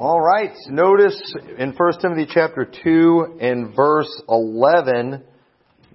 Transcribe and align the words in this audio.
All 0.00 0.20
right. 0.20 0.52
Notice 0.68 1.20
in 1.58 1.72
1 1.72 1.92
Timothy 2.00 2.28
chapter 2.32 2.64
2 2.84 3.38
and 3.40 3.74
verse 3.74 4.22
11, 4.28 5.24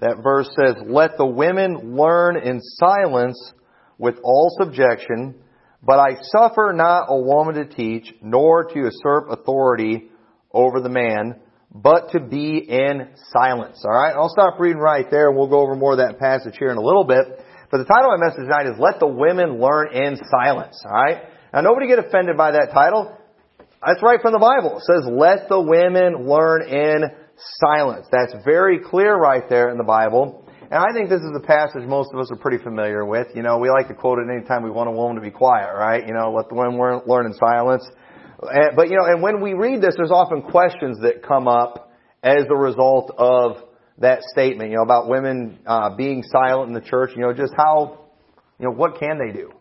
that 0.01 0.17
verse 0.21 0.49
says, 0.59 0.75
Let 0.85 1.11
the 1.15 1.25
women 1.25 1.95
learn 1.95 2.35
in 2.35 2.59
silence 2.61 3.53
with 3.97 4.15
all 4.21 4.53
subjection, 4.59 5.35
but 5.81 5.99
I 5.99 6.17
suffer 6.21 6.73
not 6.75 7.05
a 7.07 7.17
woman 7.17 7.55
to 7.55 7.65
teach, 7.65 8.13
nor 8.21 8.65
to 8.65 8.77
usurp 8.77 9.29
authority 9.29 10.09
over 10.51 10.81
the 10.81 10.89
man, 10.89 11.39
but 11.73 12.11
to 12.11 12.19
be 12.19 12.57
in 12.57 13.07
silence. 13.31 13.85
Alright? 13.85 14.17
I'll 14.17 14.27
stop 14.27 14.59
reading 14.59 14.81
right 14.81 15.09
there 15.09 15.29
and 15.29 15.37
we'll 15.37 15.47
go 15.47 15.61
over 15.61 15.77
more 15.77 15.93
of 15.93 15.99
that 15.99 16.19
passage 16.19 16.55
here 16.59 16.71
in 16.71 16.77
a 16.77 16.83
little 16.83 17.05
bit. 17.05 17.23
But 17.71 17.77
the 17.77 17.85
title 17.85 18.11
of 18.11 18.19
my 18.19 18.25
message 18.27 18.43
tonight 18.43 18.67
is 18.67 18.77
Let 18.77 18.99
the 18.99 19.07
Women 19.07 19.61
Learn 19.61 19.93
in 19.93 20.17
Silence. 20.29 20.75
Alright? 20.85 21.23
Now 21.53 21.61
nobody 21.61 21.87
get 21.87 21.99
offended 21.99 22.35
by 22.35 22.51
that 22.51 22.71
title. 22.73 23.17
That's 23.85 24.01
right 24.01 24.21
from 24.21 24.33
the 24.33 24.39
Bible. 24.39 24.77
It 24.77 24.83
says, 24.83 25.03
let 25.11 25.49
the 25.49 25.59
women 25.59 26.27
learn 26.27 26.67
in 26.67 27.03
silence. 27.59 28.07
That's 28.11 28.33
very 28.45 28.79
clear 28.79 29.15
right 29.15 29.43
there 29.49 29.69
in 29.69 29.77
the 29.77 29.83
Bible. 29.83 30.45
And 30.61 30.81
I 30.81 30.93
think 30.93 31.09
this 31.09 31.21
is 31.21 31.31
a 31.35 31.45
passage 31.45 31.83
most 31.87 32.09
of 32.13 32.19
us 32.19 32.31
are 32.31 32.37
pretty 32.37 32.63
familiar 32.63 33.05
with. 33.05 33.27
You 33.35 33.43
know, 33.43 33.57
we 33.59 33.69
like 33.69 33.89
to 33.89 33.93
quote 33.93 34.19
it 34.19 34.31
anytime 34.33 34.63
we 34.63 34.71
want 34.71 34.89
a 34.89 34.91
woman 34.91 35.15
to 35.17 35.21
be 35.21 35.31
quiet, 35.31 35.69
right? 35.75 36.07
You 36.07 36.13
know, 36.13 36.31
let 36.31 36.49
the 36.49 36.55
women 36.55 36.79
learn 37.05 37.25
in 37.25 37.33
silence. 37.33 37.85
But, 38.75 38.89
you 38.89 38.97
know, 38.97 39.05
and 39.05 39.21
when 39.21 39.41
we 39.41 39.53
read 39.53 39.81
this, 39.81 39.95
there's 39.97 40.11
often 40.11 40.41
questions 40.41 40.99
that 41.01 41.21
come 41.21 41.47
up 41.47 41.91
as 42.23 42.45
a 42.49 42.55
result 42.55 43.13
of 43.17 43.57
that 43.99 44.21
statement, 44.31 44.71
you 44.71 44.77
know, 44.77 44.83
about 44.83 45.07
women 45.07 45.59
uh, 45.65 45.95
being 45.95 46.23
silent 46.23 46.69
in 46.69 46.73
the 46.73 46.81
church. 46.81 47.11
You 47.15 47.23
know, 47.23 47.33
just 47.33 47.53
how, 47.55 48.07
you 48.59 48.67
know, 48.67 48.73
what 48.73 48.99
can 48.99 49.19
they 49.19 49.33
do? 49.33 49.51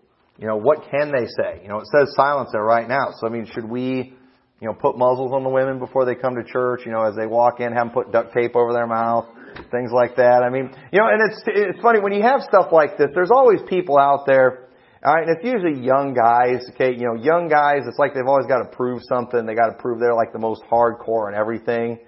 You 0.42 0.48
know, 0.48 0.56
what 0.56 0.90
can 0.90 1.12
they 1.12 1.26
say? 1.38 1.62
You 1.62 1.68
know, 1.68 1.78
it 1.78 1.86
says 1.94 2.12
silence 2.16 2.50
there 2.50 2.64
right 2.64 2.88
now. 2.88 3.14
So, 3.20 3.28
I 3.28 3.30
mean, 3.30 3.46
should 3.54 3.64
we, 3.64 4.12
you 4.60 4.66
know, 4.66 4.74
put 4.74 4.98
muzzles 4.98 5.30
on 5.32 5.44
the 5.44 5.48
women 5.48 5.78
before 5.78 6.04
they 6.04 6.16
come 6.16 6.34
to 6.34 6.42
church? 6.42 6.80
You 6.84 6.90
know, 6.90 7.04
as 7.04 7.14
they 7.14 7.28
walk 7.28 7.60
in, 7.60 7.72
have 7.72 7.86
them 7.86 7.90
put 7.90 8.10
duct 8.10 8.34
tape 8.34 8.56
over 8.56 8.72
their 8.72 8.88
mouth, 8.88 9.26
things 9.70 9.92
like 9.94 10.16
that. 10.16 10.42
I 10.42 10.50
mean, 10.50 10.74
you 10.90 10.98
know, 10.98 11.06
and 11.06 11.30
it's, 11.30 11.42
it's 11.46 11.80
funny, 11.80 12.00
when 12.00 12.12
you 12.12 12.22
have 12.22 12.40
stuff 12.42 12.72
like 12.72 12.98
this, 12.98 13.06
there's 13.14 13.30
always 13.30 13.60
people 13.68 13.96
out 13.96 14.26
there, 14.26 14.66
alright, 15.06 15.28
and 15.28 15.36
it's 15.36 15.46
usually 15.46 15.80
young 15.80 16.12
guys, 16.12 16.66
okay, 16.74 16.90
you 16.90 17.06
know, 17.06 17.14
young 17.14 17.46
guys, 17.46 17.86
it's 17.86 18.00
like 18.00 18.12
they've 18.12 18.26
always 18.26 18.46
got 18.46 18.68
to 18.68 18.76
prove 18.76 19.00
something, 19.08 19.46
they 19.46 19.54
got 19.54 19.68
to 19.68 19.78
prove 19.78 20.00
they're 20.00 20.12
like 20.12 20.32
the 20.32 20.40
most 20.40 20.62
hardcore 20.68 21.28
and 21.28 21.36
everything. 21.36 22.00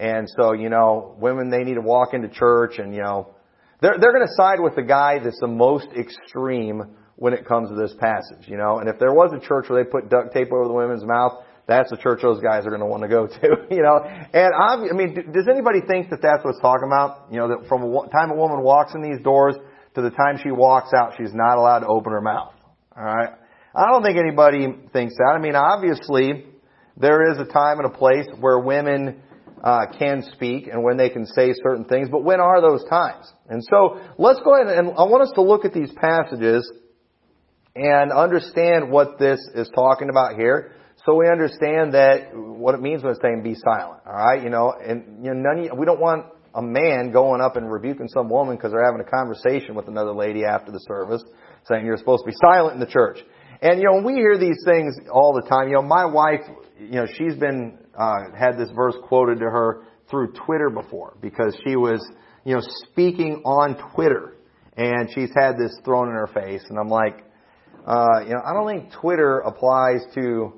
And 0.00 0.26
so, 0.40 0.54
you 0.54 0.70
know, 0.70 1.14
women, 1.20 1.50
they 1.50 1.62
need 1.62 1.74
to 1.74 1.82
walk 1.82 2.14
into 2.14 2.30
church 2.30 2.78
and, 2.78 2.94
you 2.94 3.02
know, 3.02 3.34
they're, 3.82 3.96
they're 4.00 4.14
going 4.14 4.26
to 4.26 4.34
side 4.34 4.60
with 4.60 4.76
the 4.76 4.82
guy 4.82 5.18
that's 5.22 5.40
the 5.40 5.46
most 5.46 5.88
extreme 5.94 6.96
when 7.22 7.32
it 7.32 7.46
comes 7.46 7.68
to 7.68 7.76
this 7.76 7.94
passage, 8.00 8.50
you 8.50 8.56
know. 8.56 8.80
And 8.80 8.88
if 8.88 8.98
there 8.98 9.14
was 9.14 9.30
a 9.30 9.38
church 9.38 9.70
where 9.70 9.84
they 9.84 9.88
put 9.88 10.10
duct 10.10 10.34
tape 10.34 10.50
over 10.50 10.66
the 10.66 10.74
women's 10.74 11.04
mouth, 11.04 11.44
that's 11.68 11.88
the 11.88 11.96
church 11.96 12.18
those 12.20 12.42
guys 12.42 12.66
are 12.66 12.70
going 12.70 12.82
to 12.82 12.90
want 12.90 13.04
to 13.04 13.08
go 13.08 13.28
to, 13.28 13.48
you 13.70 13.80
know. 13.80 14.02
And 14.02 14.50
I, 14.52 14.90
I 14.90 14.92
mean, 14.92 15.30
does 15.30 15.46
anybody 15.46 15.86
think 15.86 16.10
that 16.10 16.18
that's 16.20 16.42
what 16.42 16.50
it's 16.50 16.60
talking 16.60 16.90
about? 16.90 17.30
You 17.30 17.38
know, 17.38 17.46
that 17.54 17.68
from 17.68 17.82
the 17.82 18.08
time 18.10 18.32
a 18.32 18.34
woman 18.34 18.64
walks 18.64 18.96
in 18.96 19.02
these 19.02 19.22
doors 19.22 19.54
to 19.94 20.02
the 20.02 20.10
time 20.10 20.42
she 20.42 20.50
walks 20.50 20.90
out, 20.92 21.14
she's 21.16 21.32
not 21.32 21.58
allowed 21.58 21.86
to 21.86 21.86
open 21.86 22.10
her 22.10 22.20
mouth. 22.20 22.54
All 22.96 23.04
right. 23.04 23.30
I 23.72 23.86
don't 23.92 24.02
think 24.02 24.18
anybody 24.18 24.66
thinks 24.92 25.14
that. 25.14 25.38
I 25.38 25.38
mean, 25.38 25.54
obviously, 25.54 26.44
there 26.96 27.30
is 27.30 27.38
a 27.38 27.46
time 27.46 27.78
and 27.78 27.86
a 27.86 27.96
place 27.96 28.26
where 28.40 28.58
women 28.58 29.22
uh, 29.62 29.86
can 29.96 30.24
speak 30.34 30.66
and 30.66 30.82
when 30.82 30.96
they 30.96 31.08
can 31.08 31.26
say 31.26 31.54
certain 31.62 31.84
things, 31.84 32.08
but 32.10 32.24
when 32.24 32.40
are 32.40 32.60
those 32.60 32.82
times? 32.90 33.32
And 33.48 33.62
so, 33.62 34.00
let's 34.18 34.40
go 34.42 34.56
ahead 34.56 34.76
and 34.76 34.88
I 34.98 35.06
want 35.06 35.22
us 35.22 35.30
to 35.36 35.42
look 35.42 35.64
at 35.64 35.72
these 35.72 35.92
passages 35.92 36.68
and 37.74 38.12
understand 38.12 38.90
what 38.90 39.18
this 39.18 39.40
is 39.54 39.70
talking 39.74 40.08
about 40.10 40.36
here. 40.36 40.72
So 41.04 41.16
we 41.16 41.26
understand 41.28 41.94
that 41.94 42.30
what 42.34 42.74
it 42.74 42.80
means 42.80 43.02
when 43.02 43.12
it's 43.12 43.20
saying 43.22 43.42
be 43.42 43.54
silent. 43.54 44.02
All 44.06 44.12
right, 44.12 44.42
you 44.42 44.50
know, 44.50 44.72
and 44.72 45.24
you 45.24 45.34
know, 45.34 45.52
none 45.52 45.78
we 45.78 45.86
don't 45.86 46.00
want 46.00 46.26
a 46.54 46.62
man 46.62 47.10
going 47.12 47.40
up 47.40 47.56
and 47.56 47.70
rebuking 47.70 48.08
some 48.08 48.28
woman 48.28 48.56
because 48.56 48.72
they're 48.72 48.84
having 48.84 49.00
a 49.00 49.10
conversation 49.10 49.74
with 49.74 49.88
another 49.88 50.12
lady 50.12 50.44
after 50.44 50.70
the 50.70 50.78
service, 50.80 51.22
saying 51.66 51.86
you're 51.86 51.96
supposed 51.96 52.24
to 52.24 52.30
be 52.30 52.36
silent 52.44 52.74
in 52.74 52.80
the 52.80 52.86
church. 52.86 53.18
And 53.62 53.80
you 53.80 53.84
know, 53.84 54.02
we 54.04 54.14
hear 54.14 54.38
these 54.38 54.62
things 54.64 54.96
all 55.10 55.32
the 55.32 55.48
time. 55.48 55.68
You 55.68 55.74
know, 55.74 55.82
my 55.82 56.04
wife, 56.04 56.40
you 56.78 56.96
know, 56.96 57.06
she's 57.06 57.34
been 57.36 57.78
uh, 57.98 58.36
had 58.38 58.58
this 58.58 58.70
verse 58.74 58.94
quoted 59.08 59.38
to 59.38 59.46
her 59.46 59.84
through 60.10 60.32
Twitter 60.32 60.70
before 60.70 61.16
because 61.20 61.56
she 61.66 61.74
was, 61.74 62.06
you 62.44 62.54
know, 62.54 62.60
speaking 62.90 63.42
on 63.44 63.76
Twitter, 63.94 64.36
and 64.76 65.08
she's 65.14 65.30
had 65.34 65.52
this 65.58 65.76
thrown 65.84 66.08
in 66.08 66.14
her 66.14 66.28
face, 66.28 66.62
and 66.68 66.78
I'm 66.78 66.88
like 66.88 67.24
uh, 67.86 68.20
you 68.24 68.30
know, 68.30 68.40
I 68.44 68.52
don't 68.54 68.66
think 68.66 68.92
Twitter 69.00 69.40
applies 69.40 70.02
to, 70.14 70.52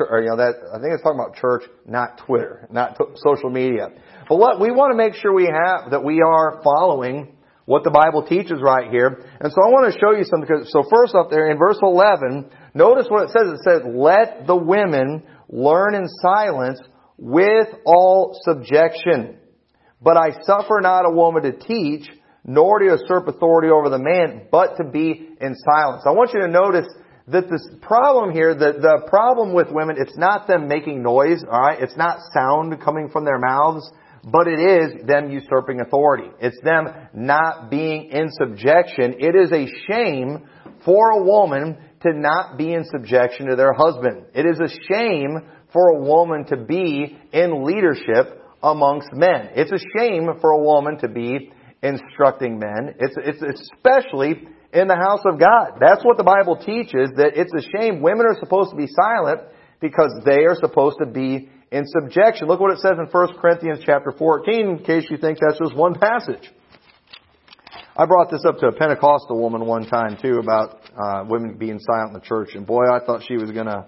or, 0.00 0.22
you 0.22 0.28
know, 0.28 0.36
that, 0.36 0.54
I 0.74 0.80
think 0.80 0.92
it's 0.92 1.02
talking 1.02 1.20
about 1.20 1.36
church, 1.36 1.62
not 1.86 2.18
Twitter, 2.26 2.66
not 2.70 2.98
t- 2.98 3.04
social 3.16 3.50
media. 3.50 3.88
But 4.28 4.38
what, 4.38 4.60
we 4.60 4.70
want 4.70 4.92
to 4.92 4.96
make 4.96 5.14
sure 5.14 5.32
we 5.32 5.46
have, 5.46 5.90
that 5.92 6.02
we 6.02 6.20
are 6.20 6.60
following 6.64 7.36
what 7.66 7.84
the 7.84 7.90
Bible 7.90 8.26
teaches 8.26 8.60
right 8.60 8.90
here. 8.90 9.24
And 9.40 9.52
so 9.52 9.62
I 9.62 9.68
want 9.68 9.92
to 9.92 9.98
show 9.98 10.16
you 10.16 10.24
something, 10.24 10.48
because, 10.48 10.72
so 10.72 10.82
first 10.90 11.14
up 11.14 11.30
there 11.30 11.50
in 11.50 11.58
verse 11.58 11.78
11, 11.80 12.50
notice 12.74 13.06
what 13.08 13.24
it 13.24 13.30
says. 13.30 13.52
It 13.54 13.60
says, 13.64 13.82
let 13.86 14.46
the 14.46 14.56
women 14.56 15.22
learn 15.48 15.94
in 15.94 16.08
silence 16.20 16.80
with 17.16 17.68
all 17.86 18.38
subjection. 18.42 19.38
But 20.02 20.16
I 20.16 20.32
suffer 20.42 20.80
not 20.82 21.06
a 21.06 21.10
woman 21.10 21.44
to 21.44 21.52
teach, 21.52 22.10
nor 22.44 22.78
to 22.78 22.84
usurp 22.84 23.28
authority 23.28 23.68
over 23.70 23.88
the 23.88 23.98
man, 23.98 24.46
but 24.50 24.76
to 24.76 24.84
be 24.84 25.28
in 25.40 25.54
silence. 25.54 26.02
I 26.06 26.10
want 26.10 26.32
you 26.34 26.40
to 26.40 26.48
notice 26.48 26.86
that 27.28 27.48
this 27.48 27.66
problem 27.80 28.32
here, 28.32 28.54
the, 28.54 28.72
the 28.80 29.06
problem 29.08 29.54
with 29.54 29.68
women, 29.70 29.96
it's 29.98 30.16
not 30.16 30.46
them 30.46 30.68
making 30.68 31.02
noise, 31.02 31.42
alright? 31.44 31.80
It's 31.80 31.96
not 31.96 32.18
sound 32.34 32.78
coming 32.82 33.08
from 33.08 33.24
their 33.24 33.38
mouths, 33.38 33.90
but 34.24 34.46
it 34.46 34.60
is 34.60 35.06
them 35.06 35.30
usurping 35.30 35.80
authority. 35.80 36.28
It's 36.40 36.60
them 36.62 36.88
not 37.14 37.70
being 37.70 38.10
in 38.10 38.28
subjection. 38.30 39.16
It 39.18 39.34
is 39.34 39.52
a 39.52 39.66
shame 39.90 40.46
for 40.84 41.10
a 41.10 41.22
woman 41.22 41.78
to 42.02 42.12
not 42.12 42.58
be 42.58 42.74
in 42.74 42.84
subjection 42.84 43.46
to 43.46 43.56
their 43.56 43.72
husband. 43.72 44.26
It 44.34 44.44
is 44.44 44.60
a 44.60 44.68
shame 44.92 45.40
for 45.72 45.88
a 45.88 46.02
woman 46.02 46.44
to 46.46 46.56
be 46.58 47.18
in 47.32 47.64
leadership 47.64 48.42
amongst 48.62 49.08
men. 49.12 49.50
It's 49.56 49.72
a 49.72 49.98
shame 49.98 50.28
for 50.40 50.50
a 50.50 50.62
woman 50.62 50.98
to 50.98 51.08
be 51.08 51.50
instructing 51.84 52.58
men. 52.58 52.96
It's, 52.98 53.14
it's 53.16 53.60
especially 53.60 54.48
in 54.72 54.88
the 54.88 54.96
house 54.96 55.20
of 55.24 55.38
God. 55.38 55.78
That's 55.78 56.02
what 56.02 56.16
the 56.16 56.24
Bible 56.24 56.56
teaches, 56.56 57.12
that 57.16 57.36
it's 57.36 57.52
a 57.52 57.62
shame 57.76 58.00
women 58.00 58.26
are 58.26 58.36
supposed 58.40 58.70
to 58.70 58.76
be 58.76 58.88
silent 58.88 59.42
because 59.80 60.10
they 60.24 60.48
are 60.48 60.56
supposed 60.56 60.96
to 61.00 61.06
be 61.06 61.48
in 61.70 61.84
subjection. 61.86 62.48
Look 62.48 62.60
what 62.60 62.72
it 62.72 62.78
says 62.78 62.96
in 62.98 63.06
1 63.06 63.38
Corinthians 63.38 63.80
chapter 63.84 64.12
14 64.16 64.66
in 64.66 64.78
case 64.78 65.06
you 65.10 65.18
think 65.18 65.38
that's 65.38 65.58
just 65.58 65.76
one 65.76 65.94
passage. 65.94 66.50
I 67.96 68.06
brought 68.06 68.30
this 68.30 68.44
up 68.44 68.58
to 68.58 68.66
a 68.66 68.72
Pentecostal 68.72 69.38
woman 69.38 69.66
one 69.66 69.86
time 69.86 70.16
too 70.20 70.38
about 70.38 70.80
uh, 70.98 71.24
women 71.28 71.56
being 71.58 71.78
silent 71.78 72.14
in 72.14 72.14
the 72.14 72.26
church, 72.26 72.54
and 72.54 72.66
boy, 72.66 72.90
I 72.90 72.98
thought 73.04 73.22
she 73.28 73.34
was 73.34 73.52
gonna, 73.52 73.86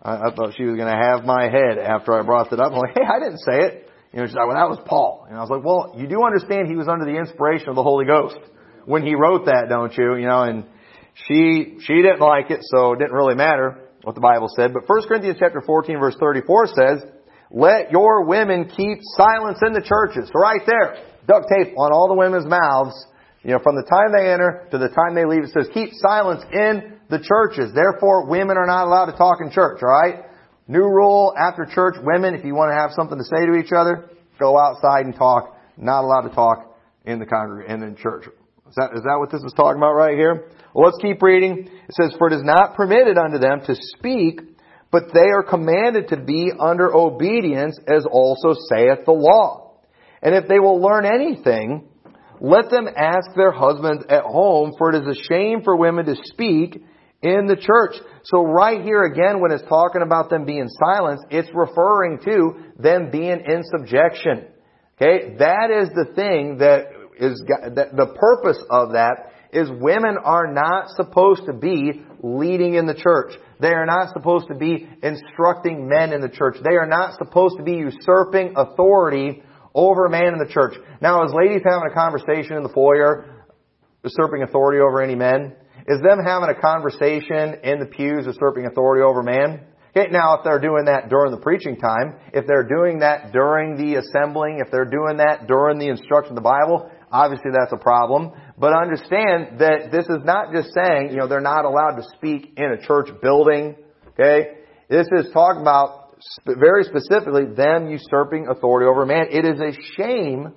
I, 0.00 0.28
I 0.28 0.34
thought 0.34 0.54
she 0.56 0.62
was 0.62 0.76
gonna 0.76 0.96
have 0.96 1.24
my 1.24 1.44
head 1.44 1.78
after 1.78 2.12
I 2.12 2.22
brought 2.22 2.52
it 2.52 2.60
up. 2.60 2.70
I'm 2.72 2.78
like, 2.78 2.94
hey, 2.94 3.02
I 3.04 3.18
didn't 3.18 3.38
say 3.38 3.62
it. 3.62 3.85
You 4.16 4.22
know, 4.22 4.28
she's 4.28 4.34
like, 4.34 4.48
well, 4.48 4.56
that 4.56 4.72
was 4.72 4.80
Paul. 4.88 5.28
And 5.28 5.36
I 5.36 5.44
was 5.44 5.52
like, 5.52 5.60
well, 5.60 5.92
you 5.92 6.08
do 6.08 6.24
understand 6.24 6.72
he 6.72 6.74
was 6.74 6.88
under 6.88 7.04
the 7.04 7.20
inspiration 7.20 7.68
of 7.68 7.76
the 7.76 7.84
Holy 7.84 8.08
Ghost 8.08 8.40
when 8.88 9.04
he 9.04 9.12
wrote 9.12 9.44
that, 9.44 9.68
don't 9.68 9.92
you? 9.92 10.16
You 10.16 10.24
know, 10.24 10.40
and 10.40 10.64
she, 11.28 11.76
she 11.84 12.00
didn't 12.00 12.24
like 12.24 12.48
it, 12.48 12.64
so 12.64 12.94
it 12.94 12.98
didn't 12.98 13.12
really 13.12 13.34
matter 13.36 13.76
what 14.08 14.14
the 14.14 14.24
Bible 14.24 14.48
said. 14.56 14.72
But 14.72 14.88
1 14.88 15.04
Corinthians 15.06 15.36
chapter 15.38 15.60
14 15.60 16.00
verse 16.00 16.16
34 16.18 16.66
says, 16.72 17.04
let 17.50 17.92
your 17.92 18.24
women 18.24 18.72
keep 18.72 19.04
silence 19.20 19.60
in 19.60 19.76
the 19.76 19.84
churches. 19.84 20.32
So 20.32 20.40
right 20.40 20.64
there, 20.64 20.96
duct 21.28 21.52
tape 21.52 21.76
on 21.76 21.92
all 21.92 22.08
the 22.08 22.16
women's 22.16 22.48
mouths. 22.48 22.96
You 23.44 23.52
know, 23.52 23.60
from 23.60 23.76
the 23.76 23.84
time 23.84 24.16
they 24.16 24.32
enter 24.32 24.66
to 24.70 24.78
the 24.78 24.88
time 24.88 25.12
they 25.12 25.28
leave, 25.28 25.44
it 25.44 25.52
says 25.52 25.68
keep 25.74 25.92
silence 25.92 26.40
in 26.56 26.96
the 27.12 27.20
churches. 27.20 27.76
Therefore, 27.76 28.24
women 28.24 28.56
are 28.56 28.66
not 28.66 28.88
allowed 28.88 29.12
to 29.12 29.16
talk 29.20 29.44
in 29.44 29.52
church, 29.52 29.84
alright? 29.84 30.24
New 30.68 30.82
rule 30.82 31.32
after 31.38 31.64
church, 31.64 31.94
women, 32.02 32.34
if 32.34 32.44
you 32.44 32.54
want 32.54 32.70
to 32.70 32.80
have 32.80 32.90
something 32.92 33.18
to 33.18 33.24
say 33.24 33.46
to 33.46 33.54
each 33.54 33.72
other, 33.72 34.10
go 34.38 34.58
outside 34.58 35.06
and 35.06 35.14
talk. 35.14 35.56
Not 35.76 36.02
allowed 36.02 36.28
to 36.28 36.34
talk 36.34 36.76
in 37.04 37.18
the 37.18 37.26
congregation, 37.26 37.82
and 37.82 37.84
in 37.84 37.96
church. 37.96 38.24
Is 38.26 38.74
that, 38.76 38.90
is 38.96 39.02
that 39.02 39.16
what 39.18 39.30
this 39.30 39.42
is 39.42 39.52
talking 39.56 39.78
about 39.78 39.94
right 39.94 40.16
here? 40.16 40.50
Well, 40.74 40.86
let's 40.86 40.98
keep 41.00 41.22
reading. 41.22 41.68
It 41.88 41.94
says, 41.94 42.14
For 42.18 42.28
it 42.28 42.34
is 42.34 42.42
not 42.42 42.74
permitted 42.74 43.16
unto 43.16 43.38
them 43.38 43.60
to 43.66 43.76
speak, 43.96 44.40
but 44.90 45.04
they 45.14 45.30
are 45.30 45.44
commanded 45.44 46.08
to 46.08 46.16
be 46.16 46.50
under 46.58 46.92
obedience, 46.92 47.78
as 47.86 48.04
also 48.10 48.54
saith 48.68 49.04
the 49.04 49.12
law. 49.12 49.74
And 50.20 50.34
if 50.34 50.48
they 50.48 50.58
will 50.58 50.80
learn 50.80 51.06
anything, 51.06 51.88
let 52.40 52.70
them 52.70 52.88
ask 52.88 53.30
their 53.36 53.52
husbands 53.52 54.04
at 54.08 54.24
home, 54.24 54.72
for 54.76 54.92
it 54.92 55.02
is 55.02 55.16
a 55.16 55.22
shame 55.32 55.62
for 55.62 55.76
women 55.76 56.06
to 56.06 56.16
speak 56.24 56.82
in 57.22 57.46
the 57.46 57.56
church. 57.56 57.96
So 58.24 58.42
right 58.42 58.82
here 58.82 59.04
again, 59.04 59.40
when 59.40 59.52
it's 59.52 59.66
talking 59.68 60.02
about 60.02 60.30
them 60.30 60.44
being 60.44 60.68
silenced, 60.68 61.24
it's 61.30 61.48
referring 61.54 62.20
to 62.24 62.72
them 62.78 63.10
being 63.10 63.42
in 63.46 63.62
subjection. 63.64 64.46
Okay? 65.00 65.36
That 65.38 65.70
is 65.70 65.88
the 65.90 66.12
thing 66.14 66.58
that 66.58 66.86
is, 67.18 67.42
that 67.48 67.96
the 67.96 68.06
purpose 68.06 68.62
of 68.70 68.92
that 68.92 69.32
is 69.52 69.70
women 69.70 70.16
are 70.22 70.52
not 70.52 70.90
supposed 70.90 71.46
to 71.46 71.52
be 71.52 72.02
leading 72.22 72.74
in 72.74 72.86
the 72.86 72.94
church. 72.94 73.32
They 73.60 73.72
are 73.72 73.86
not 73.86 74.12
supposed 74.12 74.48
to 74.48 74.54
be 74.54 74.86
instructing 75.02 75.88
men 75.88 76.12
in 76.12 76.20
the 76.20 76.28
church. 76.28 76.56
They 76.62 76.76
are 76.76 76.86
not 76.86 77.16
supposed 77.16 77.56
to 77.56 77.62
be 77.62 77.72
usurping 77.72 78.54
authority 78.56 79.42
over 79.74 80.06
a 80.06 80.10
man 80.10 80.34
in 80.34 80.38
the 80.38 80.52
church. 80.52 80.74
Now, 81.00 81.24
is 81.24 81.32
ladies 81.32 81.62
having 81.64 81.88
a 81.90 81.94
conversation 81.94 82.56
in 82.56 82.62
the 82.62 82.68
foyer, 82.70 83.46
usurping 84.02 84.42
authority 84.42 84.80
over 84.80 85.00
any 85.00 85.14
men? 85.14 85.54
Is 85.88 86.00
them 86.02 86.18
having 86.24 86.50
a 86.50 86.60
conversation 86.60 87.62
in 87.62 87.78
the 87.78 87.86
pews, 87.86 88.26
usurping 88.26 88.66
authority 88.66 89.04
over 89.04 89.22
man? 89.22 89.60
Okay, 89.96 90.10
now 90.10 90.36
if 90.36 90.44
they're 90.44 90.60
doing 90.60 90.86
that 90.86 91.08
during 91.08 91.30
the 91.30 91.40
preaching 91.40 91.76
time, 91.76 92.16
if 92.34 92.46
they're 92.46 92.68
doing 92.68 92.98
that 92.98 93.32
during 93.32 93.76
the 93.76 93.94
assembling, 93.94 94.58
if 94.58 94.70
they're 94.70 94.84
doing 94.84 95.18
that 95.18 95.46
during 95.46 95.78
the 95.78 95.88
instruction 95.88 96.32
of 96.32 96.42
the 96.42 96.42
Bible, 96.42 96.90
obviously 97.10 97.50
that's 97.54 97.72
a 97.72 97.78
problem. 97.78 98.32
But 98.58 98.74
understand 98.74 99.60
that 99.60 99.88
this 99.92 100.04
is 100.04 100.24
not 100.24 100.52
just 100.52 100.74
saying, 100.74 101.10
you 101.12 101.16
know, 101.16 101.28
they're 101.28 101.40
not 101.40 101.64
allowed 101.64 101.96
to 101.96 102.02
speak 102.16 102.54
in 102.56 102.72
a 102.72 102.86
church 102.86 103.08
building. 103.22 103.76
Okay? 104.08 104.58
This 104.90 105.06
is 105.16 105.30
talking 105.32 105.62
about 105.62 106.18
very 106.46 106.84
specifically 106.84 107.46
them 107.54 107.88
usurping 107.88 108.48
authority 108.48 108.86
over 108.86 109.06
man. 109.06 109.26
It 109.30 109.44
is 109.44 109.60
a 109.60 109.72
shame 109.96 110.52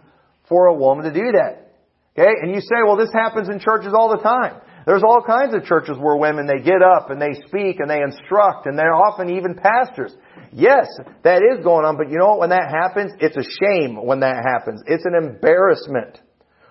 for 0.50 0.66
a 0.66 0.74
woman 0.74 1.06
to 1.06 1.14
do 1.14 1.32
that. 1.34 1.72
Okay? 2.18 2.34
And 2.42 2.54
you 2.54 2.62
say, 2.62 2.82
well, 2.86 2.98
this 2.98 3.14
happens 3.14 3.48
in 3.48 3.60
churches 3.60 3.94
all 3.94 4.10
the 4.10 4.24
time. 4.24 4.60
There's 4.90 5.04
all 5.04 5.22
kinds 5.22 5.54
of 5.54 5.66
churches 5.66 5.98
where 6.00 6.16
women, 6.16 6.48
they 6.48 6.64
get 6.64 6.82
up 6.82 7.12
and 7.12 7.22
they 7.22 7.40
speak 7.46 7.80
and 7.80 7.88
they 7.88 8.02
instruct 8.02 8.66
and 8.66 8.76
they're 8.76 8.96
often 8.96 9.30
even 9.30 9.54
pastors. 9.54 10.16
Yes, 10.52 10.88
that 11.24 11.44
is 11.44 11.64
going 11.64 11.86
on, 11.86 11.96
but 11.96 12.10
you 12.10 12.18
know 12.18 12.30
what? 12.30 12.40
When 12.40 12.50
that 12.50 12.72
happens, 12.72 13.12
it's 13.20 13.38
a 13.38 13.46
shame 13.62 14.04
when 14.04 14.22
that 14.22 14.44
happens. 14.44 14.82
It's 14.88 15.06
an 15.06 15.14
embarrassment 15.14 16.18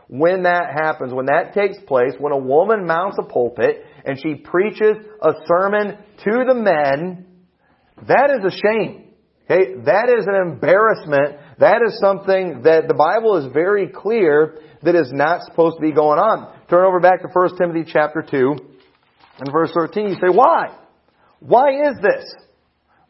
when 0.09 0.43
that 0.43 0.73
happens, 0.75 1.15
when 1.15 1.27
that 1.27 1.55
takes 1.55 1.79
place, 1.87 2.15
when 2.19 2.33
a 2.33 2.37
woman 2.37 2.89
mounts 2.89 3.19
a 3.21 3.23
pulpit 3.23 3.85
and 4.05 4.19
she 4.21 4.35
preaches 4.35 4.97
a 5.23 5.33
sermon 5.47 5.97
to 6.25 6.45
the 6.45 6.55
men, 6.55 7.25
that 8.09 8.31
is 8.31 8.45
a 8.45 8.51
shame. 8.51 9.08
Okay? 9.49 9.75
That 9.87 10.13
is 10.17 10.27
an 10.27 10.35
embarrassment. 10.35 11.41
That 11.59 11.81
is 11.87 11.99
something 12.01 12.63
that 12.63 12.89
the 12.89 12.95
Bible 12.95 13.37
is 13.39 13.53
very 13.53 13.89
clear 13.89 14.61
that 14.83 14.95
is 14.95 15.11
not 15.13 15.43
supposed 15.45 15.77
to 15.77 15.83
be 15.83 15.93
going 15.93 16.19
on. 16.19 16.55
Turn 16.69 16.85
over 16.85 17.01
back 17.01 17.23
to 17.23 17.29
1 17.33 17.57
Timothy 17.57 17.91
chapter 17.91 18.23
2 18.23 18.57
and 19.41 19.53
verse 19.53 19.71
13. 19.73 20.09
You 20.09 20.15
say, 20.15 20.33
why? 20.33 20.77
Why 21.41 21.89
is 21.89 21.97
this? 22.03 22.25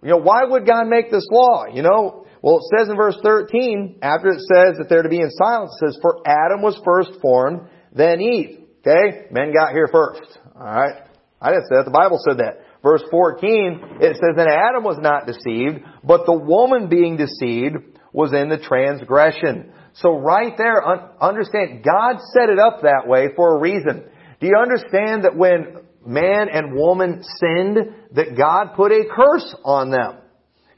You 0.02 0.10
know, 0.10 0.18
why 0.18 0.44
would 0.44 0.66
God 0.66 0.86
make 0.86 1.10
this 1.10 1.26
law? 1.30 1.64
You 1.66 1.82
know, 1.82 2.26
well, 2.40 2.58
it 2.58 2.78
says 2.78 2.88
in 2.88 2.96
verse 2.96 3.16
13, 3.22 3.98
after 4.00 4.28
it 4.28 4.40
says 4.40 4.78
that 4.78 4.86
they're 4.88 5.02
to 5.02 5.08
be 5.08 5.20
in 5.20 5.30
silence, 5.30 5.72
it 5.82 5.86
says, 5.86 5.98
For 6.00 6.22
Adam 6.24 6.62
was 6.62 6.80
first 6.84 7.20
formed, 7.20 7.68
then 7.92 8.20
Eve. 8.20 8.60
Okay? 8.86 9.26
Men 9.30 9.52
got 9.52 9.72
here 9.72 9.88
first. 9.90 10.38
Alright? 10.54 11.02
I 11.40 11.50
didn't 11.50 11.64
say 11.64 11.76
that. 11.76 11.84
The 11.84 11.90
Bible 11.90 12.18
said 12.28 12.38
that. 12.38 12.62
Verse 12.82 13.02
14, 13.10 13.98
it 14.00 14.14
says, 14.14 14.36
that 14.36 14.48
Adam 14.48 14.84
was 14.84 14.98
not 15.00 15.26
deceived, 15.26 15.84
but 16.04 16.26
the 16.26 16.38
woman 16.38 16.88
being 16.88 17.16
deceived 17.16 17.76
was 18.12 18.32
in 18.32 18.48
the 18.48 18.58
transgression. 18.58 19.72
So 19.94 20.16
right 20.16 20.52
there, 20.56 20.82
understand, 21.20 21.84
God 21.84 22.20
set 22.32 22.50
it 22.50 22.58
up 22.58 22.82
that 22.82 23.06
way 23.06 23.28
for 23.34 23.56
a 23.56 23.60
reason. 23.60 24.04
Do 24.40 24.46
you 24.46 24.56
understand 24.56 25.24
that 25.24 25.36
when 25.36 25.82
man 26.06 26.48
and 26.52 26.74
woman 26.74 27.24
sinned, 27.40 27.78
that 28.12 28.36
God 28.36 28.76
put 28.76 28.92
a 28.92 29.04
curse 29.10 29.54
on 29.64 29.90
them? 29.90 30.18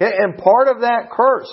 And 0.01 0.39
part 0.39 0.69
of 0.69 0.81
that 0.81 1.11
curse 1.13 1.51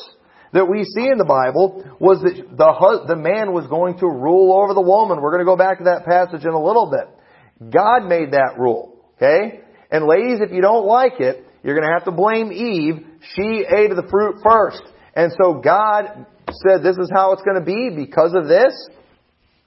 that 0.53 0.65
we 0.65 0.85
see 0.85 1.07
in 1.11 1.17
the 1.17 1.25
Bible 1.25 1.83
was 1.99 2.21
that 2.21 2.55
the, 2.55 3.03
the 3.07 3.15
man 3.17 3.51
was 3.51 3.67
going 3.67 3.99
to 3.99 4.07
rule 4.07 4.57
over 4.63 4.73
the 4.73 4.81
woman. 4.81 5.21
We're 5.21 5.31
going 5.31 5.45
to 5.45 5.51
go 5.51 5.57
back 5.57 5.79
to 5.79 5.83
that 5.85 6.05
passage 6.05 6.45
in 6.45 6.53
a 6.53 6.63
little 6.63 6.89
bit. 6.89 7.71
God 7.73 8.07
made 8.07 8.31
that 8.31 8.55
rule. 8.57 9.03
Okay? 9.17 9.61
And 9.91 10.05
ladies, 10.05 10.39
if 10.41 10.51
you 10.51 10.61
don't 10.61 10.85
like 10.85 11.19
it, 11.19 11.45
you're 11.63 11.75
going 11.75 11.87
to 11.87 11.93
have 11.93 12.05
to 12.05 12.11
blame 12.11 12.51
Eve. 12.51 13.05
She 13.35 13.65
ate 13.65 13.89
the 13.89 14.07
fruit 14.09 14.37
first. 14.43 14.81
And 15.15 15.31
so 15.41 15.55
God 15.55 16.25
said, 16.51 16.83
this 16.83 16.97
is 16.97 17.09
how 17.13 17.33
it's 17.33 17.41
going 17.41 17.59
to 17.59 17.65
be. 17.65 17.89
Because 17.95 18.33
of 18.35 18.47
this, 18.47 18.73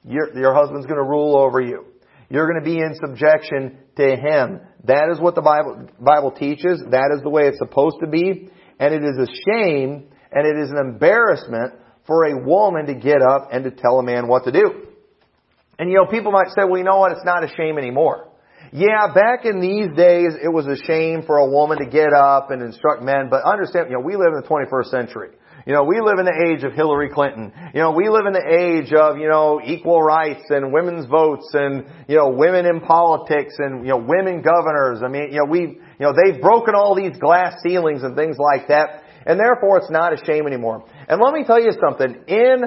your, 0.05 0.37
your 0.39 0.55
husband's 0.55 0.87
going 0.87 1.03
to 1.03 1.09
rule 1.09 1.37
over 1.37 1.61
you. 1.61 1.87
You're 2.29 2.47
going 2.47 2.63
to 2.63 2.65
be 2.65 2.79
in 2.79 2.95
subjection 2.95 3.79
to 3.97 4.17
him. 4.17 4.61
That 4.85 5.11
is 5.13 5.21
what 5.21 5.35
the 5.35 5.43
Bible, 5.43 5.89
Bible 5.99 6.31
teaches. 6.31 6.81
That 6.91 7.13
is 7.15 7.23
the 7.23 7.29
way 7.29 7.49
it's 7.49 7.59
supposed 7.59 7.97
to 8.01 8.07
be. 8.07 8.51
And 8.79 8.95
it 8.95 9.03
is 9.03 9.19
a 9.19 9.27
shame 9.51 10.07
and 10.33 10.47
it 10.47 10.63
is 10.63 10.71
an 10.71 10.79
embarrassment 10.79 11.75
for 12.07 12.25
a 12.25 12.39
woman 12.45 12.87
to 12.87 12.95
get 12.95 13.21
up 13.21 13.49
and 13.53 13.65
to 13.65 13.71
tell 13.71 13.99
a 13.99 14.03
man 14.03 14.29
what 14.29 14.45
to 14.45 14.53
do. 14.53 14.87
And 15.79 15.91
you 15.91 15.97
know, 15.97 16.07
people 16.07 16.31
might 16.31 16.49
say, 16.49 16.63
well, 16.65 16.79
you 16.79 16.85
know 16.85 16.99
what? 16.99 17.13
It's 17.13 17.25
not 17.25 17.43
a 17.43 17.49
shame 17.57 17.79
anymore. 17.79 18.30
Yeah, 18.73 19.13
back 19.13 19.45
in 19.45 19.61
these 19.61 19.89
days, 19.97 20.35
it 20.41 20.53
was 20.53 20.67
a 20.67 20.77
shame 20.77 21.23
for 21.27 21.39
a 21.39 21.51
woman 21.51 21.79
to 21.79 21.87
get 21.87 22.13
up 22.13 22.51
and 22.51 22.63
instruct 22.63 23.03
men, 23.03 23.29
but 23.29 23.43
understand, 23.43 23.89
you 23.91 23.97
know, 23.97 24.05
we 24.05 24.15
live 24.15 24.33
in 24.33 24.43
the 24.43 24.47
21st 24.47 24.91
century. 24.91 25.31
You 25.67 25.75
know, 25.75 25.85
we 25.85 26.01
live 26.01 26.19
in 26.19 26.25
the 26.25 26.49
age 26.49 26.65
of 26.65 26.73
Hillary 26.73 27.11
Clinton. 27.11 27.53
You 27.75 27.81
know, 27.81 27.91
we 27.91 28.09
live 28.09 28.25
in 28.27 28.33
the 28.33 28.47
age 28.47 28.93
of, 28.93 29.19
you 29.19 29.29
know, 29.29 29.61
equal 29.63 30.01
rights 30.01 30.45
and 30.49 30.73
women's 30.73 31.07
votes 31.07 31.51
and, 31.53 31.85
you 32.09 32.17
know, 32.17 32.31
women 32.31 32.65
in 32.65 32.81
politics 32.81 33.55
and, 33.59 33.85
you 33.85 33.91
know, 33.91 33.99
women 33.99 34.41
governors. 34.41 35.03
I 35.05 35.09
mean, 35.09 35.33
you 35.33 35.39
know, 35.41 35.51
we, 35.51 35.61
you 35.61 36.01
know, 36.01 36.15
they've 36.15 36.41
broken 36.41 36.75
all 36.75 36.95
these 36.95 37.19
glass 37.19 37.55
ceilings 37.63 38.03
and 38.03 38.17
things 38.17 38.37
like 38.39 38.69
that. 38.69 39.03
And 39.27 39.39
therefore 39.39 39.79
it's 39.79 39.91
not 39.91 40.15
a 40.15 40.25
shame 40.25 40.47
anymore. 40.47 40.85
And 41.09 41.21
let 41.21 41.35
me 41.35 41.45
tell 41.45 41.61
you 41.61 41.73
something. 41.79 42.25
In 42.27 42.63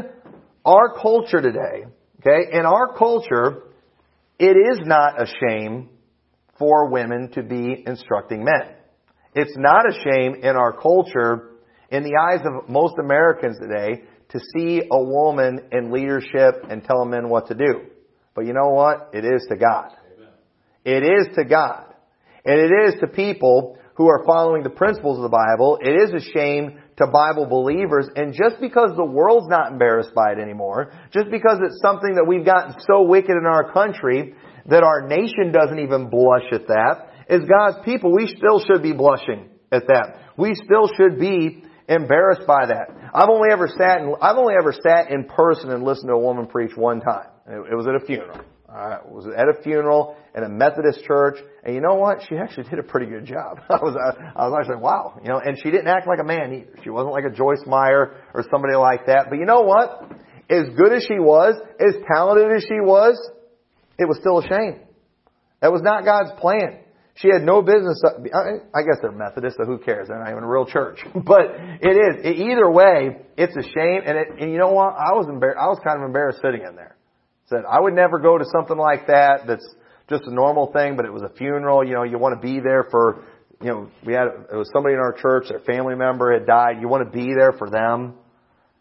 our 0.63 0.93
culture 1.01 1.41
today, 1.41 1.85
okay, 2.19 2.51
in 2.51 2.65
our 2.65 2.93
culture, 2.95 3.63
it 4.37 4.55
is 4.55 4.81
not 4.85 5.19
a 5.19 5.25
shame 5.25 5.89
for 6.57 6.89
women 6.89 7.29
to 7.31 7.43
be 7.43 7.83
instructing 7.85 8.43
men. 8.43 8.75
It's 9.35 9.55
not 9.57 9.89
a 9.89 9.93
shame 9.93 10.35
in 10.35 10.55
our 10.55 10.73
culture 10.73 11.51
in 11.89 12.03
the 12.03 12.17
eyes 12.19 12.41
of 12.45 12.69
most 12.69 12.95
Americans 12.99 13.57
today 13.59 14.03
to 14.29 14.39
see 14.55 14.81
a 14.91 15.03
woman 15.03 15.67
in 15.71 15.91
leadership 15.91 16.65
and 16.69 16.83
tell 16.83 17.05
men 17.05 17.29
what 17.29 17.47
to 17.47 17.55
do. 17.55 17.81
But 18.35 18.45
you 18.45 18.53
know 18.53 18.69
what? 18.69 19.11
It 19.13 19.25
is 19.25 19.45
to 19.49 19.55
God. 19.55 19.91
Amen. 20.15 20.29
It 20.83 21.03
is 21.03 21.35
to 21.35 21.45
God. 21.45 21.85
And 22.45 22.59
it 22.59 22.71
is 22.87 22.99
to 22.99 23.07
people 23.07 23.77
who 23.95 24.07
are 24.07 24.23
following 24.25 24.63
the 24.63 24.69
principles 24.69 25.17
of 25.17 25.23
the 25.23 25.29
Bible. 25.29 25.77
It 25.81 25.91
is 25.91 26.13
a 26.13 26.31
shame 26.31 26.79
to 26.97 27.07
Bible 27.07 27.45
believers. 27.45 28.09
And 28.15 28.33
just 28.33 28.59
because 28.59 28.89
the 28.95 29.05
world's 29.05 29.47
not 29.47 29.71
embarrassed 29.71 30.15
by 30.15 30.31
it 30.31 30.39
anymore, 30.39 30.91
just 31.11 31.29
because 31.29 31.59
it's 31.63 31.79
something 31.81 32.15
that 32.15 32.25
we've 32.27 32.45
gotten 32.45 32.75
so 32.87 33.03
wicked 33.03 33.31
in 33.31 33.45
our 33.45 33.71
country 33.71 34.33
that 34.67 34.83
our 34.83 35.07
nation 35.07 35.51
doesn't 35.51 35.79
even 35.79 36.09
blush 36.09 36.45
at 36.51 36.67
that, 36.67 37.09
as 37.29 37.41
God's 37.41 37.83
people, 37.85 38.13
we 38.13 38.27
still 38.27 38.59
should 38.59 38.83
be 38.83 38.93
blushing 38.93 39.49
at 39.71 39.87
that. 39.87 40.19
We 40.37 40.55
still 40.55 40.89
should 40.97 41.19
be 41.19 41.63
embarrassed 41.87 42.47
by 42.47 42.67
that. 42.67 42.89
I've 43.13 43.29
only 43.29 43.49
ever 43.51 43.67
sat 43.67 44.01
in, 44.01 44.13
I've 44.21 44.37
only 44.37 44.55
ever 44.59 44.73
sat 44.73 45.11
in 45.11 45.25
person 45.25 45.71
and 45.71 45.83
listened 45.83 46.09
to 46.09 46.13
a 46.13 46.19
woman 46.19 46.47
preach 46.47 46.71
one 46.75 47.01
time. 47.01 47.27
It, 47.47 47.71
it 47.71 47.75
was 47.75 47.87
at 47.87 47.95
a 47.95 48.05
funeral. 48.05 48.39
It 48.75 49.11
was 49.11 49.27
at 49.37 49.47
a 49.47 49.61
funeral 49.61 50.17
in 50.35 50.43
a 50.43 50.49
Methodist 50.49 51.03
church, 51.05 51.37
and 51.63 51.75
you 51.75 51.81
know 51.81 51.93
what? 51.93 52.23
She 52.27 52.35
actually 52.37 52.67
did 52.69 52.79
a 52.79 52.83
pretty 52.83 53.05
good 53.05 53.25
job. 53.25 53.59
I 53.69 53.75
was, 53.75 53.95
uh, 53.95 54.31
I 54.35 54.47
was 54.47 54.57
actually 54.59 54.81
wow, 54.81 55.19
you 55.21 55.29
know, 55.29 55.39
and 55.39 55.57
she 55.61 55.69
didn't 55.69 55.87
act 55.87 56.07
like 56.07 56.19
a 56.19 56.23
man 56.23 56.53
either. 56.53 56.79
She 56.83 56.89
wasn't 56.89 57.13
like 57.13 57.25
a 57.25 57.29
Joyce 57.29 57.61
Meyer 57.67 58.15
or 58.33 58.43
somebody 58.49 58.75
like 58.75 59.05
that. 59.05 59.27
But 59.29 59.37
you 59.37 59.45
know 59.45 59.61
what? 59.61 60.11
As 60.49 60.63
good 60.75 60.91
as 60.91 61.03
she 61.03 61.19
was, 61.19 61.55
as 61.79 61.93
talented 62.11 62.51
as 62.51 62.63
she 62.63 62.81
was, 62.81 63.15
it 64.03 64.07
was 64.07 64.19
still 64.19 64.39
a 64.39 64.47
shame. 64.47 64.83
That 65.61 65.71
was 65.71 65.81
not 65.81 66.03
God's 66.03 66.31
plan. 66.39 66.83
She 67.15 67.29
had 67.29 67.43
no 67.43 67.61
business. 67.61 68.01
I 68.03 68.81
guess 68.81 68.97
they're 69.01 69.11
Methodist, 69.11 69.57
so 69.57 69.65
who 69.65 69.77
cares? 69.77 70.07
They're 70.07 70.19
not 70.19 70.31
even 70.31 70.43
a 70.43 70.49
real 70.49 70.65
church. 70.65 70.99
But 71.13 71.55
it 71.79 71.95
is. 71.95 72.25
Either 72.25 72.69
way, 72.69 73.21
it's 73.37 73.55
a 73.55 73.61
shame. 73.61 74.01
And, 74.05 74.17
it, 74.17 74.27
and 74.39 74.51
you 74.51 74.57
know 74.57 74.71
what? 74.71 74.95
I 74.95 75.13
was 75.13 75.27
embarrassed. 75.29 75.59
I 75.61 75.67
was 75.67 75.79
kind 75.83 76.01
of 76.01 76.05
embarrassed 76.05 76.39
sitting 76.41 76.65
in 76.67 76.75
there. 76.75 76.97
Said 77.49 77.63
I 77.69 77.79
would 77.79 77.93
never 77.93 78.19
go 78.19 78.37
to 78.37 78.45
something 78.51 78.77
like 78.77 79.07
that. 79.07 79.45
That's 79.47 79.65
just 80.09 80.23
a 80.25 80.33
normal 80.33 80.71
thing, 80.73 80.95
but 80.95 81.05
it 81.05 81.13
was 81.13 81.21
a 81.21 81.29
funeral. 81.37 81.85
You 81.85 81.93
know, 81.93 82.03
you 82.03 82.17
want 82.17 82.41
to 82.41 82.45
be 82.45 82.59
there 82.59 82.87
for. 82.89 83.23
You 83.61 83.69
know, 83.69 83.91
we 84.05 84.13
had 84.13 84.27
it 84.51 84.55
was 84.55 84.69
somebody 84.73 84.95
in 84.95 84.99
our 84.99 85.13
church. 85.13 85.45
Their 85.49 85.59
family 85.59 85.95
member 85.95 86.33
had 86.33 86.45
died. 86.47 86.81
You 86.81 86.87
want 86.89 87.09
to 87.09 87.15
be 87.15 87.33
there 87.33 87.53
for 87.53 87.69
them. 87.69 88.15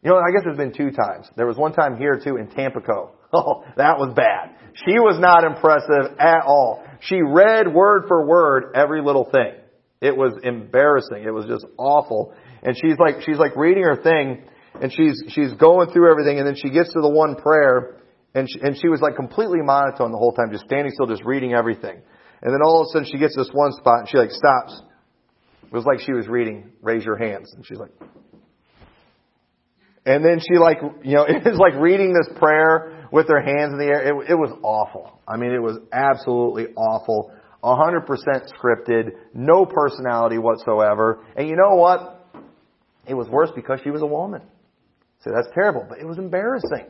You 0.03 0.11
know, 0.11 0.17
I 0.17 0.33
guess 0.33 0.43
there's 0.43 0.57
been 0.57 0.73
two 0.73 0.91
times. 0.91 1.29
There 1.37 1.47
was 1.47 1.57
one 1.57 1.75
time 1.75 1.97
here 1.97 2.21
too 2.23 2.37
in 2.37 2.49
Tampico. 2.49 3.13
Oh, 3.35 3.65
that 3.79 3.99
was 3.99 4.13
bad. 4.15 4.57
She 4.75 4.93
was 4.99 5.19
not 5.19 5.45
impressive 5.45 6.19
at 6.19 6.45
all. 6.45 6.85
She 7.01 7.23
read 7.23 7.73
word 7.73 8.05
for 8.07 8.27
word 8.27 8.73
every 8.75 9.03
little 9.03 9.25
thing. 9.25 9.55
It 10.03 10.17
was 10.17 10.35
embarrassing. 10.43 11.25
It 11.25 11.31
was 11.31 11.47
just 11.47 11.65
awful. 11.79 12.35
And 12.63 12.77
she's 12.77 12.99
like, 12.99 13.23
she's 13.25 13.39
like 13.39 13.57
reading 13.57 13.85
her 13.85 13.97
thing 13.97 14.45
and 14.81 14.93
she's, 14.93 15.23
she's 15.29 15.53
going 15.55 15.91
through 15.93 16.11
everything 16.11 16.39
and 16.39 16.47
then 16.47 16.57
she 16.57 16.71
gets 16.71 16.93
to 16.93 17.01
the 17.01 17.09
one 17.09 17.37
prayer 17.37 18.03
and 18.35 18.49
she, 18.51 18.61
and 18.61 18.77
she 18.77 18.89
was 18.89 19.01
like 19.01 19.17
completely 19.17 19.61
monotone 19.63 20.13
the 20.13 20.19
whole 20.19 20.33
time, 20.33 20.51
just 20.53 20.65
standing 20.65 20.93
still, 20.93 21.07
just 21.07 21.25
reading 21.25 21.55
everything. 21.55 22.03
And 22.43 22.53
then 22.53 22.61
all 22.65 22.83
of 22.83 22.87
a 22.87 22.89
sudden 22.93 23.09
she 23.11 23.19
gets 23.19 23.37
this 23.37 23.49
one 23.53 23.73
spot 23.73 24.01
and 24.01 24.09
she 24.09 24.19
like 24.19 24.31
stops. 24.31 24.81
It 25.65 25.73
was 25.73 25.85
like 25.85 26.01
she 26.01 26.13
was 26.13 26.29
reading, 26.29 26.73
raise 26.83 27.05
your 27.05 27.17
hands. 27.17 27.53
And 27.55 27.65
she's 27.65 27.79
like, 27.79 27.93
and 30.05 30.25
then 30.25 30.41
she 30.41 30.59
like, 30.59 30.79
you 31.03 31.15
know, 31.15 31.25
it 31.29 31.45
was 31.45 31.59
like 31.59 31.81
reading 31.81 32.13
this 32.13 32.29
prayer 32.39 32.92
with 33.13 33.29
their 33.29 33.43
hands 33.43 33.73
in 33.73 33.79
the 33.79 33.85
air. 33.85 34.03
It, 34.03 34.31
it 34.31 34.35
was 34.35 34.59
awful. 34.63 35.21
I 35.29 35.37
mean, 35.37 35.53
it 35.53 35.63
was 35.63 35.79
absolutely 35.93 36.75
awful. 36.75 37.31
100% 37.63 38.07
scripted, 38.59 39.13
no 39.35 39.65
personality 39.67 40.39
whatsoever. 40.39 41.25
And 41.37 41.49
you 41.49 41.55
know 41.55 41.77
what? 41.77 42.27
It 43.07 43.15
was 43.15 43.29
worse 43.29 43.51
because 43.55 43.81
she 43.85 43.91
was 43.91 44.03
a 44.03 44.07
woman. 44.07 44.43
So 45.23 45.31
that's 45.33 45.49
terrible, 45.55 45.87
but 45.89 45.99
it 45.99 46.07
was 46.07 46.19
embarrassing. 46.19 46.87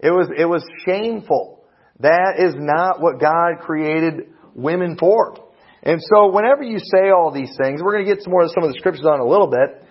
It 0.00 0.10
was, 0.10 0.28
it 0.36 0.46
was 0.46 0.64
shameful. 0.84 1.62
That 2.00 2.34
is 2.38 2.54
not 2.56 3.00
what 3.00 3.20
God 3.20 3.60
created 3.60 4.32
women 4.54 4.96
for. 4.98 5.36
And 5.84 6.00
so 6.02 6.32
whenever 6.32 6.62
you 6.62 6.78
say 6.78 7.10
all 7.10 7.30
these 7.32 7.56
things, 7.62 7.80
we're 7.82 7.92
going 7.92 8.06
to 8.06 8.14
get 8.14 8.22
some 8.24 8.32
more 8.32 8.42
of 8.42 8.50
some 8.50 8.64
of 8.64 8.70
the 8.72 8.78
scriptures 8.78 9.06
on 9.06 9.20
a 9.20 9.26
little 9.26 9.48
bit. 9.48 9.84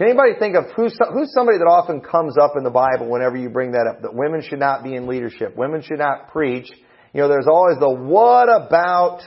Can 0.00 0.08
anybody 0.08 0.32
think 0.38 0.56
of 0.56 0.64
who's, 0.74 0.96
who's 1.12 1.30
somebody 1.34 1.58
that 1.58 1.68
often 1.68 2.00
comes 2.00 2.38
up 2.40 2.52
in 2.56 2.64
the 2.64 2.70
Bible 2.70 3.10
whenever 3.10 3.36
you 3.36 3.50
bring 3.50 3.72
that 3.72 3.84
up? 3.86 4.00
That 4.00 4.14
women 4.14 4.40
should 4.40 4.58
not 4.58 4.82
be 4.82 4.94
in 4.94 5.06
leadership. 5.06 5.54
Women 5.58 5.82
should 5.82 5.98
not 5.98 6.32
preach. 6.32 6.72
You 7.12 7.20
know, 7.20 7.28
there's 7.28 7.46
always 7.46 7.76
the 7.78 7.90
what 7.90 8.48
about 8.48 9.20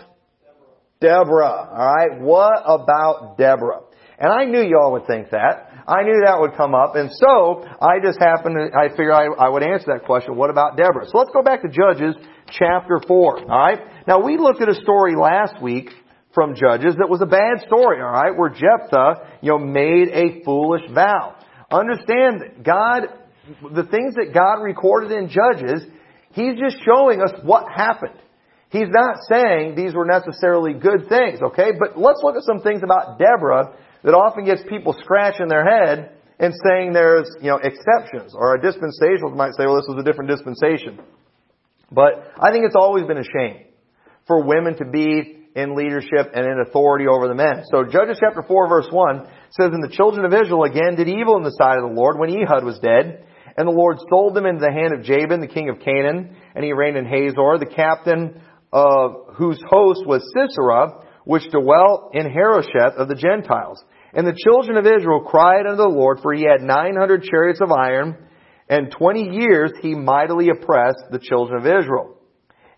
Deborah? 1.00 1.70
Alright? 1.70 2.20
What 2.20 2.63
about 2.65 3.38
Deborah? 3.38 3.82
And 4.18 4.34
I 4.34 4.46
knew 4.46 4.63
y'all 4.68 4.94
would 4.94 5.06
think 5.06 5.30
that. 5.30 5.70
I 5.88 6.01
knew 6.01 6.24
that 6.25 6.39
would 6.39 6.58
come 6.58 6.74
up. 6.74 6.96
And 6.96 7.12
so, 7.13 7.62
I 7.80 8.01
just 8.01 8.18
happened 8.18 8.56
to, 8.56 8.75
I 8.75 8.89
figured 8.89 9.13
I, 9.13 9.25
I 9.25 9.50
would 9.50 9.62
answer 9.62 9.94
that 9.94 10.06
question. 10.08 10.36
What 10.36 10.50
about 10.50 10.75
Deborah? 10.75 11.06
So 11.06 11.20
let's 11.20 11.30
go 11.32 11.44
back 11.44 11.62
to 11.62 11.70
Judges 11.70 12.15
chapter 12.50 13.00
4. 13.08 13.42
Alright? 13.42 14.08
Now 14.08 14.25
we 14.25 14.39
looked 14.39 14.63
at 14.63 14.70
a 14.70 14.75
story 14.82 15.13
last 15.15 15.62
week 15.62 15.92
from 16.34 16.56
Judges 16.56 16.96
that 16.98 17.10
was 17.10 17.22
a 17.22 17.25
bad 17.25 17.66
story, 17.68 18.02
alright? 18.02 18.36
Where 18.36 18.50
Jephthah, 18.50 19.38
you 19.42 19.52
know, 19.52 19.60
made 19.60 20.10
a 20.10 20.44
foolish 20.44 20.82
vow. 20.94 21.36
Understand 21.72 22.63
God, 22.63 23.04
the 23.74 23.84
things 23.84 24.16
that 24.16 24.32
God 24.34 24.62
recorded 24.62 25.12
in 25.12 25.30
Judges, 25.30 25.86
He's 26.32 26.58
just 26.58 26.78
showing 26.84 27.22
us 27.22 27.32
what 27.44 27.66
happened. 27.72 28.18
He's 28.70 28.90
not 28.90 29.18
saying 29.30 29.75
these 29.75 29.94
were 29.94 30.06
necessarily 30.06 30.74
good 30.74 31.08
things, 31.08 31.40
okay? 31.42 31.72
But 31.78 31.98
let's 31.98 32.22
look 32.24 32.36
at 32.36 32.42
some 32.44 32.62
things 32.62 32.82
about 32.84 33.20
Deborah 33.20 33.78
that 34.04 34.13
often 34.16 34.46
gets 34.46 34.63
people 34.68 34.96
scratching 35.00 35.48
their 35.48 35.63
head 35.63 36.18
and 36.40 36.54
saying 36.66 36.94
there's, 36.94 37.30
you 37.40 37.50
know, 37.50 37.60
exceptions. 37.62 38.34
Or 38.36 38.56
a 38.56 38.62
dispensational 38.62 39.30
might 39.36 39.54
say, 39.54 39.66
well, 39.66 39.75
this 39.75 39.86
was 39.88 39.98
a 40.00 40.04
different 40.04 40.32
dispensation. 40.32 41.00
But 41.92 42.34
I 42.42 42.52
think 42.52 42.66
it's 42.66 42.75
always 42.75 43.06
been 43.06 43.20
a 43.20 43.24
shame 43.24 43.66
for 44.25 44.44
women 44.44 44.75
to 44.78 44.86
be 44.86 45.43
in 45.55 45.75
leadership 45.75 46.31
and 46.33 46.45
in 46.45 46.63
authority 46.65 47.05
over 47.07 47.27
the 47.27 47.36
men. 47.36 47.63
So 47.72 47.83
Judges 47.83 48.17
chapter 48.19 48.43
4 48.48 48.67
verse 48.67 48.88
1 48.89 49.27
says, 49.51 49.69
And 49.72 49.83
the 49.83 49.95
children 49.95 50.25
of 50.25 50.33
Israel 50.33 50.63
again 50.63 50.95
did 50.95 51.07
evil 51.07 51.38
in 51.38 51.43
the 51.43 51.55
sight 51.57 51.77
of 51.77 51.89
the 51.89 51.95
Lord 51.95 52.17
when 52.17 52.29
Ehud 52.29 52.63
was 52.63 52.79
dead. 52.79 53.25
And 53.55 53.67
the 53.67 53.72
Lord 53.72 54.00
sold 54.10 54.33
them 54.33 54.48
into 54.48 54.65
the 54.65 54.72
hand 54.72 54.93
of 54.93 55.05
Jabin, 55.05 55.39
the 55.39 55.48
king 55.48 55.69
of 55.69 55.79
Canaan, 55.79 56.36
and 56.55 56.65
he 56.65 56.74
reigned 56.74 56.98
in 56.98 57.05
Hazor. 57.05 57.60
The 57.60 57.72
captain 57.74 58.41
of 58.72 59.36
whose 59.36 59.62
host 59.69 60.07
was 60.07 60.25
Sisera, 60.33 61.05
which 61.25 61.51
dwelt 61.51 62.15
in 62.15 62.31
Harosheth 62.31 62.98
of 62.98 63.07
the 63.07 63.15
Gentiles. 63.15 63.83
And 64.13 64.25
the 64.25 64.38
children 64.43 64.77
of 64.77 64.88
Israel 64.88 65.22
cried 65.22 65.67
unto 65.67 65.77
the 65.77 65.88
Lord, 65.88 66.19
for 66.22 66.33
he 66.33 66.43
had 66.43 66.62
nine 66.62 66.95
hundred 66.95 67.24
chariots 67.24 67.62
of 67.62 67.72
iron, 67.72 68.17
and 68.67 68.91
twenty 68.91 69.29
years 69.29 69.72
he 69.81 69.93
mightily 69.93 70.50
oppressed 70.50 71.05
the 71.12 71.19
children 71.19 71.60
of 71.60 71.67
Israel. 71.67 72.17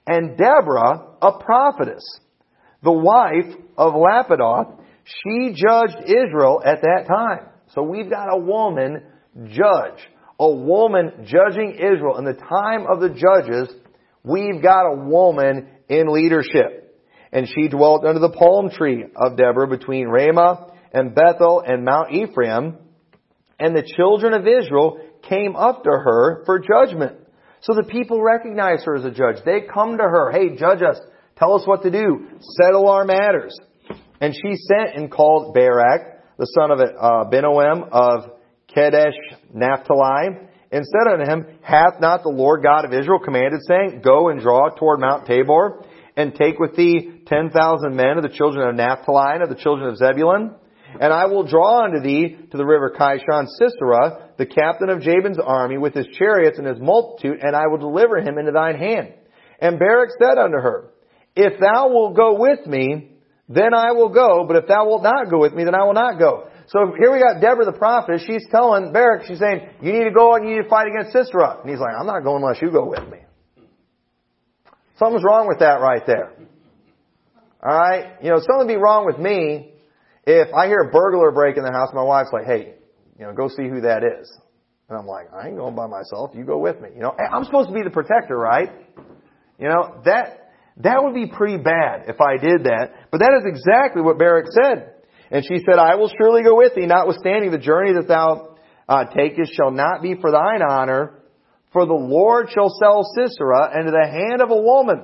And 0.06 0.38
Deborah, 0.38 1.16
a 1.22 1.40
prophetess, 1.40 2.04
the 2.86 2.92
wife 2.94 3.54
of 3.78 3.94
Lapidoth, 3.94 4.80
she 5.04 5.54
judged 5.54 5.98
Israel 6.06 6.62
at 6.64 6.82
that 6.82 7.06
time. 7.08 7.50
So 7.74 7.84
we've 7.84 8.10
got 8.10 8.28
a 8.32 8.38
woman 8.38 9.04
judge. 9.48 10.00
A 10.40 10.50
woman 10.50 11.26
judging 11.26 11.74
Israel. 11.74 12.18
In 12.18 12.26
the 12.26 12.34
time 12.34 12.86
of 12.88 13.02
the 13.02 13.10
judges, 13.10 13.74
we've 14.24 14.62
got 14.62 14.86
a 14.86 14.96
woman 14.96 15.68
in 15.90 16.14
leadership. 16.14 17.04
And 17.32 17.48
she 17.48 17.68
dwelt 17.68 18.06
under 18.06 18.20
the 18.20 18.30
palm 18.30 18.70
tree 18.70 19.04
of 19.16 19.36
Deborah 19.36 19.68
between 19.68 20.08
Ramah 20.08 20.72
and 20.94 21.14
Bethel 21.14 21.64
and 21.66 21.84
Mount 21.84 22.14
Ephraim. 22.14 22.78
And 23.60 23.76
the 23.76 23.90
children 23.96 24.34
of 24.34 24.48
Israel 24.48 25.00
came 25.28 25.56
up 25.56 25.84
to 25.84 25.90
her 25.90 26.44
for 26.46 26.60
judgment. 26.60 27.18
So 27.62 27.74
the 27.74 27.84
people 27.84 28.22
recognize 28.22 28.84
her 28.86 28.96
as 28.96 29.06
a 29.06 29.12
judge. 29.12 29.44
They 29.44 29.62
come 29.62 29.98
to 29.98 30.04
her, 30.04 30.32
hey, 30.32 30.56
judge 30.56 30.82
us. 30.82 31.00
Tell 31.38 31.54
us 31.54 31.68
what 31.68 31.84
to 31.84 31.92
do. 31.92 32.28
Settle 32.62 32.88
our 32.88 33.06
matters. 33.06 33.58
And 34.22 34.34
she 34.34 34.56
sent 34.56 34.96
and 34.96 35.12
called 35.12 35.54
Barak, 35.54 36.38
the 36.38 36.46
son 36.46 36.72
of 36.72 36.80
uh, 36.80 37.30
Binoam 37.30 37.90
of 37.92 38.32
Kedesh 38.74 39.14
Naphtali, 39.54 40.48
and 40.72 40.86
said 40.86 41.12
unto 41.12 41.30
him, 41.30 41.58
Hath 41.62 42.00
not 42.00 42.24
the 42.24 42.30
Lord 42.30 42.64
God 42.64 42.86
of 42.86 42.94
Israel 42.94 43.20
commanded, 43.20 43.62
saying, 43.68 44.02
Go 44.04 44.30
and 44.30 44.42
draw 44.42 44.70
toward 44.70 45.00
Mount 45.00 45.26
Tabor, 45.26 45.84
and 46.16 46.34
take 46.34 46.60
with 46.60 46.76
thee 46.76 47.22
ten 47.28 47.50
thousand 47.50 47.96
men 47.96 48.18
of 48.18 48.24
the 48.24 48.30
children 48.30 48.68
of 48.70 48.76
Naphtali 48.76 49.36
and 49.36 49.44
of 49.44 49.50
the 49.50 49.62
children 49.62 49.90
of 49.90 49.98
Zebulun? 49.98 50.56
And 51.00 51.12
I 51.12 51.26
will 51.26 51.46
draw 51.46 51.84
unto 51.84 52.00
thee 52.00 52.38
to 52.52 52.58
the 52.58 52.66
river 52.66 52.96
Kishon 52.98 53.48
Sisera, 53.60 54.32
the 54.38 54.46
captain 54.46 54.90
of 54.90 55.02
Jabin's 55.02 55.40
army, 55.40 55.78
with 55.78 55.94
his 55.94 56.08
chariots 56.18 56.58
and 56.58 56.68
his 56.68 56.80
multitude, 56.80 57.40
and 57.42 57.56
I 57.56 57.68
will 57.68 57.78
deliver 57.78 58.20
him 58.20 58.38
into 58.38 58.54
thine 58.54 58.76
hand. 58.76 59.14
And 59.60 59.78
Barak 59.78 60.12
said 60.18 60.38
unto 60.38 60.58
her, 60.58 60.92
If 61.36 61.60
thou 61.60 61.90
wilt 61.90 62.16
go 62.16 62.40
with 62.40 62.66
me, 62.66 63.12
then 63.50 63.74
I 63.74 63.92
will 63.92 64.10
go, 64.10 64.46
but 64.48 64.56
if 64.56 64.68
thou 64.68 64.88
wilt 64.88 65.04
not 65.04 65.30
go 65.30 65.40
with 65.40 65.54
me, 65.54 65.64
then 65.66 65.76
I 65.76 65.84
will 65.84 65.94
not 65.94 66.18
go. 66.18 66.48
So 66.68 66.94
here 67.00 67.12
we 67.14 67.20
got 67.20 67.42
Deborah 67.42 67.66
the 67.66 67.78
prophet. 67.78 68.22
She's 68.26 68.44
telling 68.50 68.92
Barak, 68.92 69.28
she's 69.28 69.38
saying, 69.38 69.70
you 69.82 69.94
need 69.94 70.06
to 70.06 70.12
go 70.12 70.34
and 70.34 70.50
you 70.50 70.56
need 70.56 70.64
to 70.64 70.70
fight 70.70 70.88
against 70.88 71.14
Sisera. 71.14 71.60
And 71.62 71.70
he's 71.70 71.80
like, 71.80 71.94
I'm 72.00 72.08
not 72.08 72.24
going 72.24 72.42
unless 72.42 72.62
you 72.62 72.72
go 72.72 72.86
with 72.88 73.08
me. 73.08 73.20
Something's 74.98 75.24
wrong 75.24 75.48
with 75.48 75.60
that 75.60 75.82
right 75.82 76.02
there. 76.08 76.32
Alright? 77.62 78.24
You 78.24 78.32
know, 78.32 78.38
something 78.38 78.66
would 78.66 78.68
be 78.68 78.78
wrong 78.78 79.06
with 79.06 79.20
me 79.20 79.74
if 80.26 80.54
I 80.54 80.68
hear 80.68 80.80
a 80.80 80.92
burglar 80.92 81.32
break 81.32 81.58
in 81.58 81.64
the 81.64 81.72
house, 81.72 81.90
my 81.94 82.04
wife's 82.04 82.32
like, 82.34 82.46
hey, 82.46 82.74
you 83.20 83.26
know, 83.26 83.34
go 83.34 83.48
see 83.48 83.68
who 83.70 83.82
that 83.82 84.04
is. 84.04 84.32
And 84.90 84.98
I'm 84.98 85.06
like, 85.08 85.28
I 85.34 85.48
ain't 85.48 85.58
going 85.58 85.76
by 85.76 85.88
myself. 85.88 86.32
You 86.34 86.44
go 86.46 86.58
with 86.58 86.80
me. 86.82 86.90
You 86.96 87.02
know, 87.02 87.16
I'm 87.32 87.44
supposed 87.44 87.70
to 87.70 87.76
be 87.76 87.84
the 87.84 87.90
protector, 87.90 88.38
right? 88.38 88.70
You 89.60 89.70
know, 89.70 90.02
that, 90.06 90.45
that 90.78 91.04
would 91.04 91.14
be 91.14 91.28
pretty 91.28 91.58
bad 91.58 92.06
if 92.08 92.20
I 92.20 92.38
did 92.38 92.66
that. 92.66 93.10
But 93.12 93.20
that 93.20 93.32
is 93.40 93.46
exactly 93.46 94.02
what 94.02 94.18
Barak 94.18 94.48
said. 94.52 94.92
And 95.32 95.44
she 95.44 95.60
said, 95.66 95.80
I 95.80 95.96
will 95.96 96.12
surely 96.18 96.44
go 96.44 96.58
with 96.58 96.76
thee, 96.76 96.86
notwithstanding 96.86 97.52
the 97.52 97.58
journey 97.58 97.94
that 97.94 98.08
thou 98.08 98.58
uh, 98.88 99.06
takest 99.06 99.54
shall 99.56 99.72
not 99.72 100.02
be 100.02 100.16
for 100.20 100.32
thine 100.32 100.62
honor, 100.62 101.24
for 101.72 101.86
the 101.86 101.94
Lord 101.94 102.50
shall 102.54 102.70
sell 102.70 103.04
Sisera 103.16 103.80
into 103.80 103.92
the 103.92 104.08
hand 104.08 104.42
of 104.42 104.52
a 104.52 104.62
woman. 104.62 105.04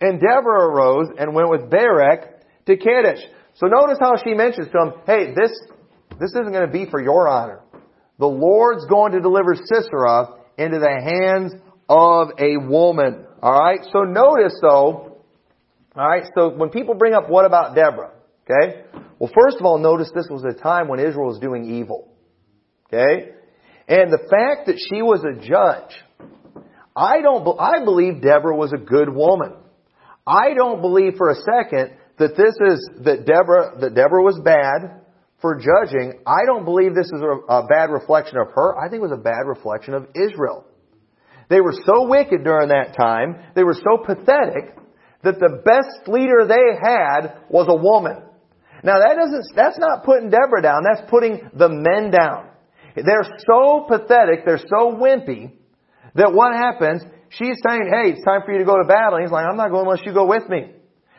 And 0.00 0.20
Deborah 0.20 0.68
arose 0.68 1.08
and 1.18 1.34
went 1.34 1.50
with 1.50 1.70
Barak 1.70 2.40
to 2.66 2.76
Kadesh. 2.76 3.22
So 3.54 3.66
notice 3.66 3.98
how 4.00 4.14
she 4.22 4.34
mentions 4.34 4.68
to 4.68 4.78
him, 4.78 4.92
hey, 5.06 5.34
this, 5.34 5.52
this 6.18 6.30
isn't 6.30 6.52
going 6.52 6.66
to 6.66 6.72
be 6.72 6.90
for 6.90 7.00
your 7.00 7.28
honor. 7.28 7.60
The 8.18 8.26
Lord's 8.26 8.86
going 8.86 9.12
to 9.12 9.20
deliver 9.20 9.54
Sisera 9.54 10.28
into 10.58 10.78
the 10.78 10.88
hands 10.88 11.52
of 11.88 12.28
a 12.38 12.56
woman. 12.56 13.26
Alright? 13.42 13.80
So 13.92 14.00
notice 14.02 14.58
though, 14.60 15.18
alright, 15.96 16.24
so 16.36 16.50
when 16.50 16.70
people 16.70 16.94
bring 16.94 17.14
up 17.14 17.28
what 17.28 17.44
about 17.44 17.74
Deborah? 17.74 18.12
Okay? 18.44 18.82
Well, 19.18 19.30
first 19.34 19.58
of 19.58 19.66
all, 19.66 19.78
notice 19.78 20.10
this 20.14 20.26
was 20.30 20.44
a 20.44 20.60
time 20.60 20.88
when 20.88 21.00
Israel 21.00 21.28
was 21.28 21.38
doing 21.38 21.76
evil. 21.76 22.08
Okay? 22.86 23.32
And 23.88 24.12
the 24.12 24.18
fact 24.18 24.66
that 24.66 24.76
she 24.78 25.02
was 25.02 25.24
a 25.24 25.40
judge, 25.40 25.90
I 26.96 27.20
don't, 27.22 27.46
I 27.58 27.84
believe 27.84 28.22
Deborah 28.22 28.56
was 28.56 28.72
a 28.72 28.78
good 28.78 29.08
woman. 29.08 29.54
I 30.26 30.54
don't 30.54 30.80
believe 30.80 31.14
for 31.16 31.30
a 31.30 31.34
second 31.34 31.96
that 32.18 32.36
this 32.36 32.54
is, 32.68 32.90
that 33.04 33.26
Deborah, 33.26 33.78
that 33.80 33.94
Deborah 33.94 34.22
was 34.22 34.38
bad 34.44 35.00
for 35.40 35.56
judging. 35.56 36.20
I 36.26 36.44
don't 36.46 36.64
believe 36.64 36.94
this 36.94 37.06
is 37.06 37.22
a, 37.22 37.52
a 37.52 37.66
bad 37.66 37.90
reflection 37.90 38.38
of 38.38 38.48
her. 38.54 38.78
I 38.78 38.88
think 38.88 39.00
it 39.00 39.08
was 39.08 39.18
a 39.18 39.22
bad 39.22 39.46
reflection 39.46 39.94
of 39.94 40.08
Israel. 40.14 40.66
They 41.50 41.60
were 41.60 41.74
so 41.84 42.08
wicked 42.08 42.44
during 42.44 42.68
that 42.68 42.96
time, 42.96 43.42
they 43.54 43.64
were 43.64 43.74
so 43.74 43.98
pathetic, 43.98 44.78
that 45.22 45.38
the 45.38 45.60
best 45.66 46.08
leader 46.08 46.46
they 46.46 46.78
had 46.80 47.42
was 47.50 47.66
a 47.68 47.74
woman. 47.74 48.22
Now 48.82 49.00
that 49.00 49.16
doesn't, 49.18 49.44
that's 49.54 49.78
not 49.78 50.04
putting 50.04 50.30
Deborah 50.30 50.62
down, 50.62 50.80
that's 50.82 51.02
putting 51.10 51.50
the 51.52 51.68
men 51.68 52.10
down. 52.10 52.48
They're 52.94 53.28
so 53.44 53.84
pathetic, 53.86 54.46
they're 54.46 54.58
so 54.58 54.96
wimpy, 54.96 55.52
that 56.14 56.32
what 56.32 56.54
happens, 56.54 57.02
she's 57.30 57.58
saying, 57.66 57.90
hey, 57.92 58.16
it's 58.16 58.24
time 58.24 58.42
for 58.46 58.52
you 58.52 58.58
to 58.58 58.64
go 58.64 58.78
to 58.78 58.86
battle. 58.86 59.18
And 59.18 59.24
he's 59.24 59.32
like, 59.32 59.46
I'm 59.46 59.56
not 59.56 59.70
going 59.70 59.86
unless 59.86 60.06
you 60.06 60.14
go 60.14 60.26
with 60.26 60.48
me. 60.48 60.70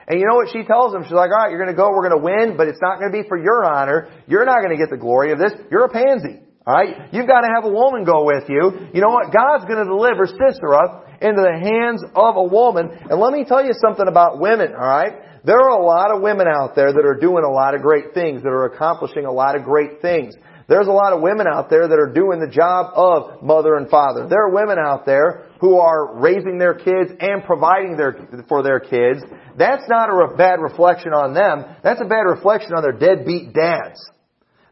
And 0.07 0.19
you 0.19 0.25
know 0.27 0.35
what 0.35 0.49
she 0.51 0.63
tells 0.63 0.93
him? 0.93 1.03
She's 1.03 1.11
like, 1.11 1.31
alright, 1.31 1.51
you're 1.51 1.59
gonna 1.59 1.77
go, 1.77 1.91
we're 1.91 2.09
gonna 2.09 2.23
win, 2.23 2.57
but 2.57 2.67
it's 2.67 2.81
not 2.81 2.99
gonna 2.99 3.13
be 3.13 3.23
for 3.27 3.37
your 3.37 3.63
honor. 3.63 4.09
You're 4.27 4.45
not 4.45 4.63
gonna 4.63 4.77
get 4.77 4.89
the 4.89 4.97
glory 4.97 5.31
of 5.31 5.39
this. 5.39 5.53
You're 5.69 5.85
a 5.85 5.89
pansy. 5.89 6.41
Alright? 6.65 7.11
You've 7.11 7.27
got 7.27 7.41
to 7.41 7.49
have 7.53 7.65
a 7.65 7.73
woman 7.73 8.03
go 8.03 8.23
with 8.25 8.45
you. 8.47 8.89
You 8.93 9.01
know 9.01 9.09
what? 9.09 9.33
God's 9.33 9.65
going 9.65 9.81
to 9.81 9.89
deliver 9.89 10.27
Sisera 10.27 11.17
into 11.21 11.41
the 11.41 11.57
hands 11.57 12.03
of 12.13 12.35
a 12.37 12.43
woman. 12.43 12.89
And 13.09 13.19
let 13.19 13.33
me 13.33 13.45
tell 13.45 13.65
you 13.65 13.73
something 13.81 14.07
about 14.07 14.39
women, 14.39 14.73
alright? 14.73 15.43
There 15.43 15.57
are 15.57 15.79
a 15.79 15.83
lot 15.83 16.13
of 16.13 16.21
women 16.21 16.45
out 16.47 16.75
there 16.75 16.93
that 16.93 17.05
are 17.05 17.17
doing 17.19 17.43
a 17.43 17.49
lot 17.49 17.73
of 17.73 17.81
great 17.81 18.13
things, 18.13 18.43
that 18.43 18.49
are 18.49 18.65
accomplishing 18.65 19.25
a 19.25 19.31
lot 19.31 19.55
of 19.55 19.63
great 19.63 20.01
things. 20.01 20.35
There's 20.69 20.87
a 20.87 20.91
lot 20.91 21.13
of 21.13 21.21
women 21.21 21.47
out 21.51 21.69
there 21.69 21.87
that 21.87 21.99
are 21.99 22.13
doing 22.13 22.39
the 22.39 22.47
job 22.47 22.93
of 22.95 23.41
mother 23.41 23.75
and 23.75 23.89
father. 23.89 24.27
There 24.29 24.45
are 24.45 24.53
women 24.53 24.77
out 24.77 25.05
there 25.05 25.49
who 25.59 25.79
are 25.79 26.15
raising 26.21 26.59
their 26.59 26.75
kids 26.75 27.11
and 27.19 27.43
providing 27.43 27.97
their, 27.97 28.45
for 28.47 28.61
their 28.61 28.79
kids. 28.79 29.21
That's 29.57 29.83
not 29.89 30.09
a 30.09 30.37
bad 30.37 30.61
reflection 30.61 31.11
on 31.11 31.33
them. 31.33 31.65
That's 31.83 31.99
a 32.01 32.05
bad 32.05 32.29
reflection 32.29 32.73
on 32.73 32.83
their 32.83 32.93
deadbeat 32.93 33.51
dads. 33.53 33.99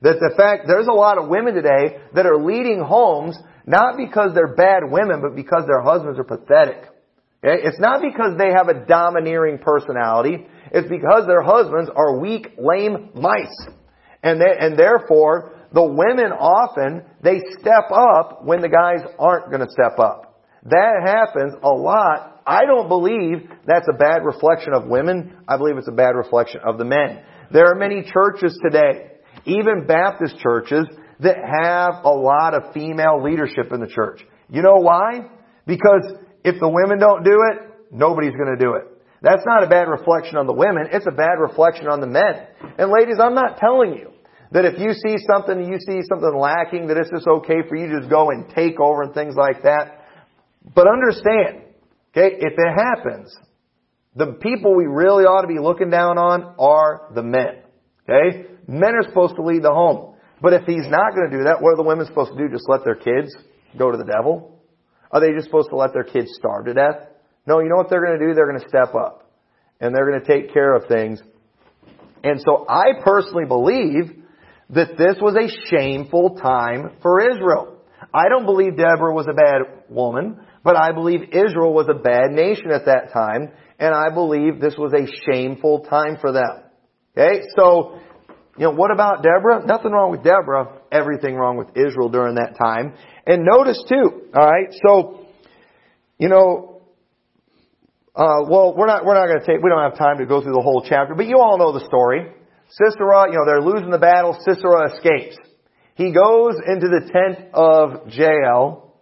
That 0.01 0.19
the 0.19 0.33
fact, 0.37 0.63
there's 0.67 0.87
a 0.87 0.95
lot 0.95 1.17
of 1.17 1.27
women 1.27 1.53
today 1.53 1.99
that 2.13 2.25
are 2.25 2.37
leading 2.37 2.81
homes 2.81 3.37
not 3.65 3.97
because 3.97 4.33
they're 4.33 4.55
bad 4.55 4.83
women, 4.89 5.21
but 5.21 5.35
because 5.35 5.65
their 5.67 5.81
husbands 5.81 6.17
are 6.17 6.23
pathetic. 6.23 6.89
Okay? 7.43 7.61
It's 7.63 7.79
not 7.79 8.01
because 8.01 8.37
they 8.37 8.51
have 8.51 8.67
a 8.67 8.85
domineering 8.85 9.59
personality. 9.59 10.47
It's 10.71 10.89
because 10.89 11.27
their 11.27 11.43
husbands 11.43 11.89
are 11.95 12.19
weak, 12.19 12.55
lame 12.57 13.09
mice. 13.13 13.67
And, 14.23 14.41
they, 14.41 14.55
and 14.59 14.77
therefore, 14.77 15.53
the 15.73 15.83
women 15.83 16.31
often, 16.31 17.03
they 17.21 17.41
step 17.59 17.91
up 17.93 18.43
when 18.43 18.61
the 18.61 18.69
guys 18.69 19.05
aren't 19.19 19.51
going 19.51 19.61
to 19.61 19.71
step 19.71 19.99
up. 19.99 20.41
That 20.63 21.03
happens 21.05 21.53
a 21.61 21.69
lot. 21.69 22.41
I 22.45 22.65
don't 22.65 22.89
believe 22.89 23.49
that's 23.65 23.87
a 23.87 23.97
bad 23.97 24.25
reflection 24.25 24.73
of 24.73 24.87
women. 24.87 25.37
I 25.47 25.57
believe 25.57 25.77
it's 25.77 25.87
a 25.87 25.91
bad 25.91 26.15
reflection 26.15 26.61
of 26.65 26.77
the 26.77 26.85
men. 26.85 27.21
There 27.51 27.67
are 27.67 27.75
many 27.75 28.03
churches 28.03 28.59
today 28.63 29.11
even 29.45 29.85
Baptist 29.87 30.37
churches 30.39 30.85
that 31.19 31.37
have 31.37 32.03
a 32.03 32.09
lot 32.09 32.53
of 32.53 32.73
female 32.73 33.21
leadership 33.21 33.71
in 33.71 33.79
the 33.79 33.87
church. 33.87 34.21
You 34.49 34.61
know 34.61 34.77
why? 34.77 35.27
Because 35.65 36.13
if 36.43 36.59
the 36.59 36.69
women 36.69 36.99
don't 36.99 37.23
do 37.23 37.37
it, 37.51 37.91
nobody's 37.91 38.33
going 38.33 38.57
to 38.57 38.63
do 38.63 38.75
it. 38.75 38.85
That's 39.21 39.43
not 39.45 39.63
a 39.63 39.67
bad 39.67 39.89
reflection 39.89 40.37
on 40.37 40.47
the 40.47 40.53
women, 40.53 40.87
it's 40.91 41.07
a 41.07 41.15
bad 41.15 41.39
reflection 41.39 41.87
on 41.87 41.99
the 41.99 42.07
men. 42.07 42.47
And 42.77 42.89
ladies, 42.89 43.17
I'm 43.19 43.35
not 43.35 43.57
telling 43.57 43.93
you 43.93 44.11
that 44.51 44.65
if 44.65 44.79
you 44.79 44.93
see 44.93 45.17
something, 45.29 45.59
you 45.59 45.77
see 45.79 46.01
something 46.07 46.35
lacking, 46.35 46.87
that 46.87 46.97
it's 46.97 47.11
just 47.11 47.27
okay 47.27 47.67
for 47.67 47.75
you 47.75 47.87
to 47.87 47.99
just 47.99 48.09
go 48.09 48.31
and 48.31 48.49
take 48.55 48.79
over 48.79 49.03
and 49.03 49.13
things 49.13 49.35
like 49.35 49.63
that. 49.63 50.05
But 50.73 50.87
understand, 50.87 51.63
okay, 52.11 52.35
if 52.39 52.53
it 52.57 52.73
happens, 52.73 53.35
the 54.15 54.37
people 54.41 54.75
we 54.75 54.85
really 54.85 55.25
ought 55.25 55.41
to 55.41 55.47
be 55.47 55.59
looking 55.59 55.89
down 55.89 56.17
on 56.17 56.55
are 56.57 57.11
the 57.13 57.23
men. 57.23 57.61
Okay? 58.09 58.47
Men 58.69 58.93
are 58.93 59.01
supposed 59.01 59.35
to 59.35 59.41
lead 59.41 59.63
the 59.63 59.73
home. 59.73 60.13
But 60.41 60.53
if 60.53 60.61
he's 60.65 60.87
not 60.87 61.15
going 61.15 61.31
to 61.31 61.37
do 61.37 61.43
that, 61.45 61.57
what 61.59 61.73
are 61.73 61.77
the 61.77 61.83
women 61.83 62.05
supposed 62.05 62.31
to 62.31 62.37
do? 62.37 62.47
Just 62.53 62.69
let 62.69 62.85
their 62.85 62.95
kids 62.95 63.35
go 63.77 63.89
to 63.91 63.97
the 63.97 64.05
devil? 64.05 64.61
Are 65.11 65.19
they 65.19 65.33
just 65.33 65.45
supposed 65.45 65.69
to 65.69 65.75
let 65.75 65.91
their 65.91 66.03
kids 66.03 66.29
starve 66.35 66.65
to 66.65 66.75
death? 66.75 67.09
No, 67.47 67.59
you 67.59 67.69
know 67.69 67.77
what 67.77 67.89
they're 67.89 68.05
going 68.05 68.19
to 68.19 68.27
do? 68.27 68.33
They're 68.35 68.47
going 68.47 68.61
to 68.61 68.69
step 68.69 68.93
up. 68.93 69.31
And 69.81 69.95
they're 69.95 70.07
going 70.07 70.21
to 70.21 70.27
take 70.27 70.53
care 70.53 70.75
of 70.75 70.87
things. 70.87 71.19
And 72.23 72.39
so 72.45 72.65
I 72.69 73.01
personally 73.03 73.45
believe 73.45 74.23
that 74.69 74.97
this 74.97 75.17
was 75.19 75.35
a 75.35 75.49
shameful 75.69 76.35
time 76.35 76.91
for 77.01 77.21
Israel. 77.21 77.77
I 78.13 78.29
don't 78.29 78.45
believe 78.45 78.77
Deborah 78.77 79.13
was 79.13 79.25
a 79.27 79.33
bad 79.33 79.83
woman, 79.89 80.39
but 80.63 80.75
I 80.75 80.91
believe 80.91 81.21
Israel 81.31 81.73
was 81.73 81.87
a 81.89 81.97
bad 81.97 82.31
nation 82.31 82.71
at 82.71 82.85
that 82.85 83.13
time, 83.13 83.51
and 83.79 83.95
I 83.95 84.13
believe 84.13 84.59
this 84.59 84.75
was 84.77 84.93
a 84.93 85.07
shameful 85.25 85.85
time 85.89 86.17
for 86.21 86.31
them. 86.31 86.63
Okay, 87.17 87.41
so 87.57 87.99
you 88.59 88.65
know, 88.65 88.71
what 88.71 88.91
about 88.91 89.23
Deborah? 89.23 89.65
Nothing 89.65 89.93
wrong 89.93 90.11
with 90.11 90.21
Deborah. 90.21 90.81
Everything 90.91 91.35
wrong 91.35 91.55
with 91.55 91.69
Israel 91.77 92.09
during 92.09 92.35
that 92.35 92.57
time. 92.61 92.93
And 93.25 93.45
notice 93.45 93.81
too, 93.87 94.27
alright, 94.35 94.75
so, 94.85 95.25
you 96.17 96.27
know, 96.27 96.81
uh, 98.13 98.43
well, 98.49 98.75
we're 98.75 98.85
not, 98.85 99.05
we're 99.05 99.13
not 99.13 99.27
gonna 99.27 99.45
take, 99.45 99.63
we 99.63 99.69
don't 99.69 99.81
have 99.81 99.97
time 99.97 100.17
to 100.17 100.25
go 100.25 100.41
through 100.41 100.51
the 100.51 100.61
whole 100.61 100.85
chapter, 100.85 101.15
but 101.15 101.27
you 101.27 101.39
all 101.39 101.57
know 101.57 101.71
the 101.71 101.85
story. 101.85 102.27
Sisera, 102.69 103.31
you 103.31 103.37
know, 103.37 103.45
they're 103.45 103.61
losing 103.61 103.91
the 103.91 103.97
battle, 103.97 104.37
Sisera 104.45 104.93
escapes. 104.93 105.37
He 105.95 106.11
goes 106.11 106.55
into 106.67 106.87
the 106.89 107.09
tent 107.13 107.53
of 107.53 108.09
Jael, 108.11 108.93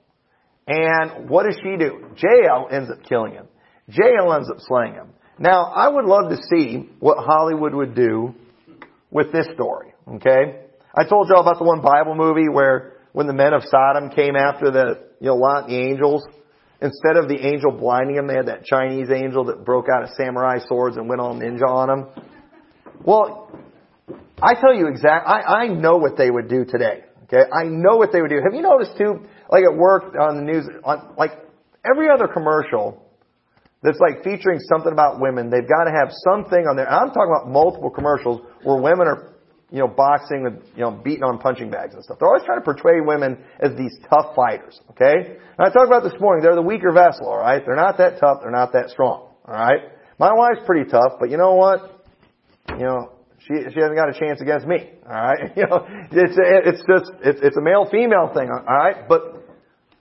and 0.67 1.31
what 1.31 1.47
does 1.47 1.57
she 1.63 1.77
do? 1.77 2.05
Jael 2.15 2.67
ends 2.71 2.91
up 2.91 3.03
killing 3.09 3.33
him. 3.33 3.47
Jael 3.87 4.33
ends 4.33 4.51
up 4.51 4.57
slaying 4.59 4.93
him. 4.93 5.13
Now, 5.39 5.63
I 5.63 5.87
would 5.87 6.05
love 6.05 6.29
to 6.29 6.37
see 6.51 6.89
what 6.99 7.17
Hollywood 7.17 7.73
would 7.73 7.95
do 7.95 8.35
with 9.11 9.31
this 9.31 9.47
story. 9.53 9.93
Okay? 10.15 10.61
I 10.95 11.03
told 11.03 11.29
y'all 11.29 11.41
about 11.41 11.57
the 11.59 11.63
one 11.63 11.81
Bible 11.81 12.15
movie 12.15 12.49
where 12.49 12.93
when 13.13 13.27
the 13.27 13.33
men 13.33 13.53
of 13.53 13.63
Sodom 13.63 14.09
came 14.09 14.35
after 14.35 14.71
the, 14.71 15.07
you 15.19 15.27
know, 15.27 15.35
Lot 15.35 15.65
and 15.65 15.71
the 15.71 15.77
angels, 15.77 16.23
instead 16.81 17.17
of 17.17 17.27
the 17.27 17.37
angel 17.39 17.71
blinding 17.71 18.15
them, 18.15 18.27
they 18.27 18.35
had 18.35 18.47
that 18.47 18.65
Chinese 18.65 19.09
angel 19.11 19.45
that 19.45 19.65
broke 19.65 19.85
out 19.93 20.03
of 20.03 20.09
samurai 20.17 20.59
swords 20.67 20.97
and 20.97 21.07
went 21.07 21.21
all 21.21 21.35
ninja 21.35 21.67
on 21.67 21.87
them. 21.87 22.25
Well, 23.03 23.51
I 24.41 24.53
tell 24.53 24.73
you 24.73 24.87
exactly, 24.87 25.33
I, 25.33 25.63
I 25.63 25.67
know 25.67 25.97
what 25.97 26.17
they 26.17 26.29
would 26.29 26.47
do 26.47 26.65
today. 26.65 27.03
Okay? 27.25 27.43
I 27.51 27.63
know 27.65 27.97
what 27.97 28.11
they 28.11 28.21
would 28.21 28.29
do. 28.29 28.39
Have 28.43 28.53
you 28.53 28.61
noticed 28.61 28.97
too, 28.97 29.25
like 29.49 29.63
at 29.63 29.75
work 29.75 30.15
on 30.19 30.37
the 30.37 30.43
news, 30.43 30.65
on, 30.83 31.15
like 31.17 31.31
every 31.85 32.09
other 32.09 32.27
commercial, 32.27 33.03
that's 33.83 33.99
like 33.99 34.23
featuring 34.23 34.59
something 34.59 34.91
about 34.91 35.19
women. 35.19 35.49
They've 35.49 35.67
got 35.67 35.85
to 35.85 35.91
have 35.91 36.09
something 36.25 36.65
on 36.65 36.75
there. 36.75 36.89
I'm 36.89 37.09
talking 37.09 37.29
about 37.29 37.49
multiple 37.49 37.89
commercials 37.89 38.41
where 38.67 38.81
women 38.81 39.07
are, 39.07 39.31
you 39.71 39.79
know, 39.79 39.87
boxing 39.87 40.43
with, 40.43 40.61
you 40.75 40.81
know, 40.81 40.91
beating 40.91 41.23
on 41.23 41.39
punching 41.39 41.71
bags 41.71 41.93
and 41.93 42.03
stuff. 42.03 42.17
They're 42.19 42.27
always 42.27 42.43
trying 42.43 42.59
to 42.59 42.65
portray 42.65 42.99
women 42.99 43.37
as 43.61 43.71
these 43.77 43.97
tough 44.09 44.35
fighters, 44.35 44.81
okay? 44.91 45.39
And 45.39 45.59
I 45.59 45.69
talked 45.71 45.87
about 45.87 46.03
this 46.03 46.19
morning, 46.19 46.43
they're 46.43 46.55
the 46.55 46.61
weaker 46.61 46.91
vessel, 46.91 47.27
alright? 47.27 47.63
They're 47.65 47.77
not 47.77 47.97
that 47.99 48.19
tough, 48.19 48.39
they're 48.41 48.51
not 48.51 48.73
that 48.73 48.89
strong, 48.89 49.29
alright? 49.47 49.79
My 50.19 50.33
wife's 50.33 50.65
pretty 50.65 50.89
tough, 50.91 51.13
but 51.17 51.29
you 51.29 51.37
know 51.37 51.53
what? 51.53 52.03
You 52.69 52.83
know, 52.83 53.11
she, 53.39 53.53
she 53.71 53.79
hasn't 53.79 53.95
got 53.95 54.09
a 54.09 54.19
chance 54.19 54.41
against 54.41 54.67
me, 54.67 54.91
alright? 55.05 55.53
You 55.55 55.63
know, 55.63 55.87
it's, 56.11 56.35
it's 56.35 56.83
just, 56.83 57.11
it's, 57.23 57.39
it's 57.41 57.55
a 57.55 57.61
male-female 57.61 58.33
thing, 58.35 58.49
alright? 58.49 59.07
But 59.07 59.47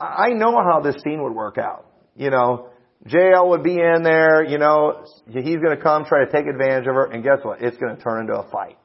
I 0.00 0.30
know 0.30 0.58
how 0.58 0.80
this 0.80 0.96
scene 1.04 1.22
would 1.22 1.34
work 1.34 1.56
out, 1.56 1.86
you 2.16 2.30
know? 2.30 2.70
Jael 3.04 3.50
would 3.50 3.62
be 3.62 3.74
in 3.74 4.02
there, 4.02 4.44
you 4.44 4.58
know, 4.58 5.04
he's 5.26 5.58
going 5.58 5.76
to 5.76 5.82
come 5.82 6.04
try 6.04 6.24
to 6.24 6.32
take 6.32 6.46
advantage 6.46 6.86
of 6.88 6.94
her, 6.94 7.06
and 7.06 7.22
guess 7.22 7.38
what? 7.42 7.62
It's 7.62 7.76
going 7.76 7.96
to 7.96 8.02
turn 8.02 8.22
into 8.22 8.34
a 8.34 8.48
fight. 8.50 8.78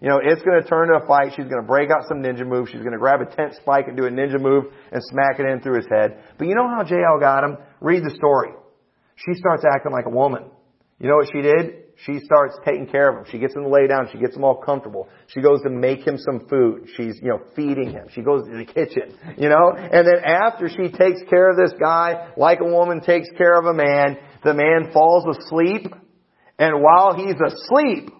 You 0.00 0.08
know, 0.08 0.20
it's 0.22 0.42
going 0.42 0.62
to 0.62 0.68
turn 0.68 0.88
into 0.88 1.02
a 1.02 1.06
fight. 1.06 1.32
She's 1.36 1.46
going 1.46 1.60
to 1.60 1.66
break 1.66 1.90
out 1.90 2.06
some 2.08 2.22
ninja 2.22 2.46
moves. 2.46 2.70
She's 2.70 2.80
going 2.80 2.92
to 2.92 2.98
grab 2.98 3.20
a 3.20 3.26
tent 3.26 3.54
spike 3.54 3.88
and 3.88 3.96
do 3.96 4.04
a 4.04 4.10
ninja 4.10 4.40
move 4.40 4.66
and 4.92 5.02
smack 5.10 5.40
it 5.40 5.46
in 5.46 5.60
through 5.60 5.76
his 5.76 5.86
head. 5.90 6.18
But 6.38 6.48
you 6.48 6.54
know 6.54 6.68
how 6.68 6.84
Jael 6.84 7.18
got 7.18 7.44
him? 7.44 7.56
Read 7.80 8.04
the 8.04 8.14
story. 8.14 8.50
She 9.16 9.34
starts 9.34 9.64
acting 9.64 9.92
like 9.92 10.04
a 10.06 10.10
woman. 10.10 10.44
You 11.00 11.08
know 11.08 11.16
what 11.16 11.28
she 11.32 11.40
did? 11.40 11.85
She 12.04 12.18
starts 12.20 12.56
taking 12.64 12.86
care 12.86 13.08
of 13.08 13.16
him. 13.16 13.24
She 13.30 13.38
gets 13.38 13.54
him 13.54 13.62
to 13.62 13.68
lay 13.68 13.86
down. 13.86 14.08
She 14.12 14.18
gets 14.18 14.36
him 14.36 14.44
all 14.44 14.56
comfortable. 14.56 15.08
She 15.28 15.40
goes 15.40 15.62
to 15.62 15.70
make 15.70 16.06
him 16.06 16.18
some 16.18 16.46
food. 16.48 16.88
She's, 16.94 17.18
you 17.22 17.28
know, 17.28 17.40
feeding 17.54 17.90
him. 17.90 18.08
She 18.12 18.20
goes 18.20 18.46
to 18.46 18.56
the 18.56 18.66
kitchen, 18.66 19.16
you 19.38 19.48
know, 19.48 19.72
and 19.74 20.06
then 20.06 20.22
after 20.24 20.68
she 20.68 20.90
takes 20.90 21.20
care 21.30 21.50
of 21.50 21.56
this 21.56 21.72
guy, 21.80 22.28
like 22.36 22.60
a 22.60 22.64
woman 22.64 23.00
takes 23.00 23.28
care 23.38 23.58
of 23.58 23.64
a 23.64 23.74
man, 23.74 24.18
the 24.44 24.52
man 24.52 24.92
falls 24.92 25.24
asleep, 25.38 25.86
and 26.58 26.82
while 26.82 27.14
he's 27.14 27.36
asleep, 27.44 28.10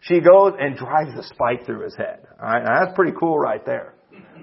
she 0.00 0.20
goes 0.20 0.52
and 0.58 0.76
drives 0.76 1.16
a 1.18 1.22
spike 1.22 1.64
through 1.64 1.84
his 1.84 1.96
head. 1.96 2.26
Alright, 2.40 2.64
now 2.64 2.84
that's 2.84 2.96
pretty 2.96 3.12
cool 3.18 3.38
right 3.38 3.64
there. 3.64 3.94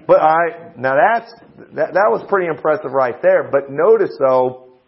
But 0.06 0.20
alright, 0.20 0.78
now 0.78 0.96
that's, 0.96 1.32
that, 1.74 1.94
that 1.94 2.08
was 2.10 2.24
pretty 2.28 2.48
impressive 2.48 2.92
right 2.92 3.20
there. 3.22 3.50
But 3.50 3.70
notice 3.70 4.16
though, 4.18 4.80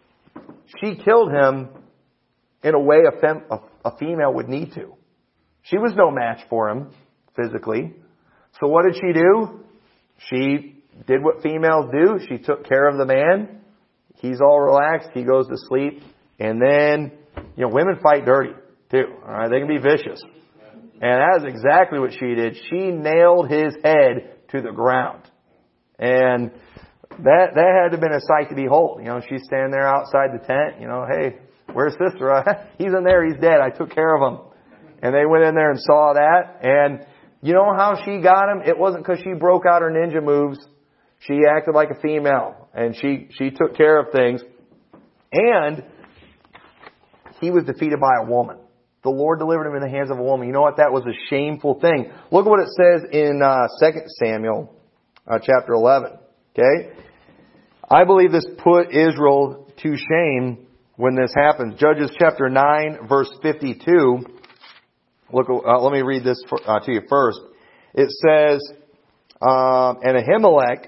she 0.81 0.95
killed 0.95 1.31
him 1.31 1.69
in 2.63 2.73
a 2.73 2.79
way 2.79 2.97
a, 3.07 3.19
fem, 3.19 3.43
a, 3.51 3.57
a 3.85 3.97
female 3.97 4.33
would 4.33 4.49
need 4.49 4.73
to. 4.73 4.93
She 5.63 5.77
was 5.77 5.93
no 5.95 6.11
match 6.11 6.39
for 6.49 6.69
him 6.69 6.91
physically. 7.35 7.93
So 8.59 8.67
what 8.67 8.85
did 8.85 8.95
she 8.95 9.13
do? 9.13 9.63
She 10.29 10.83
did 11.05 11.23
what 11.23 11.43
females 11.43 11.91
do. 11.91 12.19
She 12.27 12.37
took 12.37 12.67
care 12.67 12.87
of 12.87 12.97
the 12.97 13.05
man. 13.05 13.61
He's 14.15 14.41
all 14.41 14.59
relaxed. 14.59 15.09
He 15.13 15.23
goes 15.23 15.47
to 15.47 15.55
sleep. 15.67 16.01
And 16.39 16.61
then, 16.61 17.11
you 17.55 17.65
know, 17.65 17.69
women 17.71 17.99
fight 18.01 18.25
dirty 18.25 18.53
too. 18.91 19.05
Alright, 19.23 19.51
they 19.51 19.59
can 19.59 19.67
be 19.67 19.77
vicious. 19.77 20.21
And 20.99 21.21
that 21.21 21.37
is 21.37 21.53
exactly 21.53 21.99
what 21.99 22.13
she 22.13 22.33
did. 22.33 22.57
She 22.69 22.89
nailed 22.89 23.49
his 23.49 23.75
head 23.83 24.47
to 24.49 24.61
the 24.61 24.71
ground. 24.71 25.23
And 25.99 26.51
that, 27.09 27.53
that 27.53 27.81
had 27.81 27.89
to 27.89 27.97
have 27.97 27.99
been 27.99 28.13
a 28.13 28.21
sight 28.21 28.49
to 28.49 28.55
behold. 28.55 29.01
You 29.01 29.09
know, 29.09 29.21
she's 29.21 29.43
standing 29.43 29.71
there 29.71 29.87
outside 29.87 30.29
the 30.33 30.45
tent, 30.45 30.81
you 30.81 30.87
know, 30.87 31.05
hey, 31.09 31.37
Where's 31.73 31.93
Sisera? 31.93 32.69
he's 32.77 32.87
in 32.87 33.03
there. 33.03 33.25
He's 33.25 33.39
dead. 33.39 33.59
I 33.61 33.69
took 33.69 33.91
care 33.91 34.15
of 34.15 34.21
him. 34.21 34.39
And 35.01 35.13
they 35.13 35.25
went 35.25 35.43
in 35.43 35.55
there 35.55 35.69
and 35.69 35.79
saw 35.79 36.13
that. 36.13 36.59
And 36.63 37.05
you 37.41 37.53
know 37.53 37.73
how 37.75 38.01
she 38.03 38.19
got 38.21 38.51
him? 38.51 38.61
It 38.65 38.77
wasn't 38.77 39.05
because 39.05 39.19
she 39.23 39.33
broke 39.33 39.63
out 39.65 39.81
her 39.81 39.91
ninja 39.91 40.23
moves. 40.23 40.59
She 41.19 41.41
acted 41.49 41.75
like 41.75 41.89
a 41.91 41.99
female. 42.01 42.69
And 42.73 42.95
she, 42.95 43.27
she 43.37 43.51
took 43.51 43.75
care 43.75 43.99
of 43.99 44.11
things. 44.11 44.41
And 45.31 45.83
he 47.41 47.51
was 47.51 47.63
defeated 47.65 47.99
by 47.99 48.23
a 48.23 48.29
woman. 48.29 48.57
The 49.03 49.09
Lord 49.09 49.39
delivered 49.39 49.67
him 49.67 49.75
in 49.75 49.81
the 49.81 49.89
hands 49.89 50.09
of 50.11 50.17
a 50.17 50.23
woman. 50.23 50.47
You 50.47 50.53
know 50.53 50.61
what? 50.61 50.77
That 50.77 50.91
was 50.91 51.03
a 51.05 51.13
shameful 51.29 51.79
thing. 51.79 52.11
Look 52.31 52.45
at 52.45 52.49
what 52.49 52.59
it 52.59 52.69
says 52.75 53.09
in 53.11 53.41
uh, 53.43 53.67
2 53.79 53.99
Samuel 54.23 54.75
uh, 55.27 55.39
chapter 55.39 55.73
11. 55.73 56.17
Okay? 56.51 56.91
I 57.89 58.03
believe 58.03 58.31
this 58.31 58.45
put 58.57 58.91
Israel 58.91 59.71
to 59.81 59.95
shame 59.95 60.66
when 60.97 61.15
this 61.15 61.31
happens. 61.33 61.79
Judges 61.79 62.11
chapter 62.19 62.49
9 62.49 63.07
verse 63.07 63.29
52. 63.41 64.17
Look, 65.31 65.47
uh, 65.49 65.79
let 65.79 65.93
me 65.93 66.01
read 66.01 66.23
this 66.23 66.43
for, 66.49 66.59
uh, 66.67 66.79
to 66.81 66.91
you 66.91 67.01
first. 67.09 67.39
It 67.93 68.09
says, 68.09 68.61
um, 69.41 69.99
and 70.03 70.17
Ahimelech 70.17 70.87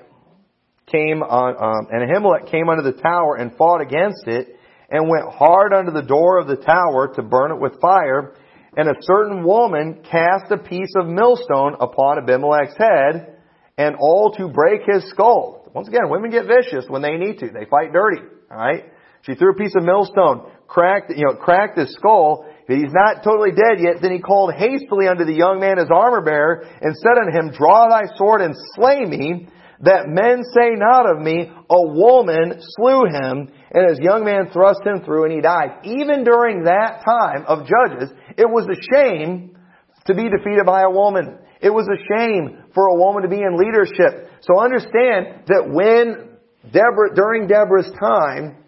came 0.87 1.21
on, 1.21 1.55
um, 1.57 1.87
and 1.91 2.09
Ahimelech 2.09 2.49
came 2.49 2.69
under 2.69 2.83
the 2.83 2.99
tower 2.99 3.35
and 3.35 3.55
fought 3.55 3.81
against 3.81 4.27
it 4.27 4.57
and 4.89 5.07
went 5.07 5.25
hard 5.31 5.73
under 5.73 5.91
the 5.91 6.01
door 6.01 6.39
of 6.39 6.47
the 6.47 6.55
tower 6.55 7.13
to 7.15 7.21
burn 7.21 7.51
it 7.51 7.59
with 7.59 7.79
fire. 7.79 8.33
And 8.75 8.89
a 8.89 8.95
certain 9.01 9.43
woman 9.43 10.03
cast 10.09 10.51
a 10.51 10.57
piece 10.57 10.93
of 10.95 11.07
millstone 11.07 11.75
upon 11.79 12.17
Abimelech's 12.17 12.77
head 12.77 13.37
and 13.77 13.95
all 13.99 14.31
to 14.37 14.47
break 14.47 14.81
his 14.87 15.07
skull. 15.09 15.69
Once 15.73 15.87
again, 15.87 16.09
women 16.09 16.31
get 16.31 16.45
vicious 16.45 16.85
when 16.87 17.01
they 17.01 17.17
need 17.17 17.39
to. 17.39 17.47
They 17.47 17.65
fight 17.69 17.93
dirty. 17.93 18.21
Alright? 18.49 18.85
She 19.23 19.35
threw 19.35 19.51
a 19.51 19.55
piece 19.55 19.75
of 19.75 19.83
millstone, 19.83 20.49
cracked, 20.67 21.11
you 21.15 21.25
know, 21.25 21.35
cracked 21.35 21.77
his 21.77 21.93
skull. 21.93 22.45
If 22.67 22.79
he's 22.79 22.93
not 22.93 23.23
totally 23.23 23.51
dead 23.51 23.79
yet, 23.79 24.01
then 24.01 24.11
he 24.11 24.19
called 24.19 24.53
hastily 24.53 25.07
unto 25.07 25.25
the 25.25 25.33
young 25.33 25.59
man 25.59 25.77
his 25.77 25.89
armor 25.93 26.21
bearer 26.21 26.65
and 26.81 26.95
said 26.95 27.17
unto 27.17 27.37
him, 27.37 27.51
Draw 27.57 27.89
thy 27.89 28.15
sword 28.15 28.41
and 28.41 28.55
slay 28.75 29.03
me, 29.05 29.47
that 29.81 30.07
men 30.07 30.43
say 30.43 30.75
not 30.75 31.09
of 31.09 31.21
me, 31.21 31.51
a 31.69 31.81
woman 31.81 32.59
slew 32.59 33.05
him, 33.05 33.49
and 33.71 33.89
his 33.89 33.99
young 33.99 34.25
man 34.25 34.49
thrust 34.51 34.81
him 34.85 35.03
through 35.03 35.25
and 35.25 35.33
he 35.33 35.41
died. 35.41 35.79
Even 35.83 36.23
during 36.23 36.63
that 36.63 37.01
time 37.05 37.45
of 37.47 37.67
Judges, 37.67 38.09
it 38.37 38.49
was 38.49 38.67
a 38.67 38.79
shame 38.93 39.57
to 40.05 40.13
be 40.13 40.29
defeated 40.29 40.65
by 40.65 40.83
a 40.83 40.89
woman. 40.89 41.37
It 41.61 41.69
was 41.69 41.87
a 41.87 41.99
shame 42.11 42.63
for 42.73 42.87
a 42.87 42.95
woman 42.95 43.23
to 43.23 43.29
be 43.29 43.41
in 43.41 43.57
leadership. 43.57 44.31
So 44.41 44.59
understand 44.59 45.47
that 45.47 45.67
when 45.67 46.37
Deborah, 46.71 47.15
during 47.15 47.47
Deborah's 47.47 47.91
time, 47.99 48.63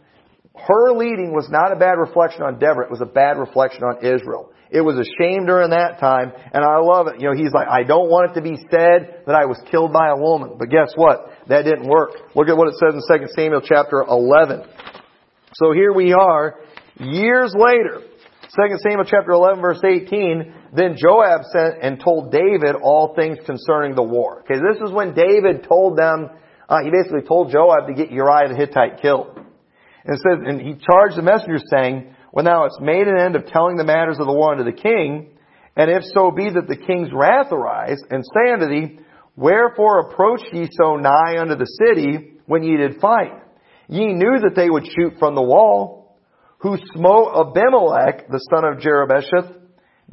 her 0.55 0.91
leading 0.91 1.31
was 1.33 1.47
not 1.49 1.71
a 1.71 1.75
bad 1.75 1.97
reflection 1.97 2.43
on 2.43 2.59
Deborah, 2.59 2.85
it 2.85 2.91
was 2.91 3.01
a 3.01 3.05
bad 3.05 3.37
reflection 3.37 3.83
on 3.83 4.03
Israel. 4.03 4.51
It 4.71 4.81
was 4.81 4.95
a 4.95 5.03
shame 5.19 5.45
during 5.45 5.71
that 5.71 5.99
time, 5.99 6.31
and 6.31 6.63
I 6.63 6.79
love 6.79 7.07
it. 7.07 7.19
You 7.19 7.27
know, 7.27 7.35
he's 7.35 7.51
like, 7.51 7.67
I 7.67 7.83
don't 7.83 8.07
want 8.07 8.31
it 8.31 8.33
to 8.39 8.41
be 8.41 8.55
said 8.71 9.27
that 9.27 9.35
I 9.35 9.43
was 9.43 9.59
killed 9.69 9.91
by 9.91 10.07
a 10.07 10.15
woman. 10.15 10.55
But 10.57 10.69
guess 10.69 10.93
what? 10.95 11.27
That 11.47 11.63
didn't 11.63 11.89
work. 11.89 12.11
Look 12.35 12.47
at 12.47 12.55
what 12.55 12.69
it 12.69 12.75
says 12.79 12.95
in 12.95 13.03
2 13.03 13.27
Samuel 13.35 13.59
chapter 13.59 13.99
11. 14.07 14.63
So 15.55 15.73
here 15.73 15.91
we 15.91 16.13
are, 16.13 16.61
years 16.99 17.53
later. 17.57 17.99
2 18.55 18.77
Samuel 18.83 19.05
chapter 19.05 19.31
11 19.31 19.61
verse 19.61 19.81
18, 19.83 20.53
then 20.73 20.95
Joab 20.97 21.41
sent 21.51 21.81
and 21.81 21.99
told 21.99 22.31
David 22.31 22.75
all 22.81 23.13
things 23.15 23.39
concerning 23.45 23.95
the 23.95 24.03
war. 24.03 24.43
Okay, 24.43 24.55
this 24.55 24.81
is 24.83 24.91
when 24.93 25.13
David 25.13 25.65
told 25.67 25.97
them, 25.97 26.29
uh, 26.67 26.79
he 26.83 26.91
basically 26.91 27.27
told 27.27 27.51
Joab 27.51 27.87
to 27.87 27.93
get 27.93 28.11
Uriah 28.11 28.49
the 28.49 28.55
Hittite 28.55 29.01
killed. 29.01 29.39
And 30.05 30.15
it 30.15 30.21
says, 30.21 30.39
and 30.45 30.61
he 30.61 30.73
charged 30.73 31.17
the 31.17 31.21
messengers 31.21 31.63
saying, 31.69 32.15
when 32.31 32.45
thou 32.45 32.63
hast 32.63 32.81
made 32.81 33.07
an 33.07 33.19
end 33.19 33.35
of 33.35 33.45
telling 33.45 33.75
the 33.75 33.83
matters 33.83 34.17
of 34.19 34.25
the 34.25 34.33
war 34.33 34.53
unto 34.53 34.63
the 34.63 34.71
king, 34.71 35.31
and 35.75 35.91
if 35.91 36.03
so 36.13 36.31
be 36.31 36.49
that 36.49 36.67
the 36.67 36.77
king's 36.77 37.09
wrath 37.13 37.51
arise, 37.51 37.99
and 38.09 38.23
say 38.23 38.51
unto 38.53 38.67
thee, 38.67 38.99
Wherefore 39.35 39.99
approach 39.99 40.41
ye 40.51 40.67
so 40.71 40.97
nigh 40.97 41.37
unto 41.39 41.55
the 41.55 41.65
city 41.65 42.33
when 42.45 42.63
ye 42.63 42.77
did 42.77 42.99
fight? 42.99 43.33
Ye 43.87 44.13
knew 44.13 44.39
that 44.41 44.55
they 44.55 44.69
would 44.69 44.85
shoot 44.85 45.13
from 45.19 45.35
the 45.35 45.41
wall. 45.41 46.17
Who 46.59 46.77
smote 46.93 47.33
Abimelech, 47.35 48.27
the 48.29 48.45
son 48.53 48.65
of 48.65 48.79
Jerubbesheth? 48.79 49.57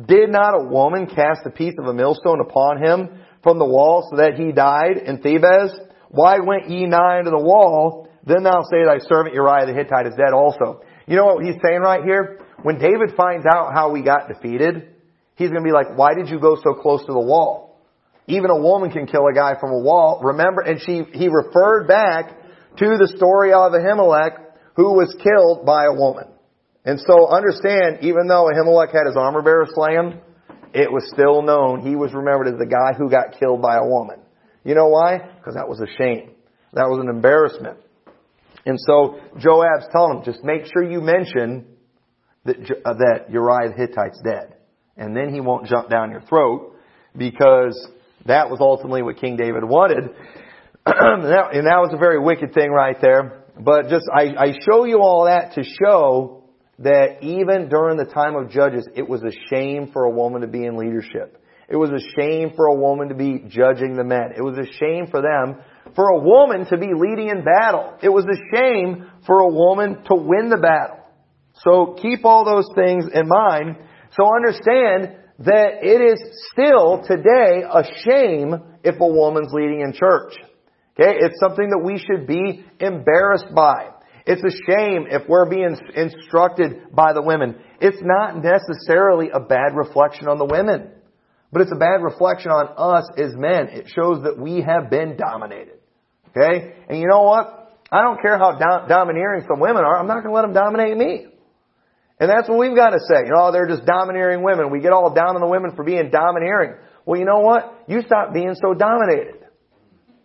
Did 0.06 0.30
not 0.30 0.54
a 0.54 0.64
woman 0.64 1.06
cast 1.06 1.40
a 1.44 1.50
piece 1.50 1.74
of 1.78 1.86
a 1.86 1.94
millstone 1.94 2.40
upon 2.40 2.82
him 2.82 3.20
from 3.42 3.58
the 3.58 3.66
wall 3.66 4.08
so 4.08 4.16
that 4.16 4.34
he 4.34 4.52
died 4.52 4.96
in 5.04 5.18
Thebez? 5.18 5.76
Why 6.08 6.38
went 6.38 6.70
ye 6.70 6.86
nigh 6.86 7.18
unto 7.18 7.30
the 7.30 7.42
wall? 7.42 8.07
Then 8.28 8.42
thou 8.42 8.62
say 8.70 8.84
thy 8.84 8.98
servant 9.08 9.34
Uriah 9.34 9.64
the 9.64 9.72
Hittite 9.72 10.06
is 10.06 10.14
dead 10.14 10.34
also. 10.34 10.82
You 11.06 11.16
know 11.16 11.24
what 11.24 11.44
he's 11.44 11.56
saying 11.64 11.80
right 11.80 12.04
here? 12.04 12.40
When 12.62 12.78
David 12.78 13.16
finds 13.16 13.46
out 13.46 13.72
how 13.72 13.90
we 13.90 14.02
got 14.02 14.28
defeated, 14.28 14.94
he's 15.36 15.48
going 15.48 15.62
to 15.62 15.66
be 15.66 15.72
like, 15.72 15.96
why 15.96 16.12
did 16.12 16.28
you 16.28 16.38
go 16.38 16.56
so 16.62 16.74
close 16.74 17.00
to 17.06 17.12
the 17.12 17.20
wall? 17.20 17.80
Even 18.26 18.50
a 18.50 18.60
woman 18.60 18.90
can 18.90 19.06
kill 19.06 19.26
a 19.26 19.32
guy 19.32 19.54
from 19.58 19.70
a 19.70 19.78
wall. 19.78 20.20
Remember, 20.22 20.60
and 20.60 20.78
she, 20.78 21.04
he 21.16 21.28
referred 21.28 21.88
back 21.88 22.28
to 22.76 22.98
the 22.98 23.08
story 23.16 23.54
of 23.54 23.72
Ahimelech 23.72 24.36
who 24.76 24.92
was 24.92 25.16
killed 25.24 25.64
by 25.64 25.86
a 25.86 25.94
woman. 25.94 26.26
And 26.84 27.00
so 27.00 27.28
understand, 27.28 27.98
even 28.02 28.28
though 28.28 28.50
Ahimelech 28.52 28.92
had 28.92 29.06
his 29.06 29.16
armor 29.16 29.40
bearer 29.40 29.66
slay 29.72 29.94
him, 29.94 30.20
it 30.74 30.92
was 30.92 31.08
still 31.10 31.40
known 31.40 31.80
he 31.80 31.96
was 31.96 32.12
remembered 32.12 32.48
as 32.48 32.58
the 32.58 32.66
guy 32.66 32.92
who 32.92 33.08
got 33.08 33.38
killed 33.40 33.62
by 33.62 33.76
a 33.76 33.86
woman. 33.86 34.20
You 34.64 34.74
know 34.74 34.88
why? 34.88 35.18
Because 35.18 35.54
that 35.54 35.68
was 35.68 35.80
a 35.80 35.86
shame. 35.96 36.32
That 36.74 36.90
was 36.90 37.00
an 37.00 37.08
embarrassment. 37.08 37.78
And 38.68 38.78
so 38.78 39.18
Joab's 39.38 39.86
telling 39.90 40.18
him, 40.18 40.24
just 40.24 40.44
make 40.44 40.66
sure 40.70 40.82
you 40.82 41.00
mention 41.00 41.64
that, 42.44 42.56
uh, 42.84 42.92
that 42.92 43.30
Uriah 43.30 43.70
the 43.70 43.74
Hittite's 43.74 44.20
dead. 44.22 44.56
And 44.94 45.16
then 45.16 45.32
he 45.32 45.40
won't 45.40 45.66
jump 45.66 45.88
down 45.88 46.10
your 46.10 46.20
throat 46.20 46.76
because 47.16 47.88
that 48.26 48.50
was 48.50 48.58
ultimately 48.60 49.00
what 49.00 49.16
King 49.16 49.36
David 49.36 49.64
wanted. 49.64 50.04
and 50.86 51.24
that 51.24 51.80
was 51.80 51.92
a 51.94 51.96
very 51.96 52.20
wicked 52.20 52.52
thing 52.52 52.70
right 52.70 52.96
there. 53.00 53.44
But 53.58 53.88
just, 53.88 54.04
I, 54.14 54.34
I 54.38 54.58
show 54.70 54.84
you 54.84 55.00
all 55.00 55.24
that 55.24 55.54
to 55.54 55.64
show 55.64 56.44
that 56.80 57.22
even 57.22 57.70
during 57.70 57.96
the 57.96 58.04
time 58.04 58.36
of 58.36 58.50
Judges, 58.50 58.86
it 58.94 59.08
was 59.08 59.22
a 59.22 59.32
shame 59.48 59.92
for 59.94 60.04
a 60.04 60.10
woman 60.10 60.42
to 60.42 60.46
be 60.46 60.66
in 60.66 60.76
leadership. 60.76 61.42
It 61.70 61.76
was 61.76 61.90
a 61.90 62.20
shame 62.20 62.52
for 62.54 62.66
a 62.66 62.74
woman 62.74 63.08
to 63.08 63.14
be 63.14 63.44
judging 63.48 63.96
the 63.96 64.04
men. 64.04 64.32
It 64.36 64.42
was 64.42 64.58
a 64.58 64.70
shame 64.78 65.06
for 65.10 65.22
them 65.22 65.62
for 65.94 66.08
a 66.08 66.20
woman 66.20 66.66
to 66.66 66.76
be 66.76 66.88
leading 66.94 67.28
in 67.28 67.44
battle. 67.44 67.94
It 68.02 68.08
was 68.08 68.24
a 68.24 68.56
shame 68.56 69.06
for 69.26 69.40
a 69.40 69.48
woman 69.48 70.04
to 70.04 70.14
win 70.14 70.50
the 70.50 70.58
battle. 70.58 70.98
So 71.64 71.96
keep 72.00 72.24
all 72.24 72.44
those 72.44 72.68
things 72.74 73.04
in 73.12 73.28
mind. 73.28 73.76
So 74.16 74.24
understand 74.34 75.16
that 75.40 75.82
it 75.82 76.00
is 76.00 76.20
still 76.52 77.02
today 77.06 77.62
a 77.62 77.84
shame 78.04 78.54
if 78.82 79.00
a 79.00 79.06
woman's 79.06 79.52
leading 79.52 79.80
in 79.80 79.92
church. 79.92 80.34
Okay? 80.98 81.16
It's 81.20 81.38
something 81.40 81.70
that 81.70 81.82
we 81.84 81.98
should 81.98 82.26
be 82.26 82.64
embarrassed 82.80 83.54
by. 83.54 83.90
It's 84.26 84.42
a 84.42 84.56
shame 84.70 85.06
if 85.10 85.28
we're 85.28 85.48
being 85.48 85.76
instructed 85.96 86.94
by 86.94 87.12
the 87.12 87.22
women. 87.22 87.56
It's 87.80 88.02
not 88.02 88.42
necessarily 88.42 89.30
a 89.32 89.40
bad 89.40 89.74
reflection 89.74 90.28
on 90.28 90.38
the 90.38 90.44
women, 90.44 90.90
but 91.50 91.62
it's 91.62 91.72
a 91.72 91.78
bad 91.78 92.02
reflection 92.02 92.50
on 92.50 92.74
us 92.76 93.08
as 93.16 93.34
men. 93.34 93.68
It 93.68 93.88
shows 93.94 94.24
that 94.24 94.38
we 94.38 94.60
have 94.60 94.90
been 94.90 95.16
dominated. 95.16 95.77
Okay? 96.38 96.74
And 96.88 96.98
you 96.98 97.08
know 97.08 97.22
what? 97.22 97.58
I 97.90 98.02
don't 98.02 98.20
care 98.20 98.38
how 98.38 98.52
do- 98.52 98.88
domineering 98.88 99.44
some 99.48 99.60
women 99.60 99.82
are. 99.82 99.98
I'm 99.98 100.06
not 100.06 100.22
going 100.22 100.28
to 100.28 100.32
let 100.32 100.42
them 100.42 100.52
dominate 100.52 100.96
me. 100.96 101.26
And 102.20 102.28
that's 102.28 102.48
what 102.48 102.58
we've 102.58 102.76
got 102.76 102.90
to 102.90 102.98
say. 103.08 103.26
You 103.26 103.32
know, 103.34 103.48
oh, 103.48 103.52
they're 103.52 103.68
just 103.68 103.86
domineering 103.86 104.42
women. 104.42 104.70
We 104.70 104.80
get 104.80 104.92
all 104.92 105.12
down 105.14 105.36
on 105.36 105.40
the 105.40 105.46
women 105.46 105.74
for 105.74 105.84
being 105.84 106.10
domineering. 106.10 106.74
Well, 107.06 107.18
you 107.18 107.24
know 107.24 107.40
what? 107.40 107.84
You 107.86 108.02
stop 108.02 108.34
being 108.34 108.54
so 108.54 108.74
dominated. 108.74 109.46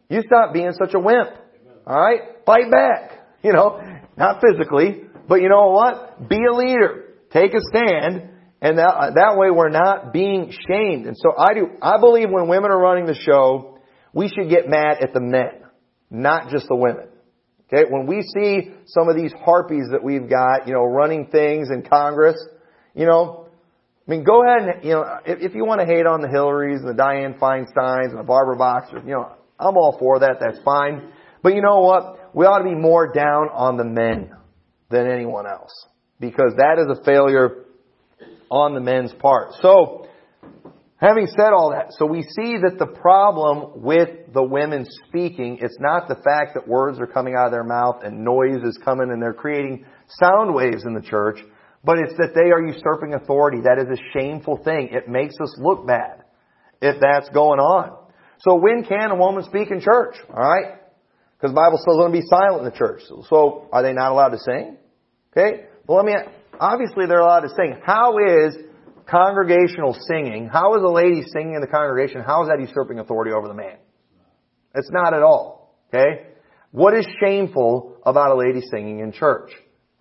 You 0.09 0.21
stop 0.25 0.53
being 0.53 0.71
such 0.73 0.93
a 0.93 0.99
wimp. 0.99 1.29
Alright? 1.87 2.45
Fight 2.45 2.69
back. 2.69 3.11
You 3.43 3.53
know, 3.53 3.79
not 4.17 4.41
physically, 4.41 5.03
but 5.27 5.41
you 5.41 5.49
know 5.49 5.71
what? 5.71 6.27
Be 6.27 6.39
a 6.49 6.55
leader. 6.55 7.15
Take 7.31 7.53
a 7.53 7.59
stand. 7.61 8.29
And 8.61 8.77
that, 8.77 8.87
uh, 8.87 9.11
that 9.15 9.37
way 9.37 9.51
we're 9.51 9.69
not 9.69 10.13
being 10.13 10.51
shamed. 10.67 11.05
And 11.05 11.17
so 11.17 11.33
I 11.37 11.53
do, 11.53 11.67
I 11.81 11.99
believe 11.99 12.29
when 12.29 12.47
women 12.47 12.71
are 12.71 12.79
running 12.79 13.05
the 13.05 13.15
show, 13.15 13.79
we 14.13 14.29
should 14.29 14.49
get 14.49 14.67
mad 14.67 14.97
at 15.01 15.13
the 15.13 15.19
men 15.19 15.62
not 16.13 16.49
just 16.49 16.67
the 16.67 16.75
women. 16.75 17.07
Okay, 17.73 17.89
when 17.89 18.05
we 18.05 18.21
see 18.21 18.71
some 18.85 19.09
of 19.09 19.15
these 19.15 19.33
harpies 19.33 19.87
that 19.91 20.03
we've 20.03 20.29
got, 20.29 20.67
you 20.67 20.73
know, 20.73 20.83
running 20.83 21.27
things 21.27 21.69
in 21.71 21.81
Congress, 21.81 22.35
you 22.93 23.05
know, 23.05 23.47
I 24.07 24.11
mean, 24.11 24.23
go 24.23 24.43
ahead 24.43 24.67
and, 24.67 24.83
you 24.83 24.91
know, 24.91 25.19
if, 25.25 25.39
if 25.41 25.55
you 25.55 25.65
want 25.65 25.81
to 25.81 25.87
hate 25.87 26.05
on 26.05 26.21
the 26.21 26.27
Hillarys 26.27 26.77
and 26.77 26.87
the 26.87 27.01
Dianne 27.01 27.39
Feinsteins 27.39 28.09
and 28.09 28.19
the 28.19 28.23
Barbara 28.23 28.57
Boxers, 28.57 29.01
you 29.05 29.13
know, 29.13 29.31
I'm 29.59 29.77
all 29.77 29.97
for 29.97 30.19
that, 30.19 30.37
that's 30.39 30.59
fine. 30.63 31.09
But 31.41 31.55
you 31.55 31.61
know 31.61 31.79
what? 31.79 32.35
We 32.35 32.45
ought 32.45 32.59
to 32.59 32.63
be 32.65 32.75
more 32.75 33.11
down 33.11 33.49
on 33.51 33.77
the 33.77 33.83
men 33.83 34.31
than 34.89 35.09
anyone 35.09 35.47
else. 35.47 35.71
Because 36.19 36.53
that 36.57 36.79
is 36.79 36.99
a 36.99 37.03
failure 37.03 37.65
on 38.51 38.73
the 38.75 38.81
men's 38.81 39.13
part. 39.13 39.53
So, 39.61 40.07
Having 41.03 41.27
said 41.35 41.51
all 41.51 41.71
that, 41.71 41.87
so 41.99 42.05
we 42.05 42.21
see 42.21 42.55
that 42.63 42.77
the 42.79 42.87
problem 42.87 43.83
with 43.83 44.07
the 44.33 44.41
women 44.41 44.85
speaking, 45.05 45.59
it's 45.61 45.75
not 45.81 46.07
the 46.07 46.15
fact 46.15 46.53
that 46.53 46.65
words 46.65 46.97
are 46.97 47.07
coming 47.07 47.35
out 47.37 47.47
of 47.47 47.51
their 47.51 47.65
mouth 47.65 48.03
and 48.05 48.23
noise 48.23 48.63
is 48.63 48.79
coming 48.85 49.09
and 49.11 49.21
they're 49.21 49.33
creating 49.33 49.83
sound 50.07 50.55
waves 50.55 50.85
in 50.85 50.93
the 50.93 51.01
church, 51.01 51.39
but 51.83 51.97
it's 51.97 52.13
that 52.13 52.31
they 52.33 52.51
are 52.51 52.65
usurping 52.65 53.15
authority. 53.15 53.59
That 53.65 53.79
is 53.79 53.99
a 53.99 54.01
shameful 54.13 54.61
thing. 54.63 54.91
It 54.93 55.09
makes 55.09 55.35
us 55.43 55.53
look 55.59 55.85
bad 55.85 56.23
if 56.81 57.01
that's 57.01 57.27
going 57.31 57.59
on. 57.59 57.97
So 58.37 58.55
when 58.55 58.85
can 58.85 59.11
a 59.11 59.15
woman 59.17 59.43
speak 59.43 59.71
in 59.71 59.81
church? 59.81 60.15
Alright? 60.29 60.79
Because 61.35 61.51
the 61.51 61.59
Bible 61.59 61.79
says 61.79 61.97
going 61.99 62.13
to 62.13 62.17
be 62.17 62.25
silent 62.29 62.59
in 62.59 62.71
the 62.71 62.77
church. 62.77 63.01
So 63.27 63.67
are 63.73 63.83
they 63.83 63.91
not 63.91 64.13
allowed 64.13 64.29
to 64.29 64.39
sing? 64.39 64.77
Okay? 65.35 65.65
Well 65.85 65.97
let 65.97 66.05
me, 66.05 66.13
obviously 66.57 67.07
they're 67.07 67.19
allowed 67.19 67.41
to 67.41 67.49
sing. 67.49 67.75
How 67.83 68.15
is 68.19 68.55
congregational 69.09 69.95
singing, 70.07 70.47
how 70.51 70.75
is 70.75 70.83
a 70.83 70.87
lady 70.87 71.23
singing 71.33 71.55
in 71.55 71.61
the 71.61 71.67
congregation, 71.67 72.21
how 72.21 72.43
is 72.43 72.49
that 72.49 72.59
usurping 72.59 72.99
authority 72.99 73.31
over 73.31 73.47
the 73.47 73.53
man? 73.53 73.77
It's 74.75 74.89
not 74.91 75.13
at 75.13 75.21
all. 75.21 75.75
Okay? 75.93 76.27
What 76.71 76.95
is 76.95 77.05
shameful 77.19 77.97
about 78.05 78.31
a 78.31 78.35
lady 78.35 78.61
singing 78.71 78.99
in 78.99 79.11
church? 79.11 79.51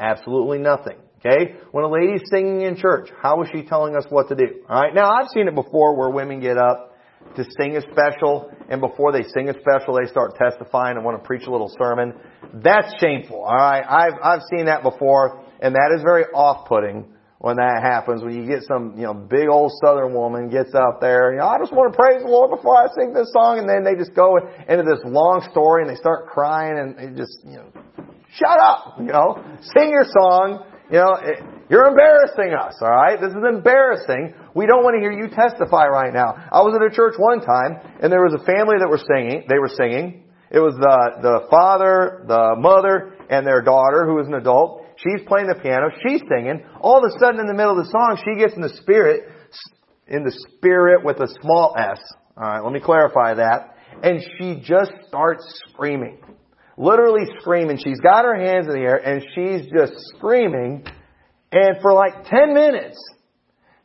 Absolutely 0.00 0.58
nothing. 0.58 0.96
Okay? 1.18 1.54
When 1.70 1.84
a 1.84 1.88
lady's 1.88 2.22
singing 2.30 2.62
in 2.62 2.76
church, 2.76 3.08
how 3.20 3.42
is 3.42 3.48
she 3.52 3.62
telling 3.62 3.94
us 3.94 4.04
what 4.08 4.28
to 4.28 4.34
do? 4.34 4.62
Alright? 4.68 4.94
Now 4.94 5.10
I've 5.12 5.28
seen 5.34 5.46
it 5.46 5.54
before 5.54 5.96
where 5.96 6.10
women 6.10 6.40
get 6.40 6.56
up 6.56 6.96
to 7.36 7.44
sing 7.56 7.76
a 7.76 7.82
special, 7.82 8.50
and 8.68 8.80
before 8.80 9.12
they 9.12 9.22
sing 9.22 9.48
a 9.48 9.54
special, 9.54 9.94
they 9.94 10.10
start 10.10 10.34
testifying 10.36 10.96
and 10.96 11.04
want 11.04 11.22
to 11.22 11.26
preach 11.26 11.46
a 11.46 11.50
little 11.50 11.72
sermon. 11.78 12.14
That's 12.54 12.92
shameful. 12.98 13.38
Alright? 13.38 13.84
I've, 13.88 14.14
I've 14.22 14.40
seen 14.50 14.66
that 14.66 14.82
before, 14.82 15.44
and 15.60 15.74
that 15.74 15.94
is 15.94 16.02
very 16.02 16.24
off-putting 16.24 17.11
when 17.42 17.58
that 17.58 17.82
happens, 17.82 18.22
when 18.22 18.38
you 18.38 18.46
get 18.46 18.62
some, 18.70 18.94
you 18.94 19.02
know, 19.02 19.12
big 19.12 19.50
old 19.50 19.74
southern 19.82 20.14
woman 20.14 20.48
gets 20.48 20.78
up 20.78 21.02
there, 21.02 21.34
you 21.34 21.42
know, 21.42 21.50
I 21.50 21.58
just 21.58 21.74
want 21.74 21.90
to 21.90 21.96
praise 21.98 22.22
the 22.22 22.30
Lord 22.30 22.54
before 22.54 22.78
I 22.78 22.86
sing 22.94 23.10
this 23.10 23.34
song, 23.34 23.58
and 23.58 23.66
then 23.66 23.82
they 23.82 23.98
just 23.98 24.14
go 24.14 24.38
into 24.38 24.86
this 24.86 25.02
long 25.02 25.42
story 25.50 25.82
and 25.82 25.90
they 25.90 25.98
start 25.98 26.30
crying 26.30 26.78
and 26.78 26.94
they 26.94 27.10
just, 27.18 27.42
you 27.42 27.58
know, 27.58 27.66
shut 28.38 28.62
up, 28.62 28.94
you 29.02 29.10
know, 29.10 29.42
sing 29.74 29.90
your 29.90 30.06
song, 30.06 30.70
you 30.86 31.02
know, 31.02 31.18
you're 31.66 31.90
embarrassing 31.90 32.54
us, 32.54 32.78
alright? 32.78 33.18
This 33.18 33.34
is 33.34 33.42
embarrassing. 33.42 34.38
We 34.54 34.70
don't 34.70 34.86
want 34.86 34.94
to 34.94 35.02
hear 35.02 35.10
you 35.10 35.26
testify 35.26 35.90
right 35.90 36.14
now. 36.14 36.38
I 36.38 36.62
was 36.62 36.78
at 36.78 36.82
a 36.86 36.94
church 36.94 37.18
one 37.18 37.42
time, 37.42 37.82
and 37.98 38.06
there 38.06 38.22
was 38.22 38.38
a 38.38 38.44
family 38.46 38.78
that 38.78 38.86
were 38.86 39.02
singing, 39.02 39.50
they 39.50 39.58
were 39.58 39.74
singing. 39.74 40.30
It 40.54 40.62
was 40.62 40.78
the, 40.78 41.26
the 41.26 41.50
father, 41.50 42.22
the 42.28 42.54
mother, 42.54 43.18
and 43.26 43.44
their 43.44 43.62
daughter, 43.62 44.06
who 44.06 44.14
was 44.14 44.28
an 44.28 44.34
adult, 44.38 44.81
She's 45.02 45.26
playing 45.26 45.48
the 45.48 45.58
piano. 45.60 45.90
She's 46.06 46.22
singing. 46.28 46.64
All 46.80 46.98
of 46.98 47.04
a 47.04 47.18
sudden 47.18 47.40
in 47.40 47.46
the 47.46 47.54
middle 47.54 47.78
of 47.78 47.84
the 47.84 47.90
song, 47.90 48.22
she 48.22 48.38
gets 48.38 48.54
in 48.54 48.62
the 48.62 48.76
spirit, 48.82 49.30
in 50.06 50.22
the 50.22 50.32
spirit 50.56 51.04
with 51.04 51.18
a 51.18 51.28
small 51.40 51.74
s. 51.76 51.98
Alright, 52.36 52.62
let 52.62 52.72
me 52.72 52.80
clarify 52.80 53.34
that. 53.34 53.76
And 54.02 54.20
she 54.38 54.62
just 54.64 54.92
starts 55.08 55.44
screaming. 55.68 56.20
Literally 56.78 57.26
screaming. 57.40 57.78
She's 57.82 58.00
got 58.00 58.24
her 58.24 58.38
hands 58.38 58.66
in 58.66 58.74
the 58.74 58.80
air 58.80 58.96
and 58.96 59.22
she's 59.34 59.70
just 59.70 59.92
screaming. 60.16 60.84
And 61.50 61.76
for 61.82 61.92
like 61.92 62.24
10 62.24 62.54
minutes, 62.54 62.96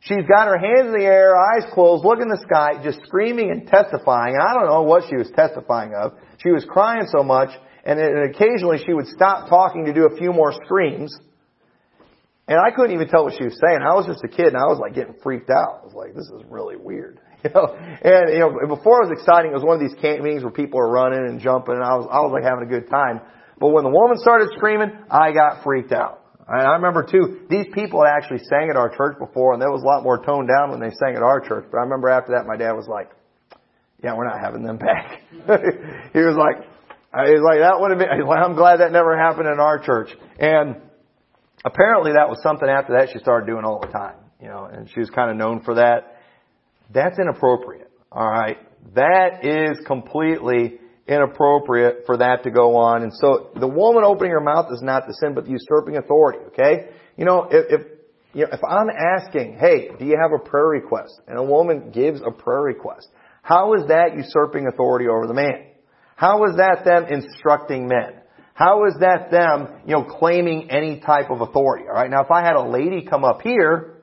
she's 0.00 0.24
got 0.28 0.46
her 0.46 0.56
hands 0.56 0.86
in 0.86 0.92
the 0.92 1.04
air, 1.04 1.36
eyes 1.36 1.66
closed, 1.74 2.04
looking 2.04 2.22
in 2.22 2.28
the 2.28 2.44
sky, 2.48 2.82
just 2.82 3.00
screaming 3.04 3.50
and 3.50 3.66
testifying. 3.66 4.36
I 4.40 4.54
don't 4.54 4.66
know 4.66 4.82
what 4.82 5.04
she 5.10 5.16
was 5.16 5.30
testifying 5.34 5.92
of. 5.94 6.12
She 6.38 6.50
was 6.50 6.64
crying 6.64 7.06
so 7.10 7.22
much 7.22 7.50
and, 7.88 8.34
occasionally 8.34 8.78
she 8.84 8.92
would 8.92 9.06
stop 9.06 9.48
talking 9.48 9.86
to 9.86 9.94
do 9.94 10.06
a 10.06 10.16
few 10.16 10.32
more 10.32 10.52
screams. 10.64 11.16
And 12.46 12.58
I 12.58 12.70
couldn't 12.70 12.92
even 12.92 13.08
tell 13.08 13.24
what 13.24 13.34
she 13.36 13.44
was 13.44 13.58
saying. 13.60 13.80
I 13.80 13.94
was 13.94 14.06
just 14.06 14.24
a 14.24 14.28
kid 14.28 14.52
and 14.52 14.56
I 14.56 14.68
was 14.68 14.78
like 14.78 14.94
getting 14.94 15.14
freaked 15.22 15.50
out. 15.50 15.80
I 15.82 15.84
was 15.84 15.94
like, 15.94 16.14
this 16.14 16.28
is 16.28 16.42
really 16.48 16.76
weird. 16.76 17.20
You 17.38 17.50
know, 17.54 17.70
and 17.70 18.34
you 18.34 18.42
know, 18.42 18.50
before 18.66 18.98
it 18.98 19.06
was 19.06 19.14
exciting, 19.14 19.52
it 19.52 19.54
was 19.54 19.62
one 19.62 19.78
of 19.78 19.80
these 19.80 19.94
camp 20.02 20.26
meetings 20.26 20.42
where 20.42 20.50
people 20.50 20.82
were 20.82 20.90
running 20.90 21.22
and 21.22 21.38
jumping 21.38 21.78
and 21.78 21.84
I 21.86 21.94
was, 21.94 22.10
I 22.10 22.18
was 22.18 22.34
like 22.34 22.42
having 22.42 22.66
a 22.66 22.68
good 22.68 22.90
time. 22.90 23.22
But 23.62 23.70
when 23.70 23.86
the 23.86 23.94
woman 23.94 24.18
started 24.18 24.50
screaming, 24.58 24.90
I 25.06 25.30
got 25.30 25.62
freaked 25.62 25.94
out. 25.94 26.18
And 26.48 26.66
I 26.66 26.74
remember 26.82 27.06
too, 27.06 27.46
these 27.48 27.70
people 27.70 28.02
had 28.02 28.10
actually 28.10 28.42
sang 28.50 28.70
at 28.70 28.76
our 28.76 28.90
church 28.90 29.22
before 29.22 29.54
and 29.54 29.62
there 29.62 29.70
was 29.70 29.82
a 29.82 29.86
lot 29.86 30.02
more 30.02 30.18
toned 30.18 30.50
down 30.50 30.74
when 30.74 30.82
they 30.82 30.90
sang 30.98 31.14
at 31.14 31.22
our 31.22 31.38
church. 31.38 31.70
But 31.70 31.78
I 31.78 31.86
remember 31.86 32.10
after 32.10 32.34
that 32.34 32.42
my 32.42 32.58
dad 32.58 32.74
was 32.74 32.90
like, 32.90 33.14
yeah, 34.02 34.18
we're 34.18 34.26
not 34.26 34.42
having 34.42 34.66
them 34.66 34.78
back. 34.82 35.22
he 36.10 36.18
was 36.18 36.34
like, 36.34 36.66
He's 37.12 37.40
like, 37.40 37.60
that 37.60 37.76
would 37.80 37.90
have 37.90 37.98
been, 37.98 38.08
I'm 38.28 38.54
glad 38.54 38.78
that 38.80 38.92
never 38.92 39.16
happened 39.16 39.48
in 39.48 39.60
our 39.60 39.78
church. 39.78 40.10
And 40.38 40.76
apparently 41.64 42.12
that 42.12 42.28
was 42.28 42.40
something 42.42 42.68
after 42.68 42.94
that 42.98 43.08
she 43.12 43.18
started 43.18 43.46
doing 43.46 43.64
all 43.64 43.80
the 43.80 43.88
time, 43.88 44.16
you 44.40 44.48
know, 44.48 44.64
and 44.64 44.88
she 44.90 45.00
was 45.00 45.10
kind 45.10 45.30
of 45.30 45.36
known 45.36 45.62
for 45.62 45.74
that. 45.74 46.18
That's 46.92 47.18
inappropriate. 47.18 47.90
Alright. 48.12 48.58
That 48.94 49.44
is 49.44 49.78
completely 49.86 50.78
inappropriate 51.06 52.04
for 52.06 52.18
that 52.18 52.44
to 52.44 52.50
go 52.50 52.76
on. 52.76 53.02
And 53.02 53.12
so 53.14 53.50
the 53.58 53.66
woman 53.66 54.04
opening 54.04 54.32
her 54.32 54.40
mouth 54.40 54.66
is 54.70 54.82
not 54.82 55.06
the 55.06 55.14
sin, 55.14 55.34
but 55.34 55.44
the 55.44 55.52
usurping 55.52 55.96
authority, 55.96 56.40
okay? 56.48 56.90
You 57.16 57.24
know, 57.24 57.48
if, 57.50 57.80
if 57.80 57.86
you 58.34 58.42
know, 58.42 58.50
if 58.52 58.60
I'm 58.62 58.88
asking, 58.90 59.56
hey, 59.58 59.88
do 59.98 60.04
you 60.04 60.16
have 60.20 60.32
a 60.32 60.38
prayer 60.38 60.66
request? 60.66 61.20
And 61.26 61.38
a 61.38 61.42
woman 61.42 61.90
gives 61.90 62.20
a 62.20 62.30
prayer 62.30 62.60
request. 62.60 63.08
How 63.42 63.74
is 63.74 63.88
that 63.88 64.14
usurping 64.14 64.66
authority 64.66 65.08
over 65.08 65.26
the 65.26 65.34
man? 65.34 65.67
How 66.18 66.46
is 66.46 66.56
that 66.56 66.84
them 66.84 67.04
instructing 67.04 67.86
men? 67.86 68.14
How 68.52 68.86
is 68.86 68.94
that 68.98 69.30
them, 69.30 69.68
you 69.86 69.92
know, 69.92 70.02
claiming 70.02 70.68
any 70.68 70.98
type 70.98 71.30
of 71.30 71.42
authority? 71.42 71.84
Alright, 71.84 72.10
now 72.10 72.24
if 72.24 72.30
I 72.32 72.42
had 72.42 72.56
a 72.56 72.68
lady 72.68 73.06
come 73.08 73.22
up 73.22 73.40
here 73.40 74.02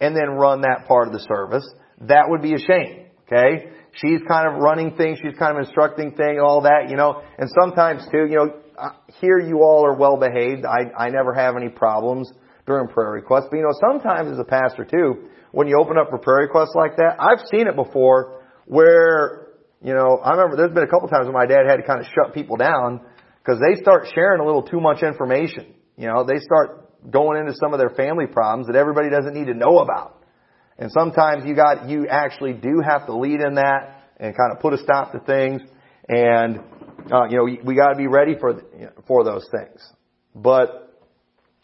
and 0.00 0.16
then 0.16 0.38
run 0.38 0.62
that 0.62 0.86
part 0.88 1.06
of 1.06 1.12
the 1.12 1.20
service, 1.20 1.68
that 2.08 2.30
would 2.30 2.40
be 2.40 2.54
a 2.54 2.58
shame. 2.58 3.04
Okay? 3.26 3.72
She's 3.92 4.20
kind 4.26 4.48
of 4.48 4.62
running 4.62 4.96
things, 4.96 5.18
she's 5.22 5.38
kind 5.38 5.54
of 5.58 5.66
instructing 5.66 6.12
things, 6.12 6.38
all 6.42 6.62
that, 6.62 6.88
you 6.88 6.96
know, 6.96 7.20
and 7.36 7.50
sometimes 7.60 8.06
too, 8.10 8.24
you 8.24 8.36
know, 8.36 8.54
here 9.20 9.38
you 9.38 9.58
all 9.58 9.84
are 9.84 9.94
well 9.94 10.16
behaved. 10.16 10.64
I, 10.64 10.90
I 10.96 11.10
never 11.10 11.34
have 11.34 11.56
any 11.56 11.68
problems 11.68 12.32
during 12.64 12.88
prayer 12.88 13.10
requests. 13.10 13.48
But 13.50 13.58
you 13.58 13.64
know, 13.64 13.74
sometimes 13.86 14.32
as 14.32 14.38
a 14.38 14.44
pastor 14.44 14.86
too, 14.86 15.28
when 15.52 15.68
you 15.68 15.78
open 15.78 15.98
up 15.98 16.08
for 16.08 16.16
prayer 16.16 16.46
requests 16.46 16.74
like 16.74 16.96
that, 16.96 17.16
I've 17.20 17.46
seen 17.52 17.68
it 17.68 17.76
before 17.76 18.40
where 18.64 19.49
you 19.82 19.94
know, 19.94 20.18
I 20.22 20.32
remember 20.32 20.56
there's 20.56 20.74
been 20.74 20.84
a 20.84 20.90
couple 20.90 21.08
times 21.08 21.24
when 21.24 21.34
my 21.34 21.46
dad 21.46 21.66
had 21.66 21.76
to 21.76 21.82
kind 21.82 22.00
of 22.00 22.06
shut 22.06 22.34
people 22.34 22.56
down 22.56 23.00
because 23.42 23.60
they 23.60 23.80
start 23.80 24.06
sharing 24.14 24.40
a 24.40 24.44
little 24.44 24.62
too 24.62 24.80
much 24.80 25.02
information. 25.02 25.74
You 25.96 26.06
know, 26.06 26.24
they 26.24 26.38
start 26.38 27.10
going 27.10 27.40
into 27.40 27.54
some 27.54 27.72
of 27.72 27.78
their 27.78 27.90
family 27.90 28.26
problems 28.26 28.66
that 28.66 28.76
everybody 28.76 29.08
doesn't 29.08 29.32
need 29.32 29.46
to 29.46 29.54
know 29.54 29.78
about. 29.78 30.22
And 30.78 30.90
sometimes 30.92 31.44
you 31.46 31.54
got, 31.54 31.88
you 31.88 32.06
actually 32.08 32.52
do 32.52 32.82
have 32.86 33.06
to 33.06 33.16
lead 33.16 33.40
in 33.40 33.54
that 33.54 34.02
and 34.18 34.36
kind 34.36 34.52
of 34.52 34.60
put 34.60 34.74
a 34.74 34.78
stop 34.78 35.12
to 35.12 35.20
things. 35.20 35.62
And, 36.08 36.58
uh, 37.10 37.24
you 37.28 37.36
know, 37.36 37.44
we, 37.44 37.60
we 37.64 37.74
got 37.74 37.90
to 37.90 37.96
be 37.96 38.06
ready 38.06 38.34
for, 38.38 38.62
for 39.06 39.24
those 39.24 39.46
things. 39.50 39.80
But, 40.34 40.94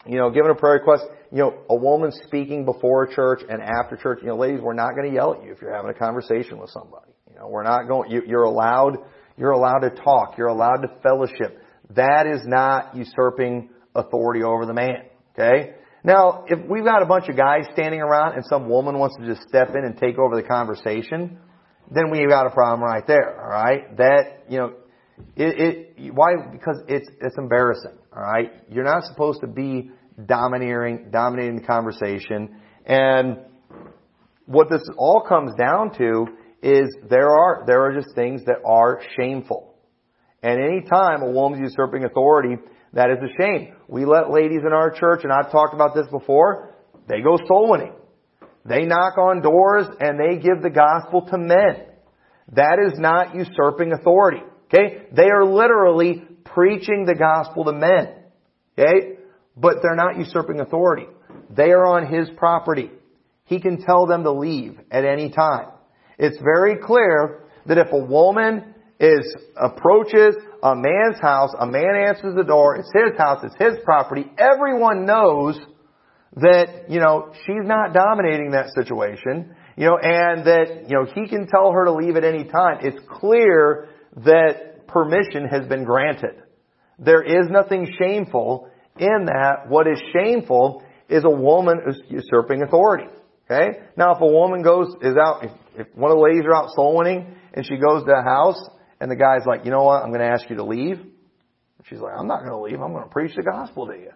you 0.07 0.17
know, 0.17 0.31
given 0.31 0.51
a 0.51 0.55
prayer 0.55 0.75
request, 0.75 1.03
you 1.31 1.39
know, 1.39 1.53
a 1.69 1.75
woman 1.75 2.11
speaking 2.25 2.65
before 2.65 3.07
church 3.07 3.41
and 3.47 3.61
after 3.61 3.95
church, 3.95 4.19
you 4.21 4.29
know, 4.29 4.37
ladies, 4.37 4.61
we're 4.61 4.73
not 4.73 4.95
going 4.95 5.09
to 5.09 5.13
yell 5.13 5.33
at 5.33 5.43
you 5.43 5.51
if 5.51 5.61
you're 5.61 5.73
having 5.73 5.91
a 5.91 5.97
conversation 5.97 6.59
with 6.59 6.69
somebody. 6.69 7.11
Know, 7.37 7.47
we're 7.49 7.63
not 7.63 7.87
going, 7.87 8.11
you, 8.11 8.21
you're 8.25 8.43
allowed, 8.43 8.97
you're 9.37 9.51
allowed 9.51 9.79
to 9.79 9.89
talk, 9.89 10.37
you're 10.37 10.47
allowed 10.47 10.81
to 10.81 10.89
fellowship. 11.01 11.61
That 11.95 12.27
is 12.27 12.41
not 12.45 12.95
usurping 12.95 13.69
authority 13.95 14.43
over 14.43 14.65
the 14.65 14.73
man. 14.73 15.03
Okay? 15.33 15.73
Now, 16.03 16.45
if 16.47 16.59
we've 16.69 16.83
got 16.83 17.01
a 17.01 17.05
bunch 17.05 17.27
of 17.29 17.35
guys 17.35 17.65
standing 17.73 18.01
around 18.01 18.35
and 18.35 18.45
some 18.45 18.69
woman 18.69 18.97
wants 18.97 19.17
to 19.17 19.25
just 19.25 19.47
step 19.47 19.69
in 19.69 19.83
and 19.83 19.97
take 19.97 20.17
over 20.17 20.35
the 20.35 20.47
conversation, 20.47 21.37
then 21.91 22.11
we've 22.11 22.29
got 22.29 22.47
a 22.47 22.49
problem 22.49 22.81
right 22.81 23.05
there. 23.05 23.39
All 23.41 23.49
right? 23.49 23.95
That 23.97 24.45
you 24.49 24.57
know, 24.57 24.73
it, 25.35 25.93
it 25.97 26.13
why 26.13 26.35
because 26.51 26.81
it's 26.87 27.09
it's 27.21 27.37
embarrassing. 27.37 27.97
All 28.15 28.21
right? 28.21 28.51
You're 28.69 28.83
not 28.83 29.03
supposed 29.03 29.41
to 29.41 29.47
be 29.47 29.91
domineering 30.25 31.09
dominating 31.11 31.57
the 31.57 31.67
conversation. 31.67 32.57
And 32.85 33.39
what 34.45 34.69
this 34.69 34.81
all 34.97 35.21
comes 35.21 35.53
down 35.55 35.97
to 35.97 36.25
is 36.67 36.93
there 37.09 37.29
are, 37.29 37.63
there 37.65 37.81
are 37.83 37.93
just 37.93 38.13
things 38.13 38.43
that 38.45 38.57
are 38.65 39.01
shameful. 39.15 39.73
And 40.43 40.61
any 40.61 40.81
time 40.81 41.21
a 41.21 41.31
woman's 41.31 41.61
usurping 41.71 42.03
authority, 42.03 42.57
that 42.93 43.09
is 43.09 43.17
a 43.23 43.41
shame. 43.41 43.73
We 43.87 44.05
let 44.05 44.31
ladies 44.31 44.61
in 44.65 44.73
our 44.73 44.91
church, 44.91 45.21
and 45.23 45.31
I've 45.31 45.51
talked 45.51 45.73
about 45.73 45.95
this 45.95 46.07
before, 46.11 46.75
they 47.07 47.21
go 47.21 47.37
soul 47.47 47.71
winning. 47.71 47.93
They 48.65 48.83
knock 48.83 49.17
on 49.17 49.41
doors 49.41 49.85
and 50.01 50.19
they 50.19 50.41
give 50.41 50.61
the 50.61 50.69
gospel 50.69 51.21
to 51.31 51.37
men. 51.37 51.85
That 52.53 52.79
is 52.85 52.99
not 52.99 53.33
usurping 53.33 53.93
authority. 53.93 54.41
Okay? 54.65 55.03
They 55.15 55.29
are 55.29 55.45
literally 55.45 56.23
preaching 56.43 57.05
the 57.05 57.15
gospel 57.15 57.63
to 57.65 57.71
men. 57.71 58.09
Okay? 58.77 59.19
But 59.55 59.75
they're 59.81 59.95
not 59.95 60.17
usurping 60.17 60.59
authority. 60.59 61.07
They 61.49 61.71
are 61.71 61.85
on 61.85 62.13
his 62.13 62.29
property. 62.35 62.91
He 63.45 63.61
can 63.61 63.81
tell 63.81 64.05
them 64.05 64.23
to 64.23 64.31
leave 64.33 64.77
at 64.91 65.05
any 65.05 65.29
time. 65.29 65.69
It's 66.17 66.37
very 66.41 66.77
clear 66.77 67.43
that 67.65 67.77
if 67.77 67.91
a 67.91 67.97
woman 67.97 68.73
is, 68.99 69.35
approaches 69.55 70.35
a 70.63 70.75
man's 70.75 71.19
house, 71.21 71.51
a 71.59 71.65
man 71.65 71.95
answers 72.07 72.35
the 72.35 72.43
door, 72.43 72.77
it's 72.77 72.91
his 72.93 73.17
house, 73.17 73.43
it's 73.43 73.55
his 73.59 73.83
property, 73.83 74.25
everyone 74.37 75.05
knows 75.05 75.59
that, 76.35 76.89
you 76.89 76.99
know, 76.99 77.31
she's 77.45 77.63
not 77.63 77.93
dominating 77.93 78.51
that 78.51 78.67
situation, 78.75 79.55
you 79.75 79.85
know, 79.85 79.97
and 80.01 80.45
that, 80.45 80.85
you 80.87 80.95
know, 80.95 81.05
he 81.05 81.27
can 81.27 81.47
tell 81.47 81.71
her 81.71 81.85
to 81.85 81.93
leave 81.93 82.15
at 82.15 82.23
any 82.23 82.43
time. 82.45 82.79
It's 82.81 82.99
clear 83.09 83.89
that 84.17 84.87
permission 84.87 85.47
has 85.47 85.67
been 85.67 85.83
granted. 85.83 86.41
There 86.99 87.21
is 87.21 87.49
nothing 87.49 87.87
shameful 87.99 88.69
in 88.97 89.25
that. 89.25 89.69
What 89.69 89.87
is 89.87 90.01
shameful 90.11 90.83
is 91.09 91.23
a 91.23 91.29
woman 91.29 91.79
usurping 92.09 92.63
authority. 92.63 93.07
Okay? 93.49 93.79
Now 93.95 94.13
if 94.15 94.21
a 94.21 94.27
woman 94.27 94.61
goes, 94.61 94.93
is 95.01 95.15
out, 95.15 95.43
if, 95.43 95.51
if 95.75 95.95
one 95.95 96.11
of 96.11 96.17
the 96.17 96.23
ladies 96.23 96.43
are 96.45 96.55
out 96.55 96.69
soul 96.75 96.97
winning 96.97 97.35
and 97.53 97.65
she 97.65 97.77
goes 97.77 98.03
to 98.03 98.11
a 98.11 98.23
house 98.23 98.61
and 98.99 99.09
the 99.09 99.15
guy's 99.15 99.45
like, 99.45 99.63
you 99.65 99.71
know 99.71 99.83
what, 99.83 100.03
I'm 100.03 100.09
going 100.09 100.21
to 100.21 100.27
ask 100.27 100.49
you 100.49 100.57
to 100.57 100.65
leave. 100.65 100.99
She's 101.85 101.99
like, 101.99 102.13
I'm 102.17 102.27
not 102.27 102.39
going 102.39 102.51
to 102.51 102.59
leave. 102.59 102.81
I'm 102.81 102.91
going 102.91 103.05
to 103.05 103.09
preach 103.09 103.35
the 103.35 103.43
gospel 103.43 103.87
to 103.87 103.93
you. 103.93 104.11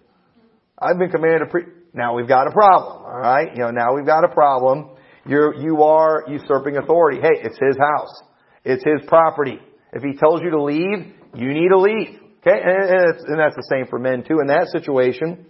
I've 0.77 0.97
been 0.97 1.09
commanded 1.09 1.39
to 1.39 1.45
preach. 1.45 1.67
Now 1.93 2.15
we've 2.15 2.27
got 2.27 2.47
a 2.47 2.51
problem. 2.51 3.03
All 3.03 3.19
right. 3.19 3.47
You 3.53 3.63
know, 3.63 3.71
now 3.71 3.95
we've 3.95 4.05
got 4.05 4.25
a 4.25 4.29
problem. 4.29 4.89
You're, 5.25 5.55
you 5.55 5.83
are 5.83 6.25
usurping 6.27 6.77
authority. 6.77 7.21
Hey, 7.21 7.39
it's 7.41 7.57
his 7.57 7.77
house. 7.77 8.21
It's 8.65 8.83
his 8.83 9.07
property. 9.07 9.59
If 9.93 10.03
he 10.03 10.13
tells 10.17 10.41
you 10.41 10.51
to 10.51 10.63
leave, 10.63 11.13
you 11.35 11.53
need 11.53 11.69
to 11.69 11.79
leave. 11.79 12.19
Okay, 12.45 12.59
and, 12.59 12.89
and, 12.89 13.19
and 13.27 13.39
that's 13.39 13.55
the 13.55 13.67
same 13.69 13.85
for 13.87 13.99
men 13.99 14.23
too 14.23 14.39
in 14.41 14.47
that 14.47 14.67
situation. 14.71 15.45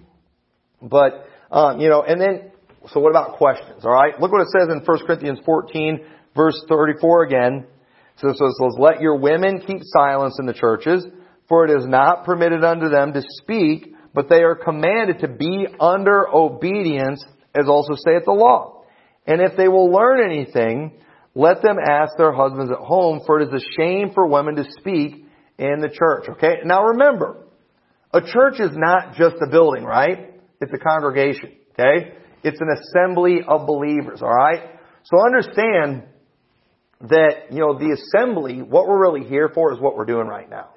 But 0.82 1.26
um, 1.52 1.80
you 1.80 1.90
know, 1.90 2.04
and 2.04 2.20
then 2.20 2.51
so 2.88 3.00
what 3.00 3.10
about 3.12 3.38
questions? 3.38 3.86
All 3.86 3.92
right, 3.92 4.20
look 4.20 4.32
what 4.32 4.42
it 4.42 4.50
says 4.58 4.70
in 4.70 4.82
1 4.84 5.06
Corinthians 5.06 5.40
14, 5.46 6.00
verse 6.36 6.64
34 6.68 7.24
again. 7.24 7.66
So 8.18 8.30
it 8.30 8.38
says, 8.38 8.76
"Let 8.78 9.02
your 9.02 9.18
women 9.18 9.62
keep 9.62 9.82
silence 9.84 10.38
in 10.40 10.46
the 10.46 10.54
churches, 10.54 11.06
for 11.48 11.66
it 11.66 11.72
is 11.72 11.86
not 11.86 12.24
permitted 12.26 12.64
unto 12.64 12.90
them 12.90 13.14
to 13.14 13.22
speak, 13.42 13.94
but 14.14 14.30
they 14.30 14.44
are 14.44 14.56
commanded 14.56 15.20
to 15.20 15.28
be 15.28 15.68
under 15.80 16.28
obedience, 16.34 17.24
as 17.56 17.68
also 17.68 17.94
saith 17.96 18.26
the 18.26 18.32
law. 18.32 18.84
And 19.26 19.42
if 19.42 19.56
they 19.56 19.68
will 19.68 19.92
learn 19.92 20.24
anything, 20.24 21.00
let 21.36 21.62
them 21.62 21.78
ask 21.80 22.18
their 22.18 22.34
husbands 22.34 22.72
at 22.72 22.80
home, 22.80 23.22
for 23.26 23.40
it 23.40 23.48
is 23.48 23.64
a 23.64 23.82
shame 23.82 24.12
for 24.14 24.28
women 24.28 24.56
to 24.56 24.66
speak 24.80 25.26
in 25.58 25.80
the 25.80 25.90
church. 25.90 26.28
Okay? 26.30 26.60
Now 26.66 26.84
remember, 26.86 27.38
a 28.14 28.22
church 28.22 28.60
is 28.60 28.72
not 28.74 29.16
just 29.16 29.36
a 29.46 29.50
building, 29.50 29.84
right? 29.84 30.34
It's 30.60 30.74
a 30.74 30.78
congregation. 30.78 31.54
Okay? 31.74 32.14
It's 32.44 32.60
an 32.60 32.70
assembly 32.70 33.40
of 33.48 33.68
believers, 33.68 34.22
alright? 34.22 34.62
So 35.04 35.24
understand 35.26 36.04
that, 37.02 37.52
you 37.52 37.60
know, 37.60 37.78
the 37.78 37.98
assembly, 37.98 38.62
what 38.62 38.88
we're 38.88 39.02
really 39.02 39.28
here 39.28 39.50
for 39.54 39.74
is 39.74 39.80
what 39.80 39.96
we're 39.96 40.06
doing 40.06 40.28
right 40.28 40.50
now. 40.50 40.70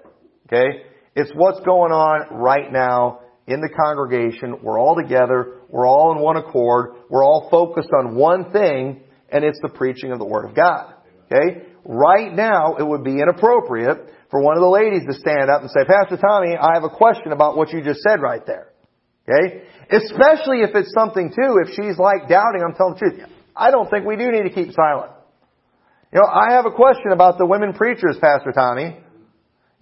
Okay? 0.46 0.82
It's 1.14 1.30
what's 1.34 1.60
going 1.60 1.92
on 1.92 2.38
right 2.38 2.72
now 2.72 3.20
in 3.46 3.60
the 3.60 3.68
congregation. 3.68 4.58
We're 4.62 4.80
all 4.80 4.96
together. 4.96 5.60
We're 5.68 5.86
all 5.86 6.12
in 6.12 6.22
one 6.22 6.36
accord. 6.36 6.94
We're 7.10 7.24
all 7.24 7.48
focused 7.50 7.90
on 7.98 8.16
one 8.16 8.52
thing, 8.52 9.02
and 9.28 9.44
it's 9.44 9.58
the 9.62 9.68
preaching 9.68 10.12
of 10.12 10.18
the 10.18 10.24
Word 10.24 10.46
of 10.46 10.54
God. 10.54 10.94
Okay? 11.26 11.66
Right 11.84 12.32
now, 12.32 12.76
it 12.76 12.86
would 12.86 13.04
be 13.04 13.20
inappropriate 13.20 14.10
for 14.30 14.42
one 14.42 14.56
of 14.56 14.62
the 14.62 14.68
ladies 14.68 15.02
to 15.06 15.14
stand 15.14 15.50
up 15.50 15.60
and 15.60 15.70
say, 15.70 15.84
Pastor 15.84 16.16
Tommy, 16.16 16.56
I 16.56 16.74
have 16.74 16.84
a 16.84 16.88
question 16.88 17.32
about 17.32 17.56
what 17.56 17.72
you 17.72 17.82
just 17.82 18.00
said 18.00 18.20
right 18.20 18.44
there. 18.46 18.68
Okay? 19.28 19.62
Especially 19.90 20.60
if 20.60 20.74
it's 20.74 20.92
something 20.92 21.30
too, 21.30 21.58
if 21.64 21.74
she's 21.74 21.98
like 21.98 22.28
doubting, 22.28 22.62
I'm 22.66 22.74
telling 22.74 22.94
the 22.94 22.98
truth. 22.98 23.28
I 23.56 23.70
don't 23.70 23.88
think 23.88 24.06
we 24.06 24.16
do 24.16 24.30
need 24.30 24.42
to 24.42 24.50
keep 24.50 24.72
silent. 24.72 25.12
You 26.12 26.20
know, 26.20 26.28
I 26.28 26.52
have 26.52 26.66
a 26.66 26.70
question 26.70 27.12
about 27.12 27.38
the 27.38 27.46
women 27.46 27.72
preachers, 27.72 28.16
Pastor 28.20 28.52
Tommy. 28.52 28.98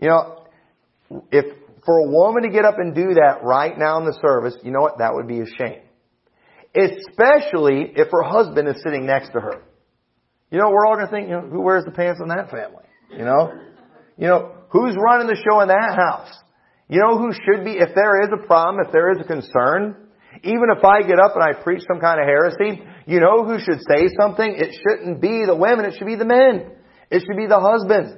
You 0.00 0.08
know, 0.08 0.46
if 1.30 1.44
for 1.84 1.98
a 1.98 2.08
woman 2.08 2.44
to 2.44 2.48
get 2.48 2.64
up 2.64 2.78
and 2.78 2.94
do 2.94 3.14
that 3.14 3.42
right 3.42 3.76
now 3.76 3.98
in 3.98 4.04
the 4.04 4.16
service, 4.24 4.54
you 4.62 4.70
know 4.70 4.80
what? 4.80 4.98
That 4.98 5.14
would 5.14 5.26
be 5.26 5.40
a 5.40 5.46
shame. 5.46 5.82
Especially 6.74 7.92
if 7.96 8.08
her 8.10 8.22
husband 8.22 8.68
is 8.68 8.82
sitting 8.82 9.04
next 9.04 9.32
to 9.32 9.40
her. 9.40 9.62
You 10.50 10.58
know, 10.58 10.70
we're 10.70 10.86
all 10.86 10.94
going 10.94 11.06
to 11.06 11.12
think, 11.12 11.28
you 11.28 11.34
know, 11.34 11.40
who 11.40 11.60
wears 11.60 11.84
the 11.84 11.90
pants 11.90 12.20
in 12.22 12.28
that 12.28 12.50
family? 12.50 12.84
You 13.10 13.24
know? 13.24 13.52
You 14.16 14.28
know, 14.28 14.52
who's 14.68 14.96
running 14.96 15.26
the 15.26 15.36
show 15.36 15.60
in 15.60 15.68
that 15.68 15.96
house? 15.96 16.30
You 16.92 17.00
know 17.00 17.16
who 17.16 17.32
should 17.32 17.64
be, 17.64 17.80
if 17.80 17.94
there 17.94 18.20
is 18.20 18.28
a 18.34 18.46
problem, 18.46 18.84
if 18.84 18.92
there 18.92 19.10
is 19.12 19.18
a 19.18 19.24
concern, 19.24 19.96
even 20.44 20.64
if 20.76 20.84
I 20.84 21.00
get 21.00 21.18
up 21.18 21.32
and 21.34 21.42
I 21.42 21.54
preach 21.62 21.80
some 21.90 22.02
kind 22.02 22.20
of 22.20 22.26
heresy, 22.26 22.82
you 23.06 23.18
know 23.18 23.46
who 23.46 23.58
should 23.58 23.80
say 23.88 24.08
something? 24.20 24.44
It 24.54 24.76
shouldn't 24.76 25.22
be 25.22 25.44
the 25.46 25.56
women, 25.56 25.86
it 25.86 25.94
should 25.96 26.06
be 26.06 26.16
the 26.16 26.26
men. 26.26 26.70
It 27.10 27.20
should 27.20 27.38
be 27.38 27.46
the 27.46 27.60
husbands. 27.60 28.12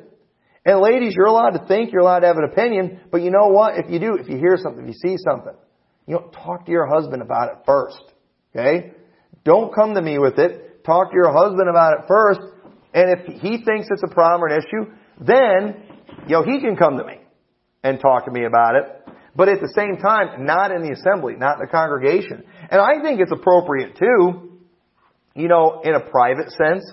And 0.67 0.81
ladies, 0.81 1.15
you're 1.15 1.27
allowed 1.27 1.51
to 1.51 1.65
think, 1.69 1.93
you're 1.93 2.03
allowed 2.03 2.21
to 2.21 2.27
have 2.27 2.37
an 2.37 2.51
opinion, 2.51 2.99
but 3.13 3.23
you 3.23 3.31
know 3.31 3.47
what? 3.47 3.79
If 3.79 3.93
you 3.93 4.01
do, 4.01 4.17
if 4.17 4.29
you 4.29 4.39
hear 4.39 4.57
something, 4.61 4.83
if 4.83 4.89
you 4.89 5.09
see 5.09 5.23
something, 5.23 5.55
you 6.09 6.15
know, 6.15 6.31
talk 6.35 6.67
to 6.67 6.73
your 6.73 6.89
husband 6.89 7.23
about 7.23 7.53
it 7.53 7.59
first. 7.65 8.03
Okay? 8.57 8.91
Don't 9.45 9.73
come 9.73 9.95
to 9.95 10.03
me 10.03 10.19
with 10.19 10.41
it. 10.41 10.83
Talk 10.83 11.13
to 11.13 11.15
your 11.15 11.33
husband 11.33 11.69
about 11.71 12.01
it 12.01 12.09
first. 12.09 12.41
And 12.93 13.21
if 13.21 13.41
he 13.41 13.63
thinks 13.63 13.87
it's 13.89 14.03
a 14.03 14.13
problem 14.13 14.43
or 14.43 14.49
an 14.49 14.59
issue, 14.59 14.91
then, 15.21 15.77
you 16.27 16.35
know, 16.35 16.43
he 16.43 16.59
can 16.61 16.75
come 16.75 16.99
to 16.99 17.05
me 17.05 17.21
and 17.85 18.01
talk 18.01 18.25
to 18.25 18.33
me 18.33 18.45
about 18.45 18.75
it. 18.75 19.09
But 19.37 19.49
at 19.49 19.61
the 19.61 19.73
same 19.77 19.99
time, 19.99 20.45
not 20.47 20.73
in 20.73 20.83
the 20.83 20.93
assembly, 20.93 21.35
not 21.37 21.61
in 21.61 21.67
the 21.67 21.71
congregation. 21.71 22.43
And 22.71 22.81
I 22.81 23.03
think 23.03 23.21
it's 23.21 23.33
appropriate 23.33 23.97
too, 23.97 24.59
you 25.35 25.49
know, 25.49 25.83
in 25.85 25.95
a 25.95 26.01
private 26.01 26.51
sense, 26.51 26.85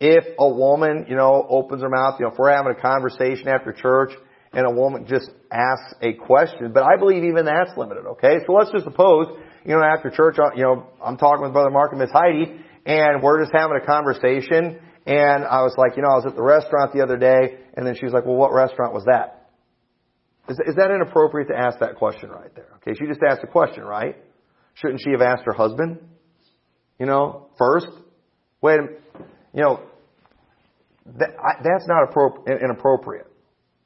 if 0.00 0.24
a 0.38 0.48
woman, 0.48 1.06
you 1.08 1.16
know, 1.16 1.46
opens 1.48 1.82
her 1.82 1.90
mouth, 1.90 2.14
you 2.18 2.24
know, 2.24 2.32
if 2.32 2.38
we're 2.38 2.54
having 2.54 2.72
a 2.72 2.80
conversation 2.80 3.48
after 3.48 3.72
church 3.72 4.12
and 4.52 4.66
a 4.66 4.70
woman 4.70 5.06
just 5.06 5.28
asks 5.52 5.94
a 6.00 6.14
question, 6.14 6.72
but 6.72 6.82
I 6.82 6.96
believe 6.98 7.24
even 7.24 7.44
that's 7.44 7.76
limited, 7.76 8.06
okay? 8.06 8.38
So 8.46 8.54
let's 8.54 8.70
just 8.70 8.84
suppose, 8.84 9.26
you 9.64 9.74
know, 9.74 9.82
after 9.82 10.10
church, 10.10 10.38
uh, 10.38 10.54
you 10.56 10.62
know, 10.62 10.86
I'm 11.04 11.18
talking 11.18 11.42
with 11.42 11.52
Brother 11.52 11.70
Mark 11.70 11.92
and 11.92 12.00
Miss 12.00 12.10
Heidi, 12.10 12.64
and 12.86 13.22
we're 13.22 13.42
just 13.42 13.52
having 13.54 13.76
a 13.76 13.84
conversation, 13.84 14.80
and 15.04 15.44
I 15.44 15.62
was 15.62 15.74
like, 15.76 15.96
you 15.96 16.02
know, 16.02 16.08
I 16.08 16.16
was 16.16 16.26
at 16.26 16.34
the 16.34 16.42
restaurant 16.42 16.94
the 16.94 17.02
other 17.02 17.18
day, 17.18 17.58
and 17.74 17.86
then 17.86 17.94
she 17.94 18.06
was 18.06 18.14
like, 18.14 18.24
well, 18.24 18.36
what 18.36 18.54
restaurant 18.54 18.94
was 18.94 19.04
that? 19.04 19.39
Is, 20.50 20.58
is 20.66 20.74
that 20.74 20.90
inappropriate 20.90 21.46
to 21.48 21.56
ask 21.56 21.78
that 21.78 21.94
question 21.94 22.28
right 22.28 22.52
there? 22.56 22.66
Okay, 22.78 22.98
she 22.98 23.06
just 23.06 23.20
asked 23.22 23.42
a 23.44 23.46
question, 23.46 23.84
right? 23.84 24.16
Shouldn't 24.74 25.00
she 25.00 25.12
have 25.12 25.22
asked 25.22 25.44
her 25.44 25.52
husband? 25.52 26.00
You 26.98 27.06
know, 27.06 27.46
first? 27.56 27.86
Wait, 28.60 28.80
you 29.54 29.62
know, 29.62 29.80
that, 31.06 31.28
I, 31.38 31.62
that's 31.62 31.86
not 31.86 32.02
inappropriate 32.46 33.28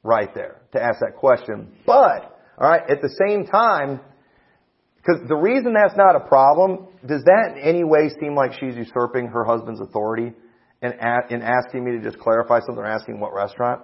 right 0.01 0.33
there 0.33 0.61
to 0.71 0.81
ask 0.81 0.99
that 1.01 1.17
question. 1.17 1.71
But, 1.85 2.35
alright, 2.57 2.89
at 2.89 2.99
the 2.99 3.13
same 3.27 3.45
time, 3.45 3.99
because 4.97 5.21
the 5.27 5.35
reason 5.35 5.73
that's 5.73 5.95
not 5.95 6.15
a 6.15 6.27
problem, 6.27 6.87
does 7.05 7.23
that 7.25 7.53
in 7.55 7.61
any 7.61 7.83
way 7.83 8.09
seem 8.19 8.33
like 8.33 8.53
she's 8.53 8.75
usurping 8.75 9.27
her 9.27 9.43
husband's 9.45 9.81
authority 9.81 10.33
in, 10.81 10.91
in 11.29 11.41
asking 11.43 11.83
me 11.83 11.91
to 11.91 12.01
just 12.01 12.17
clarify 12.17 12.59
something 12.61 12.83
or 12.83 12.87
asking 12.87 13.19
what 13.19 13.35
restaurant? 13.35 13.83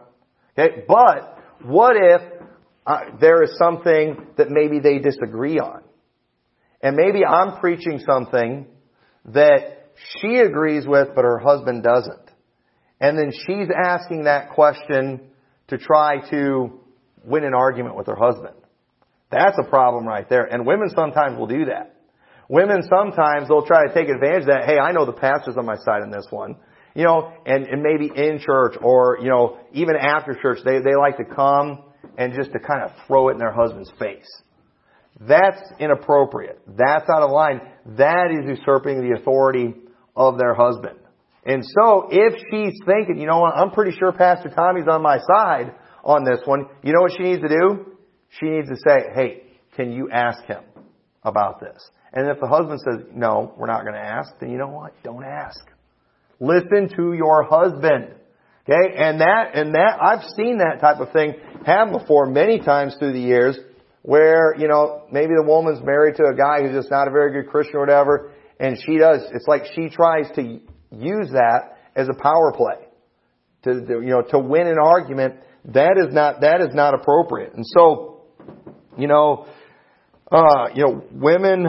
Okay, 0.57 0.83
but 0.87 1.37
what 1.63 1.95
if 1.95 2.40
uh, 2.85 2.99
there 3.19 3.43
is 3.43 3.57
something 3.57 4.27
that 4.37 4.49
maybe 4.49 4.79
they 4.79 4.99
disagree 4.99 5.59
on? 5.59 5.83
And 6.81 6.95
maybe 6.95 7.25
I'm 7.25 7.59
preaching 7.59 7.99
something 8.05 8.65
that 9.25 9.91
she 10.19 10.37
agrees 10.37 10.87
with, 10.87 11.09
but 11.15 11.23
her 11.23 11.37
husband 11.37 11.83
doesn't. 11.83 12.31
And 12.99 13.17
then 13.17 13.31
she's 13.31 13.67
asking 13.85 14.23
that 14.23 14.51
question 14.51 15.21
to 15.67 15.77
try 15.77 16.29
to 16.31 16.79
win 17.23 17.43
an 17.43 17.53
argument 17.53 17.95
with 17.95 18.07
her 18.07 18.15
husband. 18.15 18.55
That's 19.31 19.57
a 19.59 19.69
problem 19.69 20.05
right 20.05 20.27
there. 20.27 20.43
And 20.45 20.65
women 20.65 20.89
sometimes 20.89 21.37
will 21.37 21.47
do 21.47 21.65
that. 21.65 21.95
Women 22.49 22.81
sometimes 22.83 23.47
they'll 23.47 23.65
try 23.65 23.87
to 23.87 23.93
take 23.93 24.09
advantage 24.09 24.41
of 24.41 24.47
that. 24.47 24.65
Hey, 24.65 24.77
I 24.77 24.91
know 24.91 25.05
the 25.05 25.13
pastor's 25.13 25.55
on 25.55 25.65
my 25.65 25.77
side 25.77 26.01
in 26.03 26.11
this 26.11 26.25
one. 26.29 26.57
You 26.93 27.05
know, 27.05 27.31
and, 27.45 27.65
and 27.67 27.81
maybe 27.81 28.11
in 28.13 28.39
church 28.39 28.75
or, 28.81 29.17
you 29.21 29.29
know, 29.29 29.59
even 29.71 29.95
after 29.95 30.37
church, 30.41 30.59
they, 30.65 30.79
they 30.79 30.95
like 30.95 31.17
to 31.17 31.23
come 31.23 31.83
and 32.17 32.33
just 32.33 32.51
to 32.51 32.59
kind 32.59 32.83
of 32.83 32.91
throw 33.07 33.29
it 33.29 33.33
in 33.33 33.37
their 33.37 33.53
husband's 33.53 33.91
face. 33.99 34.29
That's 35.19 35.61
inappropriate. 35.79 36.59
That's 36.67 37.09
out 37.09 37.21
of 37.21 37.31
line. 37.31 37.61
That 37.97 38.31
is 38.31 38.59
usurping 38.59 39.01
the 39.01 39.19
authority 39.19 39.73
of 40.15 40.37
their 40.37 40.53
husband. 40.53 40.97
And 41.45 41.63
so 41.65 42.07
if 42.11 42.33
she's 42.51 42.79
thinking, 42.85 43.19
you 43.19 43.27
know 43.27 43.39
what, 43.39 43.55
I'm 43.55 43.71
pretty 43.71 43.97
sure 43.97 44.11
Pastor 44.11 44.49
Tommy's 44.49 44.87
on 44.89 45.01
my 45.01 45.17
side 45.19 45.73
on 46.03 46.23
this 46.23 46.39
one, 46.45 46.65
you 46.83 46.93
know 46.93 47.01
what 47.01 47.11
she 47.17 47.23
needs 47.23 47.41
to 47.41 47.49
do? 47.49 47.97
She 48.39 48.47
needs 48.47 48.69
to 48.69 48.75
say, 48.75 49.07
hey, 49.13 49.43
can 49.75 49.91
you 49.91 50.09
ask 50.11 50.43
him 50.45 50.63
about 51.23 51.59
this? 51.59 51.77
And 52.13 52.29
if 52.29 52.39
the 52.39 52.47
husband 52.47 52.79
says, 52.79 53.07
no, 53.13 53.53
we're 53.57 53.67
not 53.67 53.81
going 53.81 53.93
to 53.93 53.99
ask, 53.99 54.33
then 54.39 54.51
you 54.51 54.57
know 54.57 54.67
what? 54.67 54.93
Don't 55.03 55.23
ask. 55.23 55.59
Listen 56.39 56.89
to 56.95 57.13
your 57.13 57.43
husband. 57.43 58.15
Okay? 58.71 58.95
And 58.97 59.21
that, 59.21 59.51
and 59.53 59.75
that, 59.75 59.97
I've 60.01 60.23
seen 60.35 60.59
that 60.59 60.79
type 60.79 60.99
of 60.99 61.11
thing 61.11 61.33
happen 61.65 61.97
before 61.97 62.25
many 62.25 62.59
times 62.59 62.95
through 62.97 63.13
the 63.13 63.19
years 63.19 63.57
where, 64.01 64.55
you 64.57 64.67
know, 64.67 65.05
maybe 65.11 65.33
the 65.35 65.45
woman's 65.45 65.83
married 65.83 66.15
to 66.15 66.23
a 66.23 66.35
guy 66.35 66.61
who's 66.61 66.73
just 66.73 66.89
not 66.89 67.07
a 67.07 67.11
very 67.11 67.31
good 67.33 67.51
Christian 67.51 67.75
or 67.75 67.81
whatever, 67.81 68.31
and 68.59 68.77
she 68.85 68.97
does, 68.97 69.21
it's 69.33 69.47
like 69.47 69.63
she 69.75 69.89
tries 69.89 70.25
to 70.35 70.41
use 70.91 71.29
that 71.31 71.77
as 71.95 72.07
a 72.09 72.13
power 72.13 72.53
play 72.55 72.87
to, 73.63 73.73
you 73.89 74.09
know, 74.09 74.21
to 74.21 74.39
win 74.39 74.67
an 74.67 74.77
argument. 74.81 75.35
That 75.65 75.97
is 75.97 76.13
not, 76.13 76.41
that 76.41 76.61
is 76.61 76.73
not 76.73 76.93
appropriate. 76.93 77.53
And 77.53 77.65
so, 77.67 78.23
you 78.97 79.07
know, 79.07 79.47
uh, 80.31 80.69
you 80.73 80.83
know, 80.83 81.03
women, 81.11 81.67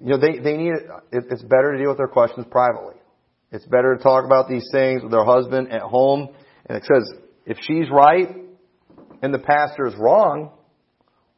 you 0.00 0.10
know, 0.10 0.18
they, 0.18 0.38
they 0.38 0.56
need, 0.56 0.74
it, 1.10 1.24
it's 1.30 1.42
better 1.42 1.72
to 1.72 1.78
deal 1.78 1.88
with 1.88 1.98
their 1.98 2.08
questions 2.08 2.46
privately. 2.50 2.93
It's 3.54 3.66
better 3.66 3.96
to 3.96 4.02
talk 4.02 4.24
about 4.24 4.48
these 4.48 4.68
things 4.72 5.00
with 5.00 5.12
their 5.12 5.24
husband 5.24 5.70
at 5.70 5.82
home. 5.82 6.28
And 6.66 6.76
it 6.76 6.82
says, 6.82 7.20
if 7.46 7.56
she's 7.60 7.88
right 7.88 8.34
and 9.22 9.32
the 9.32 9.38
pastor 9.38 9.86
is 9.86 9.94
wrong, 9.96 10.50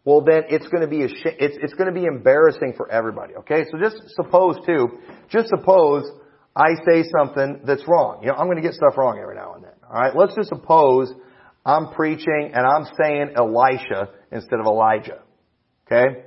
well 0.07 0.23
then 0.23 0.45
it's 0.49 0.67
going 0.69 0.81
to 0.81 0.89
be 0.89 1.03
a 1.03 1.09
sh- 1.09 1.37
it's 1.39 1.59
it's 1.61 1.75
going 1.75 1.93
to 1.93 2.01
be 2.01 2.07
embarrassing 2.07 2.73
for 2.75 2.91
everybody. 2.91 3.35
Okay, 3.41 3.67
so 3.71 3.79
just 3.79 3.97
suppose 4.15 4.57
too, 4.65 4.99
just 5.29 5.49
suppose 5.49 6.11
I 6.57 6.69
say 6.89 7.05
something 7.19 7.61
that's 7.67 7.83
wrong. 7.87 8.21
You 8.23 8.29
know, 8.29 8.37
I'm 8.37 8.47
going 8.47 8.57
to 8.57 8.63
get 8.63 8.73
stuff 8.73 8.97
wrong 8.97 9.19
every 9.21 9.35
now 9.35 9.53
and 9.53 9.65
then. 9.65 9.73
All 9.87 10.01
right, 10.01 10.17
let's 10.17 10.35
just 10.35 10.49
suppose 10.49 11.13
I'm 11.67 11.93
preaching 11.93 12.53
and 12.55 12.65
I'm 12.65 12.87
saying 12.99 13.35
Elisha 13.37 14.09
instead 14.33 14.59
of 14.59 14.65
Elijah. 14.65 15.21
Okay, 15.87 16.23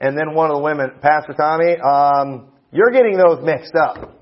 and 0.00 0.16
then 0.16 0.32
one 0.32 0.50
of 0.50 0.56
the 0.56 0.62
women, 0.62 0.92
Pastor 1.02 1.34
Tommy, 1.36 1.76
um, 1.76 2.50
you're 2.72 2.92
getting 2.92 3.18
those 3.18 3.44
mixed 3.44 3.74
up. 3.74 4.14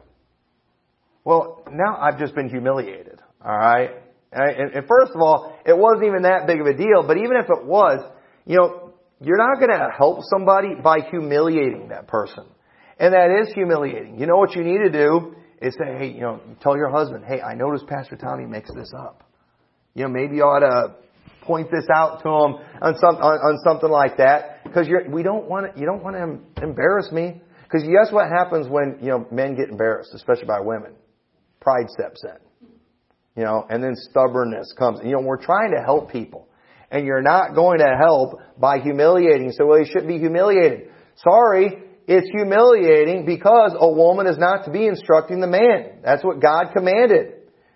Well, 1.26 1.64
now 1.72 1.98
I've 2.00 2.20
just 2.20 2.36
been 2.36 2.48
humiliated. 2.48 3.20
All 3.44 3.58
right, 3.58 3.90
And, 4.30 4.70
and 4.74 4.86
first 4.86 5.10
of 5.12 5.20
all, 5.20 5.58
it 5.66 5.76
wasn't 5.76 6.04
even 6.04 6.22
that 6.22 6.46
big 6.46 6.60
of 6.60 6.68
a 6.68 6.72
deal, 6.72 7.02
but 7.04 7.16
even 7.16 7.32
if 7.42 7.50
it 7.50 7.66
was, 7.66 7.98
you 8.46 8.56
know, 8.56 8.92
you're 9.20 9.36
not 9.36 9.58
going 9.58 9.76
to 9.76 9.88
help 9.96 10.20
somebody 10.30 10.76
by 10.80 10.98
humiliating 11.10 11.88
that 11.88 12.06
person. 12.06 12.44
And 13.00 13.12
that 13.12 13.42
is 13.42 13.52
humiliating. 13.54 14.20
You 14.20 14.26
know 14.26 14.36
what 14.36 14.54
you 14.54 14.62
need 14.62 14.78
to 14.78 14.90
do 14.90 15.34
is 15.60 15.74
say, 15.74 15.98
hey, 15.98 16.12
you 16.12 16.20
know, 16.20 16.40
tell 16.60 16.76
your 16.76 16.90
husband, 16.90 17.24
hey, 17.26 17.40
I 17.40 17.54
noticed 17.54 17.88
Pastor 17.88 18.14
Tommy 18.14 18.46
makes 18.46 18.70
this 18.72 18.92
up. 18.96 19.24
You 19.94 20.04
know, 20.04 20.10
maybe 20.10 20.36
you 20.36 20.42
ought 20.44 20.60
to 20.60 20.94
point 21.42 21.72
this 21.72 21.86
out 21.92 22.22
to 22.22 22.28
him 22.28 22.54
on 22.82 22.94
some 23.00 23.16
on, 23.16 23.38
on 23.38 23.58
something 23.64 23.90
like 23.90 24.18
that 24.18 24.62
because 24.62 24.86
you're 24.86 25.08
we 25.08 25.22
don't 25.22 25.48
want 25.48 25.76
you 25.76 25.86
don't 25.86 26.02
want 26.02 26.16
to 26.16 26.62
embarrass 26.62 27.10
me 27.12 27.40
because 27.62 27.82
guess 27.82 28.12
what 28.12 28.28
happens 28.28 28.68
when 28.68 28.98
you 29.00 29.08
know 29.08 29.26
men 29.32 29.56
get 29.56 29.70
embarrassed, 29.70 30.10
especially 30.14 30.46
by 30.46 30.60
women? 30.60 30.92
Pride 31.66 31.90
steps 31.90 32.22
in, 32.22 32.70
you 33.36 33.42
know, 33.42 33.66
and 33.68 33.82
then 33.82 33.96
stubbornness 33.96 34.72
comes. 34.78 35.00
You 35.02 35.14
know, 35.16 35.22
we're 35.22 35.42
trying 35.42 35.72
to 35.76 35.82
help 35.82 36.12
people, 36.12 36.46
and 36.92 37.04
you're 37.04 37.22
not 37.22 37.56
going 37.56 37.80
to 37.80 37.96
help 37.98 38.38
by 38.56 38.78
humiliating. 38.78 39.50
So 39.50 39.66
well, 39.66 39.82
he 39.82 39.90
should 39.90 40.06
be 40.06 40.18
humiliated. 40.18 40.90
Sorry, 41.16 41.82
it's 42.06 42.28
humiliating 42.30 43.26
because 43.26 43.74
a 43.76 43.90
woman 43.90 44.28
is 44.28 44.38
not 44.38 44.66
to 44.66 44.70
be 44.70 44.86
instructing 44.86 45.40
the 45.40 45.48
man. 45.48 46.02
That's 46.04 46.22
what 46.22 46.40
God 46.40 46.66
commanded. 46.72 47.32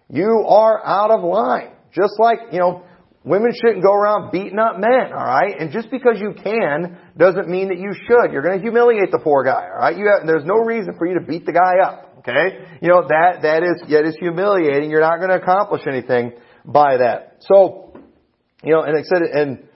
You 0.09 0.45
are 0.47 0.87
out 0.87 1.11
of 1.11 1.25
line. 1.25 1.73
Just 1.93 2.13
like, 2.21 2.53
you 2.53 2.61
know, 2.61 2.85
women 3.25 3.51
shouldn't 3.53 3.83
go 3.83 3.93
around 3.93 4.31
beating 4.31 4.61
up 4.61 4.79
men, 4.79 5.13
alright? 5.13 5.59
And 5.59 5.73
just 5.73 5.91
because 5.91 6.21
you 6.21 6.33
can 6.41 6.97
doesn't 7.17 7.49
mean 7.49 7.69
that 7.69 7.79
you 7.79 7.93
should. 8.07 8.31
You're 8.33 8.43
gonna 8.43 8.63
humiliate 8.63 9.11
the 9.11 9.19
poor 9.19 9.43
guy, 9.43 9.67
alright? 9.67 9.97
You 9.97 10.07
there's 10.25 10.45
no 10.45 10.63
reason 10.65 10.95
for 10.97 11.09
you 11.09 11.19
to 11.19 11.27
beat 11.27 11.45
the 11.45 11.53
guy 11.53 11.85
up, 11.85 12.10
okay? 12.21 12.79
You 12.81 12.89
know, 12.89 13.03
that, 13.09 13.43
that 13.43 13.63
is, 13.63 13.91
that 13.91 14.07
is 14.07 14.17
humiliating. 14.19 14.91
You're 14.91 15.01
not 15.01 15.21
gonna 15.21 15.37
accomplish 15.37 15.83
anything 15.87 16.33
by 16.65 16.99
that. 16.99 17.37
So, 17.41 17.95
you 18.63 18.73
know, 18.73 18.83
and 18.83 19.05
said, 19.07 19.23
and, 19.23 19.69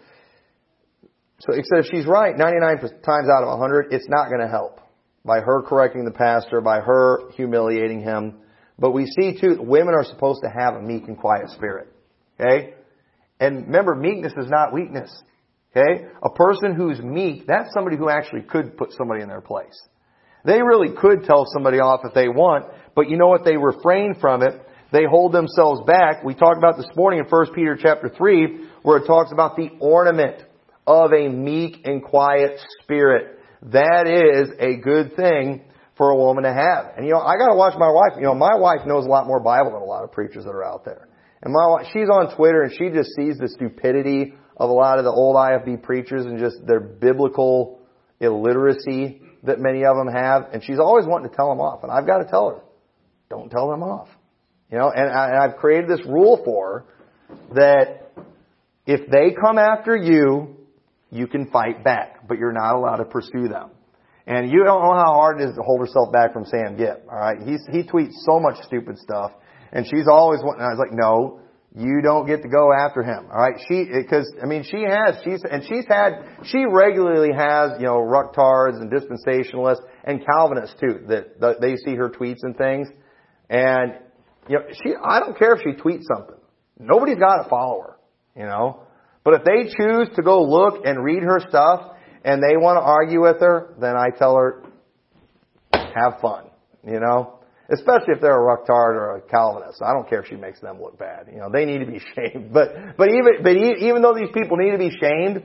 so 1.40 1.53
said 1.53 1.84
if 1.84 1.86
she's 1.92 2.07
right 2.07 2.36
99 2.36 2.78
times 3.05 3.28
out 3.28 3.42
of 3.42 3.49
100, 3.49 3.92
it's 3.92 4.07
not 4.09 4.30
gonna 4.30 4.49
help. 4.49 4.80
By 5.24 5.40
her 5.40 5.62
correcting 5.62 6.05
the 6.05 6.11
pastor, 6.11 6.61
by 6.61 6.80
her 6.80 7.30
humiliating 7.32 8.01
him. 8.01 8.38
But 8.78 8.92
we 8.92 9.07
see 9.07 9.38
too, 9.40 9.59
women 9.61 9.95
are 9.95 10.05
supposed 10.05 10.40
to 10.42 10.51
have 10.51 10.74
a 10.74 10.82
meek 10.82 11.09
and 11.09 11.16
quiet 11.16 11.49
spirit. 11.51 11.88
Okay? 12.40 12.74
And 13.40 13.66
remember, 13.66 13.95
meekness 13.95 14.32
is 14.36 14.49
not 14.49 14.72
weakness. 14.72 15.11
Okay? 15.76 16.05
A 16.22 16.30
person 16.30 16.74
who's 16.74 17.01
meek, 17.01 17.47
that's 17.47 17.72
somebody 17.74 17.97
who 17.97 18.09
actually 18.09 18.42
could 18.42 18.76
put 18.76 18.92
somebody 18.92 19.22
in 19.22 19.28
their 19.28 19.40
place. 19.40 19.80
They 20.45 20.61
really 20.61 20.95
could 20.95 21.24
tell 21.24 21.47
somebody 21.53 21.78
off 21.78 22.01
if 22.05 22.14
they 22.14 22.28
want, 22.28 22.66
but 22.95 23.09
you 23.09 23.16
know 23.16 23.28
what? 23.28 23.45
They 23.45 23.57
refrain 23.57 24.14
from 24.20 24.42
it. 24.42 24.61
They 24.92 25.05
hold 25.11 25.32
themselves 25.32 25.80
back. 25.86 26.22
We 26.22 26.34
talked 26.34 26.59
about 26.59 26.76
this 26.76 26.86
morning 26.95 27.20
in 27.20 27.26
1 27.26 27.55
Peter 27.55 27.76
chapter 27.80 28.09
3, 28.09 28.68
where 28.82 28.99
it 28.99 29.07
talks 29.07 29.32
about 29.32 29.57
the 29.57 29.70
ornament 29.80 30.45
of 30.86 31.12
a 31.12 31.28
meek 31.28 31.80
and 31.84 32.03
quiet 32.03 32.61
spirit. 32.82 33.38
That 33.72 34.07
is 34.07 34.51
a 34.61 34.76
good 34.76 35.16
thing 35.16 35.62
for 35.97 36.11
a 36.11 36.16
woman 36.16 36.45
to 36.45 36.53
have. 36.53 36.97
And 36.97 37.07
you 37.07 37.12
know, 37.12 37.20
I 37.20 37.36
gotta 37.36 37.55
watch 37.55 37.74
my 37.78 37.90
wife. 37.90 38.12
You 38.16 38.24
know, 38.24 38.34
my 38.34 38.55
wife 38.57 38.86
knows 38.86 39.07
a 39.07 39.09
lot 39.09 39.26
more 39.26 39.40
Bible 39.40 39.72
than 39.72 39.82
a 39.82 39.86
lot 39.86 40.05
of 40.05 40.12
preachers 40.12 40.45
that 40.45 40.51
are 40.51 40.64
out 40.64 40.84
there. 40.84 41.09
And 41.42 41.53
my 41.53 41.66
wife, 41.68 41.86
she's 41.92 42.09
on 42.09 42.36
Twitter 42.36 42.62
and 42.62 42.72
she 42.72 42.90
just 42.90 43.11
sees 43.16 43.38
the 43.38 43.49
stupidity 43.49 44.34
of 44.57 44.70
a 44.70 44.72
lot 44.72 44.99
of 44.99 45.05
the 45.05 45.11
old 45.11 45.36
IFB 45.36 45.82
preachers 45.82 46.26
and 46.26 46.38
just 46.38 46.66
their 46.66 46.80
biblical 46.80 47.80
illiteracy 48.20 49.20
that 49.45 49.61
many 49.61 49.84
of 49.84 49.97
them 49.97 50.09
have. 50.09 50.49
And 50.53 50.62
she's 50.62 50.78
always 50.78 51.07
wanting 51.07 51.30
to 51.30 51.36
tell 51.36 51.49
them 51.49 51.61
off. 51.61 51.82
And 51.82 51.92
I've 51.92 52.07
got 52.07 52.18
to 52.18 52.24
tell 52.24 52.51
her, 52.51 52.61
don't 53.30 53.51
tell 53.51 53.70
them 53.70 53.82
off. 53.82 54.09
You 54.70 54.78
know, 54.78 54.90
and, 54.90 55.11
I, 55.11 55.28
and 55.28 55.36
I've 55.36 55.57
created 55.59 55.88
this 55.88 56.05
rule 56.07 56.40
for 56.45 56.84
her 57.28 57.36
that 57.55 58.12
if 58.86 59.09
they 59.11 59.34
come 59.40 59.59
after 59.59 59.97
you, 59.97 60.57
you 61.11 61.26
can 61.26 61.51
fight 61.51 61.84
back, 61.84 62.26
but 62.26 62.38
you're 62.38 62.53
not 62.53 62.74
allowed 62.74 62.97
to 62.97 63.05
pursue 63.05 63.49
them. 63.49 63.70
And 64.26 64.51
you 64.51 64.64
don't 64.64 64.82
know 64.82 64.95
how 64.95 65.12
hard 65.14 65.40
it 65.40 65.51
is 65.51 65.57
to 65.57 65.62
hold 65.62 65.80
herself 65.80 66.11
back 66.12 66.32
from 66.32 66.45
Sam 66.47 66.76
Gipp, 66.76 67.07
alright? 67.07 67.42
He's, 67.47 67.61
he 67.70 67.82
tweets 67.82 68.12
so 68.24 68.40
much 68.40 68.57
stupid 68.64 68.99
stuff. 68.99 69.32
And 69.70 69.86
she's 69.86 70.09
always 70.11 70.40
wanting, 70.42 70.62
I 70.62 70.70
was 70.70 70.78
like, 70.78 70.92
no, 70.92 71.40
you 71.76 72.00
don't 72.02 72.26
get 72.26 72.42
to 72.42 72.48
go 72.48 72.72
after 72.72 73.02
him. 73.02 73.26
All 73.32 73.40
right, 73.40 73.60
she 73.68 73.84
because 73.84 74.32
I 74.40 74.46
mean 74.46 74.62
she 74.62 74.82
has 74.88 75.16
she's 75.24 75.42
and 75.50 75.62
she's 75.64 75.84
had 75.88 76.24
she 76.44 76.64
regularly 76.64 77.32
has 77.34 77.72
you 77.78 77.86
know 77.86 77.96
rucktards 77.96 78.80
and 78.80 78.92
dispensationalists 78.92 79.82
and 80.04 80.24
Calvinists 80.24 80.76
too 80.80 81.04
that, 81.08 81.40
that 81.40 81.60
they 81.60 81.76
see 81.76 81.96
her 81.96 82.08
tweets 82.08 82.38
and 82.42 82.56
things, 82.56 82.88
and 83.50 83.94
you 84.48 84.58
know 84.58 84.64
she 84.84 84.94
I 85.02 85.18
don't 85.18 85.36
care 85.36 85.54
if 85.54 85.62
she 85.62 85.80
tweets 85.80 86.04
something. 86.14 86.36
Nobody's 86.78 87.18
got 87.18 87.42
to 87.42 87.48
follow 87.48 87.80
her, 87.82 87.96
you 88.36 88.46
know. 88.46 88.80
But 89.24 89.34
if 89.34 89.44
they 89.44 89.64
choose 89.64 90.08
to 90.16 90.22
go 90.22 90.42
look 90.42 90.84
and 90.84 91.02
read 91.02 91.22
her 91.22 91.40
stuff 91.48 91.92
and 92.24 92.42
they 92.42 92.56
want 92.56 92.76
to 92.76 92.82
argue 92.82 93.22
with 93.22 93.40
her, 93.40 93.74
then 93.80 93.96
I 93.96 94.10
tell 94.16 94.36
her, 94.36 94.62
have 95.72 96.20
fun, 96.20 96.44
you 96.86 97.00
know. 97.00 97.38
Especially 97.74 98.14
if 98.14 98.20
they're 98.20 98.38
a 98.38 98.56
Rucktard 98.56 98.94
or 98.94 99.16
a 99.16 99.20
Calvinist. 99.22 99.82
I 99.82 99.92
don't 99.92 100.08
care 100.08 100.20
if 100.20 100.28
she 100.28 100.36
makes 100.36 100.60
them 100.60 100.80
look 100.80 100.98
bad. 100.98 101.28
You 101.32 101.38
know, 101.38 101.50
they 101.52 101.64
need 101.64 101.78
to 101.78 101.86
be 101.86 102.00
shamed. 102.14 102.52
But, 102.52 102.96
but 102.96 103.08
even, 103.08 103.42
but 103.42 103.56
even 103.56 104.02
though 104.02 104.14
these 104.14 104.30
people 104.32 104.56
need 104.56 104.72
to 104.72 104.78
be 104.78 104.90
shamed, 104.90 105.42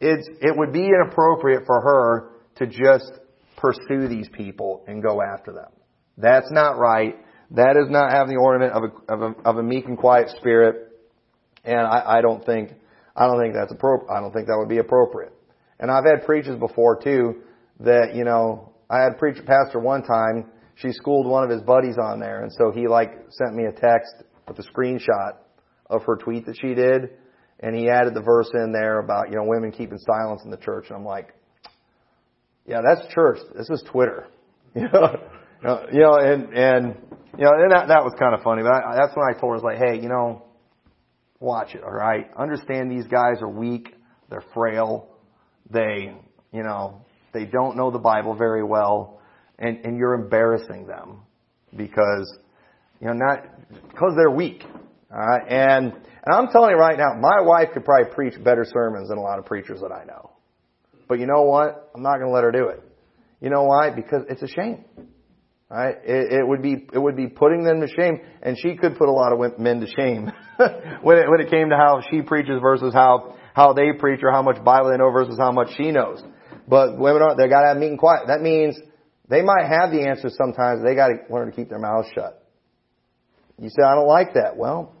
it's, 0.00 0.28
it 0.40 0.56
would 0.56 0.72
be 0.72 0.86
inappropriate 0.86 1.64
for 1.66 1.80
her 1.80 2.30
to 2.56 2.66
just 2.66 3.10
pursue 3.56 4.08
these 4.08 4.28
people 4.32 4.84
and 4.86 5.02
go 5.02 5.20
after 5.22 5.52
them. 5.52 5.70
That's 6.16 6.50
not 6.50 6.78
right. 6.78 7.16
That 7.50 7.76
is 7.76 7.90
not 7.90 8.12
having 8.12 8.34
the 8.34 8.40
ornament 8.40 8.72
of 8.72 8.82
a, 8.84 9.12
of 9.12 9.22
a, 9.22 9.48
of 9.48 9.56
a 9.56 9.62
meek 9.62 9.86
and 9.86 9.98
quiet 9.98 10.28
spirit. 10.38 10.92
And 11.64 11.80
I, 11.80 12.18
I 12.18 12.20
don't 12.20 12.44
think, 12.44 12.72
I 13.16 13.26
don't 13.26 13.40
think 13.40 13.54
that's 13.54 13.72
appropriate. 13.72 14.12
I 14.12 14.20
don't 14.20 14.32
think 14.32 14.46
that 14.46 14.56
would 14.58 14.68
be 14.68 14.78
appropriate. 14.78 15.32
And 15.80 15.90
I've 15.90 16.04
had 16.04 16.24
preachers 16.24 16.58
before 16.58 17.00
too 17.02 17.42
that, 17.80 18.14
you 18.14 18.24
know, 18.24 18.72
I 18.88 18.98
had 19.00 19.12
a 19.12 19.18
preacher 19.18 19.42
pastor 19.42 19.80
one 19.80 20.02
time 20.02 20.50
she 20.76 20.92
schooled 20.92 21.26
one 21.26 21.44
of 21.44 21.50
his 21.50 21.62
buddies 21.62 21.96
on 22.02 22.20
there. 22.20 22.42
And 22.42 22.52
so 22.52 22.70
he 22.74 22.88
like 22.88 23.12
sent 23.30 23.54
me 23.54 23.64
a 23.64 23.72
text 23.72 24.14
with 24.48 24.58
a 24.58 24.62
screenshot 24.62 25.36
of 25.88 26.02
her 26.04 26.16
tweet 26.16 26.46
that 26.46 26.56
she 26.60 26.74
did. 26.74 27.10
And 27.60 27.74
he 27.74 27.88
added 27.88 28.14
the 28.14 28.20
verse 28.20 28.50
in 28.54 28.72
there 28.72 28.98
about, 28.98 29.30
you 29.30 29.36
know, 29.36 29.44
women 29.44 29.70
keeping 29.70 29.98
silence 29.98 30.42
in 30.44 30.50
the 30.50 30.56
church. 30.56 30.86
And 30.88 30.96
I'm 30.98 31.04
like, 31.04 31.34
yeah, 32.66 32.80
that's 32.84 33.12
church. 33.12 33.38
This 33.56 33.70
is 33.70 33.82
Twitter. 33.90 34.26
You 34.76 34.88
know, 34.92 35.86
you 35.92 36.00
know, 36.00 36.16
and, 36.16 36.52
and, 36.52 36.96
you 37.38 37.44
know, 37.44 37.52
and 37.54 37.70
that, 37.70 37.88
that 37.88 38.04
was 38.04 38.12
kind 38.18 38.34
of 38.34 38.42
funny, 38.42 38.62
but 38.62 38.72
I, 38.72 38.96
that's 38.96 39.16
when 39.16 39.24
I 39.24 39.32
told 39.38 39.52
her, 39.52 39.52
I 39.52 39.54
was 39.54 39.62
like, 39.62 39.78
hey, 39.78 40.02
you 40.02 40.10
know, 40.10 40.42
watch 41.40 41.74
it, 41.74 41.82
alright? 41.82 42.26
Understand 42.36 42.90
these 42.90 43.06
guys 43.06 43.40
are 43.40 43.48
weak. 43.48 43.94
They're 44.28 44.44
frail. 44.52 45.08
They, 45.70 46.12
you 46.52 46.62
know, 46.64 47.06
they 47.32 47.44
don't 47.44 47.76
know 47.76 47.90
the 47.92 47.98
Bible 47.98 48.34
very 48.34 48.64
well 48.64 49.20
and, 49.58 49.84
and 49.84 49.98
you're 49.98 50.14
embarrassing 50.14 50.86
them 50.86 51.20
because, 51.76 52.38
you 53.00 53.06
know, 53.08 53.14
not, 53.14 53.44
because 53.88 54.12
they're 54.16 54.30
weak. 54.30 54.64
Alright? 55.12 55.48
And, 55.48 55.92
and 55.92 56.34
I'm 56.34 56.48
telling 56.48 56.70
you 56.70 56.76
right 56.76 56.98
now, 56.98 57.14
my 57.20 57.40
wife 57.40 57.68
could 57.72 57.84
probably 57.84 58.12
preach 58.12 58.34
better 58.42 58.64
sermons 58.64 59.08
than 59.08 59.18
a 59.18 59.22
lot 59.22 59.38
of 59.38 59.46
preachers 59.46 59.80
that 59.80 59.92
I 59.92 60.04
know. 60.04 60.30
But 61.08 61.20
you 61.20 61.26
know 61.26 61.42
what? 61.42 61.90
I'm 61.94 62.02
not 62.02 62.14
going 62.14 62.28
to 62.28 62.32
let 62.32 62.44
her 62.44 62.52
do 62.52 62.68
it. 62.68 62.82
You 63.40 63.50
know 63.50 63.64
why? 63.64 63.90
Because 63.90 64.22
it's 64.28 64.42
a 64.42 64.48
shame. 64.48 64.84
Right? 65.70 65.96
It, 66.04 66.32
it 66.40 66.46
would 66.46 66.62
be 66.62 66.86
it 66.92 66.98
would 66.98 67.16
be 67.16 67.26
putting 67.26 67.64
them 67.64 67.80
to 67.80 67.88
shame, 67.88 68.20
and 68.42 68.56
she 68.56 68.76
could 68.76 68.96
put 68.96 69.08
a 69.08 69.12
lot 69.12 69.32
of 69.32 69.58
men 69.58 69.80
to 69.80 69.86
shame 69.86 70.30
when 71.02 71.18
it 71.18 71.28
when 71.28 71.40
it 71.40 71.50
came 71.50 71.70
to 71.70 71.76
how 71.76 72.00
she 72.10 72.22
preaches 72.22 72.60
versus 72.60 72.94
how 72.94 73.36
how 73.54 73.72
they 73.72 73.92
preach 73.98 74.20
or 74.22 74.30
how 74.30 74.42
much 74.42 74.62
Bible 74.62 74.90
they 74.90 74.98
know 74.98 75.10
versus 75.10 75.36
how 75.38 75.52
much 75.52 75.68
she 75.76 75.90
knows. 75.90 76.22
But 76.68 76.98
women 76.98 77.22
are 77.22 77.36
they 77.36 77.48
got 77.48 77.62
to 77.62 77.68
have 77.68 77.76
meek 77.76 77.90
and 77.90 77.98
quiet. 77.98 78.28
That 78.28 78.40
means 78.40 78.78
they 79.28 79.42
might 79.42 79.66
have 79.66 79.90
the 79.90 80.06
answers 80.06 80.36
sometimes. 80.36 80.82
They 80.84 80.94
got 80.94 81.08
to 81.08 81.32
learn 81.32 81.50
to 81.50 81.56
keep 81.56 81.68
their 81.68 81.78
mouths 81.78 82.08
shut. 82.14 82.46
You 83.58 83.68
say, 83.68 83.82
I 83.82 83.94
don't 83.94 84.08
like 84.08 84.34
that. 84.34 84.56
Well, 84.56 84.94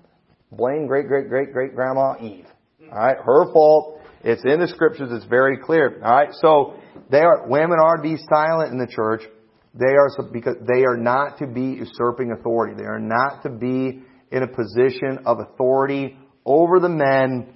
blame 0.50 0.86
great, 0.86 1.08
great, 1.08 1.28
great, 1.28 1.52
great 1.52 1.74
grandma 1.74 2.14
Eve. 2.20 2.46
Mm-hmm. 2.80 2.92
All 2.92 2.98
right, 2.98 3.16
her 3.22 3.52
fault. 3.52 4.00
It's 4.22 4.42
in 4.44 4.60
the 4.60 4.68
scriptures. 4.68 5.10
It's 5.12 5.26
very 5.26 5.58
clear. 5.58 6.00
All 6.02 6.16
right, 6.16 6.30
so 6.40 6.74
they 7.10 7.20
are 7.20 7.46
women 7.46 7.78
are 7.82 7.96
to 7.96 8.02
be 8.02 8.16
silent 8.16 8.72
in 8.72 8.78
the 8.78 8.86
church. 8.86 9.22
They 9.74 9.94
are 9.94 10.08
because 10.32 10.56
they 10.66 10.84
are 10.84 10.96
not 10.96 11.38
to 11.38 11.46
be 11.46 11.78
usurping 11.80 12.32
authority. 12.32 12.74
They 12.76 12.88
are 12.88 13.00
not 13.00 13.42
to 13.42 13.50
be 13.50 14.02
in 14.30 14.42
a 14.42 14.46
position 14.46 15.20
of 15.26 15.40
authority 15.40 16.16
over 16.46 16.78
the 16.80 16.88
men 16.88 17.52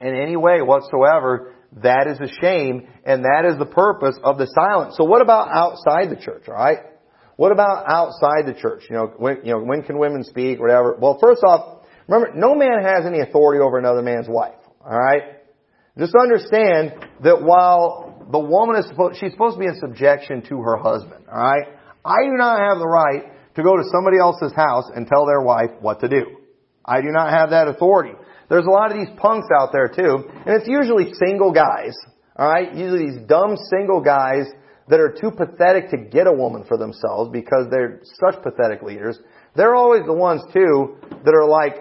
in 0.00 0.14
any 0.14 0.36
way 0.36 0.60
whatsoever. 0.62 1.54
That 1.82 2.08
is 2.08 2.18
a 2.18 2.32
shame, 2.42 2.88
and 3.04 3.24
that 3.24 3.44
is 3.46 3.56
the 3.58 3.66
purpose 3.66 4.18
of 4.24 4.38
the 4.38 4.46
silence. 4.46 4.96
So 4.96 5.04
what 5.04 5.22
about 5.22 5.48
outside 5.48 6.10
the 6.10 6.20
church, 6.20 6.48
alright? 6.48 6.78
What 7.36 7.52
about 7.52 7.84
outside 7.88 8.46
the 8.46 8.58
church? 8.60 8.82
You 8.90 8.96
know, 8.96 9.12
when, 9.16 9.38
you 9.44 9.52
know, 9.52 9.60
when 9.60 9.82
can 9.82 9.98
women 9.98 10.24
speak, 10.24 10.58
whatever? 10.58 10.96
Well, 11.00 11.18
first 11.20 11.42
off, 11.44 11.84
remember, 12.08 12.34
no 12.34 12.54
man 12.54 12.82
has 12.82 13.06
any 13.06 13.20
authority 13.20 13.60
over 13.60 13.78
another 13.78 14.02
man's 14.02 14.26
wife, 14.28 14.58
alright? 14.82 15.22
Just 15.96 16.14
understand 16.20 16.94
that 17.22 17.40
while 17.42 18.26
the 18.30 18.38
woman 18.38 18.76
is 18.76 18.86
supposed, 18.88 19.20
she's 19.20 19.32
supposed 19.32 19.56
to 19.56 19.60
be 19.60 19.66
in 19.66 19.76
subjection 19.78 20.42
to 20.48 20.60
her 20.62 20.76
husband, 20.76 21.26
alright? 21.28 21.68
I 22.04 22.24
do 22.24 22.32
not 22.36 22.58
have 22.58 22.78
the 22.78 22.88
right 22.88 23.54
to 23.54 23.62
go 23.62 23.76
to 23.76 23.84
somebody 23.92 24.18
else's 24.18 24.52
house 24.54 24.90
and 24.94 25.06
tell 25.06 25.26
their 25.26 25.40
wife 25.40 25.70
what 25.80 26.00
to 26.00 26.08
do. 26.08 26.38
I 26.84 27.00
do 27.00 27.08
not 27.10 27.30
have 27.30 27.50
that 27.50 27.68
authority. 27.68 28.14
There's 28.50 28.66
a 28.66 28.70
lot 28.70 28.90
of 28.90 28.98
these 28.98 29.16
punks 29.16 29.46
out 29.56 29.70
there 29.72 29.88
too, 29.88 30.28
and 30.44 30.60
it's 30.60 30.68
usually 30.68 31.12
single 31.24 31.52
guys, 31.52 31.94
alright? 32.38 32.74
Usually 32.74 33.10
these 33.10 33.26
dumb 33.26 33.56
single 33.70 34.00
guys 34.00 34.46
that 34.88 34.98
are 34.98 35.14
too 35.18 35.30
pathetic 35.30 35.90
to 35.90 35.96
get 35.96 36.26
a 36.26 36.32
woman 36.32 36.64
for 36.66 36.76
themselves 36.76 37.30
because 37.32 37.68
they're 37.70 38.00
such 38.20 38.42
pathetic 38.42 38.82
leaders. 38.82 39.18
They're 39.54 39.76
always 39.76 40.02
the 40.04 40.12
ones 40.12 40.42
too 40.52 40.96
that 41.24 41.32
are 41.32 41.48
like, 41.48 41.76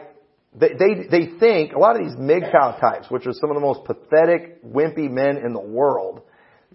they, 0.54 0.70
they, 0.78 1.08
they 1.10 1.40
think, 1.40 1.74
a 1.74 1.80
lot 1.80 2.00
of 2.00 2.04
these 2.04 2.16
MGTOW 2.16 2.80
types, 2.80 3.10
which 3.10 3.26
are 3.26 3.34
some 3.34 3.50
of 3.50 3.56
the 3.56 3.62
most 3.62 3.84
pathetic, 3.86 4.64
wimpy 4.64 5.10
men 5.10 5.38
in 5.38 5.54
the 5.54 5.60
world, 5.60 6.22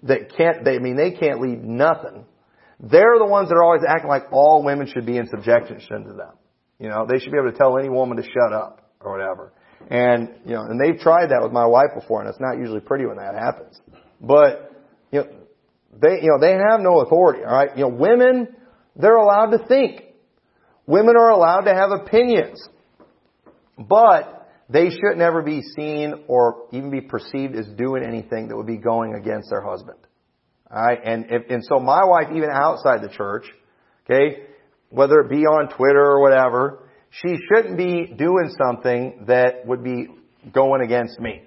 that 0.03 0.37
can't, 0.37 0.65
they, 0.65 0.75
I 0.75 0.79
mean, 0.81 0.97
they 0.97 1.13
can't 1.13 1.41
lead 1.41 1.63
nothing. 1.65 2.25
They're 2.81 3.19
the 3.19 3.27
ones 3.27 3.49
that 3.49 3.55
are 3.55 3.63
always 3.63 3.83
acting 3.87 4.09
like 4.09 4.25
all 4.33 4.65
women 4.65 4.89
should 4.93 5.07
be 5.07 5.17
in 5.17 5.29
subjection 5.29 5.79
to 5.79 6.13
them. 6.15 6.33
You 6.81 6.89
know, 6.89 7.07
they 7.09 7.21
should 7.21 7.31
be 7.31 7.39
able 7.39 7.53
to 7.53 7.57
tell 7.57 7.79
any 7.79 7.89
woman 7.89 8.17
to 8.17 8.25
shut 8.25 8.53
up 8.53 8.91
or 9.01 9.13
whatever. 9.13 9.53
And, 9.91 10.31
you 10.47 10.55
know, 10.55 10.63
and 10.63 10.81
they've 10.81 10.99
tried 10.99 11.31
that 11.31 11.43
with 11.43 11.53
my 11.53 11.67
wife 11.67 11.91
before 11.95 12.21
and 12.21 12.29
it's 12.29 12.41
not 12.41 12.59
usually 12.59 12.81
pretty 12.81 13.07
when 13.07 13.17
that 13.17 13.35
happens. 13.35 13.79
But, 14.21 14.73
you 15.11 15.21
know, 15.21 15.27
they, 16.01 16.23
you 16.23 16.29
know, 16.29 16.41
they 16.41 16.53
have 16.53 16.81
no 16.81 17.01
authority, 17.01 17.45
alright? 17.45 17.77
You 17.77 17.85
know, 17.85 17.95
women, 17.95 18.49
they're 18.97 19.17
allowed 19.17 19.51
to 19.51 19.67
think. 19.67 20.03
Women 20.87 21.17
are 21.17 21.31
allowed 21.31 21.63
to 21.63 21.75
have 21.75 21.91
opinions. 21.91 22.67
But 23.79 24.51
they 24.69 24.91
should 24.91 25.17
never 25.17 25.43
be 25.43 25.63
seen 25.77 26.25
or 26.29 26.67
even 26.73 26.91
be 26.91 27.01
perceived 27.01 27.55
as 27.55 27.67
doing 27.77 28.03
anything 28.05 28.49
that 28.49 28.57
would 28.57 28.67
be 28.67 28.79
going 28.79 29.15
against 29.15 29.51
their 29.51 29.63
husband. 29.63 29.99
Alright? 30.71 31.01
And 31.05 31.27
if, 31.31 31.51
and 31.51 31.63
so 31.65 31.79
my 31.79 32.05
wife, 32.05 32.29
even 32.35 32.49
outside 32.51 33.03
the 33.03 33.13
church, 33.15 33.45
okay, 34.05 34.45
whether 34.89 35.21
it 35.21 35.31
be 35.31 35.45
on 35.45 35.69
Twitter 35.77 36.05
or 36.05 36.23
whatever, 36.23 36.84
she 37.21 37.37
shouldn't 37.49 37.77
be 37.77 38.13
doing 38.17 38.51
something 38.59 39.25
that 39.29 39.67
would 39.67 39.85
be 39.85 40.09
going 40.53 40.83
against 40.83 41.21
me. 41.21 41.43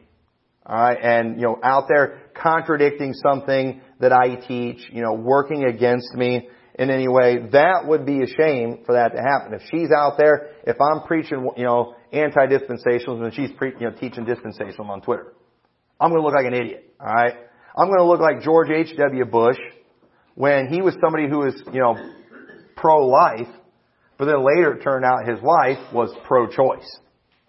Alright? 0.66 0.98
And, 1.02 1.38
you 1.38 1.44
know, 1.44 1.60
out 1.64 1.86
there 1.88 2.22
contradicting 2.34 3.14
something 3.14 3.82
that 4.00 4.12
I 4.12 4.36
teach, 4.36 4.80
you 4.92 5.02
know, 5.02 5.14
working 5.14 5.66
against 5.66 6.14
me 6.14 6.50
in 6.78 6.90
any 6.92 7.08
way, 7.08 7.48
that 7.52 7.86
would 7.86 8.06
be 8.06 8.22
a 8.22 8.28
shame 8.28 8.84
for 8.86 8.94
that 8.94 9.10
to 9.10 9.22
happen. 9.22 9.54
If 9.54 9.62
she's 9.72 9.90
out 9.92 10.18
there, 10.18 10.52
if 10.66 10.78
I'm 10.80 11.08
preaching, 11.08 11.50
you 11.58 11.64
know, 11.64 11.96
anti-dispensationalism 12.14 13.24
and 13.24 13.34
she's 13.34 13.52
pre- 13.58 13.74
you 13.80 13.90
know, 13.90 13.92
teaching 13.92 14.26
dispensationalism 14.26 14.88
on 14.90 15.02
Twitter, 15.02 15.34
I'm 16.00 16.12
going 16.12 16.22
to 16.22 16.26
look 16.26 16.36
like 16.36 16.46
an 16.46 16.54
idiot. 16.54 16.94
All 17.00 17.08
right, 17.08 17.34
I'm 17.76 17.88
going 17.88 18.00
to 18.00 18.06
look 18.06 18.20
like 18.20 18.42
George 18.42 18.70
H. 18.70 18.96
W. 18.98 19.26
Bush 19.26 19.58
when 20.36 20.68
he 20.68 20.82
was 20.82 20.96
somebody 21.02 21.28
who 21.28 21.40
was, 21.40 21.60
you 21.74 21.80
know, 21.80 21.96
pro-life, 22.76 23.48
but 24.18 24.26
then 24.26 24.44
later 24.44 24.74
it 24.74 24.84
turned 24.84 25.06
out 25.06 25.28
his 25.28 25.40
wife 25.42 25.80
was 25.94 26.14
pro-choice. 26.26 26.88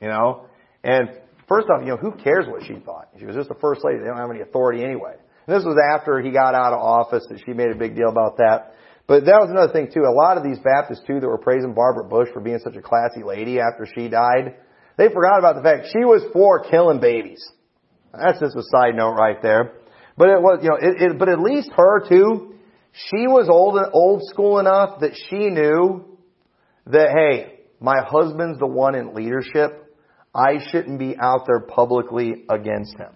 You 0.00 0.08
know, 0.08 0.46
and 0.84 1.08
first 1.48 1.66
off, 1.68 1.80
you 1.82 1.88
know, 1.88 1.96
who 1.96 2.12
cares 2.12 2.46
what 2.46 2.62
she 2.64 2.74
thought? 2.74 3.08
She 3.18 3.24
was 3.24 3.34
just 3.34 3.48
the 3.48 3.56
first 3.60 3.80
lady. 3.84 3.98
They 3.98 4.06
don't 4.06 4.16
have 4.16 4.30
any 4.30 4.42
authority 4.42 4.84
anyway. 4.84 5.14
And 5.46 5.56
this 5.56 5.64
was 5.64 5.76
after 5.94 6.20
he 6.20 6.30
got 6.30 6.54
out 6.54 6.72
of 6.72 6.78
office 6.78 7.24
that 7.30 7.40
she 7.44 7.52
made 7.52 7.70
a 7.70 7.74
big 7.74 7.96
deal 7.96 8.10
about 8.10 8.36
that. 8.36 8.74
But 9.08 9.24
that 9.24 9.40
was 9.40 9.48
another 9.50 9.72
thing 9.72 9.90
too. 9.92 10.04
A 10.04 10.12
lot 10.12 10.36
of 10.36 10.44
these 10.44 10.58
Baptists 10.58 11.02
too 11.06 11.18
that 11.18 11.26
were 11.26 11.38
praising 11.38 11.72
Barbara 11.72 12.04
Bush 12.04 12.28
for 12.32 12.40
being 12.40 12.60
such 12.62 12.76
a 12.76 12.82
classy 12.82 13.24
lady 13.24 13.58
after 13.58 13.86
she 13.86 14.08
died, 14.08 14.54
they 14.98 15.08
forgot 15.08 15.38
about 15.38 15.56
the 15.56 15.62
fact 15.62 15.86
she 15.90 16.04
was 16.04 16.22
for 16.32 16.62
killing 16.68 17.00
babies. 17.00 17.42
That's 18.12 18.38
just 18.38 18.56
a 18.56 18.62
side 18.70 18.94
note 18.94 19.14
right 19.14 19.40
there. 19.40 19.72
But 20.16 20.28
it 20.28 20.42
was, 20.42 20.60
you 20.62 20.68
know, 20.68 20.76
it, 20.76 21.12
it, 21.12 21.18
but 21.18 21.28
at 21.28 21.40
least 21.40 21.70
her 21.76 22.06
too, 22.06 22.54
she 22.92 23.26
was 23.26 23.48
old, 23.48 23.78
old 23.92 24.22
school 24.28 24.58
enough 24.58 25.00
that 25.00 25.12
she 25.30 25.48
knew 25.48 26.04
that, 26.92 27.08
hey, 27.14 27.60
my 27.80 27.96
husband's 28.06 28.58
the 28.58 28.66
one 28.66 28.94
in 28.94 29.14
leadership. 29.14 29.94
I 30.34 30.58
shouldn't 30.70 30.98
be 30.98 31.16
out 31.20 31.46
there 31.46 31.60
publicly 31.60 32.44
against 32.48 32.96
him 32.98 33.12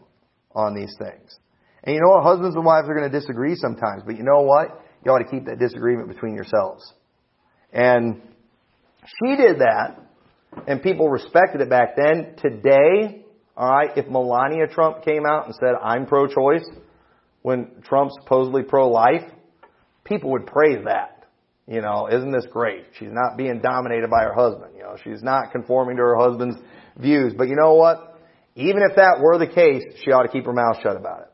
on 0.54 0.74
these 0.74 0.94
things. 0.98 1.38
And 1.84 1.94
you 1.94 2.00
know 2.00 2.10
what? 2.10 2.24
Husbands 2.24 2.56
and 2.56 2.64
wives 2.64 2.88
are 2.88 2.94
going 2.94 3.10
to 3.10 3.18
disagree 3.18 3.56
sometimes, 3.56 4.02
but 4.06 4.16
you 4.16 4.22
know 4.22 4.42
what? 4.42 4.82
you 5.04 5.10
ought 5.10 5.18
to 5.18 5.28
keep 5.28 5.46
that 5.46 5.58
disagreement 5.58 6.08
between 6.08 6.34
yourselves. 6.34 6.92
And 7.72 8.22
she 9.04 9.36
did 9.36 9.58
that, 9.58 9.98
and 10.66 10.82
people 10.82 11.08
respected 11.08 11.60
it 11.60 11.70
back 11.70 11.96
then. 11.96 12.36
Today, 12.36 13.24
alright, 13.56 13.96
if 13.96 14.06
Melania 14.08 14.66
Trump 14.68 15.04
came 15.04 15.26
out 15.26 15.46
and 15.46 15.54
said, 15.54 15.74
I'm 15.82 16.06
pro-choice, 16.06 16.68
when 17.42 17.82
Trump's 17.84 18.14
supposedly 18.22 18.62
pro-life, 18.62 19.28
people 20.04 20.30
would 20.32 20.46
praise 20.46 20.84
that. 20.84 21.11
You 21.72 21.80
know, 21.80 22.06
isn't 22.06 22.30
this 22.32 22.44
great? 22.50 22.84
She's 22.98 23.12
not 23.12 23.38
being 23.38 23.62
dominated 23.62 24.10
by 24.10 24.24
her 24.24 24.34
husband. 24.34 24.72
You 24.76 24.82
know, 24.82 24.96
she's 25.02 25.22
not 25.22 25.52
conforming 25.52 25.96
to 25.96 26.02
her 26.02 26.16
husband's 26.16 26.58
views. 26.98 27.32
But 27.34 27.48
you 27.48 27.56
know 27.56 27.72
what? 27.72 28.20
Even 28.54 28.82
if 28.82 28.96
that 28.96 29.20
were 29.22 29.38
the 29.38 29.46
case, 29.46 29.82
she 30.04 30.12
ought 30.12 30.24
to 30.24 30.28
keep 30.28 30.44
her 30.44 30.52
mouth 30.52 30.82
shut 30.82 30.98
about 30.98 31.22
it. 31.22 31.28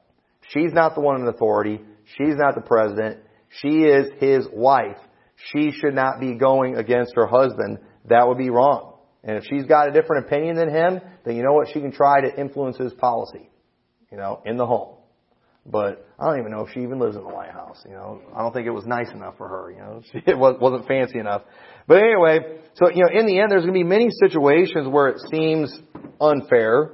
She's 0.50 0.72
not 0.72 0.94
the 0.94 1.00
one 1.00 1.20
in 1.20 1.26
authority. 1.26 1.80
She's 2.16 2.36
not 2.36 2.54
the 2.54 2.60
president. 2.60 3.18
She 3.48 3.80
is 3.80 4.12
his 4.20 4.46
wife. 4.52 4.98
She 5.52 5.72
should 5.72 5.94
not 5.94 6.20
be 6.20 6.34
going 6.34 6.76
against 6.76 7.14
her 7.16 7.26
husband. 7.26 7.78
That 8.04 8.28
would 8.28 8.38
be 8.38 8.50
wrong. 8.50 8.94
And 9.24 9.38
if 9.38 9.44
she's 9.50 9.64
got 9.64 9.88
a 9.88 9.90
different 9.90 10.26
opinion 10.26 10.54
than 10.54 10.70
him, 10.70 11.00
then 11.24 11.34
you 11.34 11.42
know 11.42 11.54
what? 11.54 11.66
She 11.74 11.80
can 11.80 11.90
try 11.90 12.20
to 12.20 12.40
influence 12.40 12.76
his 12.76 12.94
policy, 12.94 13.50
you 14.12 14.18
know, 14.18 14.40
in 14.46 14.56
the 14.56 14.66
home. 14.66 14.97
But 15.70 16.06
I 16.18 16.24
don't 16.26 16.38
even 16.38 16.50
know 16.50 16.64
if 16.64 16.72
she 16.72 16.80
even 16.80 16.98
lives 16.98 17.14
in 17.14 17.22
the 17.22 17.28
White 17.28 17.50
House. 17.50 17.82
You 17.84 17.92
know, 17.92 18.22
I 18.34 18.40
don't 18.40 18.52
think 18.54 18.66
it 18.66 18.70
was 18.70 18.86
nice 18.86 19.10
enough 19.10 19.36
for 19.36 19.48
her. 19.48 19.70
You 19.70 19.78
know, 19.78 20.02
she, 20.10 20.18
it 20.26 20.38
wasn't 20.38 20.88
fancy 20.88 21.18
enough. 21.18 21.42
But 21.86 21.98
anyway, 21.98 22.60
so 22.74 22.88
you 22.88 23.02
know, 23.02 23.10
in 23.12 23.26
the 23.26 23.38
end, 23.38 23.50
there's 23.50 23.64
going 23.64 23.74
to 23.74 23.78
be 23.78 23.84
many 23.84 24.08
situations 24.10 24.88
where 24.88 25.08
it 25.08 25.18
seems 25.30 25.78
unfair, 26.20 26.92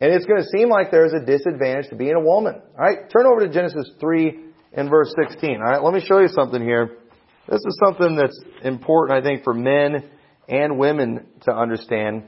and 0.00 0.12
it's 0.12 0.26
going 0.26 0.42
to 0.42 0.48
seem 0.48 0.68
like 0.68 0.90
there's 0.90 1.12
a 1.12 1.24
disadvantage 1.24 1.88
to 1.90 1.96
being 1.96 2.14
a 2.14 2.20
woman. 2.20 2.54
All 2.54 2.84
right, 2.84 3.08
turn 3.10 3.26
over 3.26 3.46
to 3.46 3.52
Genesis 3.52 3.90
three 4.00 4.38
in 4.72 4.88
verse 4.88 5.14
16. 5.28 5.50
All 5.50 5.58
right, 5.58 5.82
let 5.82 5.94
me 5.94 6.04
show 6.04 6.18
you 6.18 6.28
something 6.28 6.60
here. 6.60 6.98
This 7.48 7.60
is 7.64 7.78
something 7.82 8.16
that's 8.16 8.38
important, 8.62 9.18
I 9.18 9.26
think, 9.26 9.44
for 9.44 9.54
men 9.54 10.10
and 10.48 10.78
women 10.78 11.26
to 11.42 11.52
understand. 11.52 12.24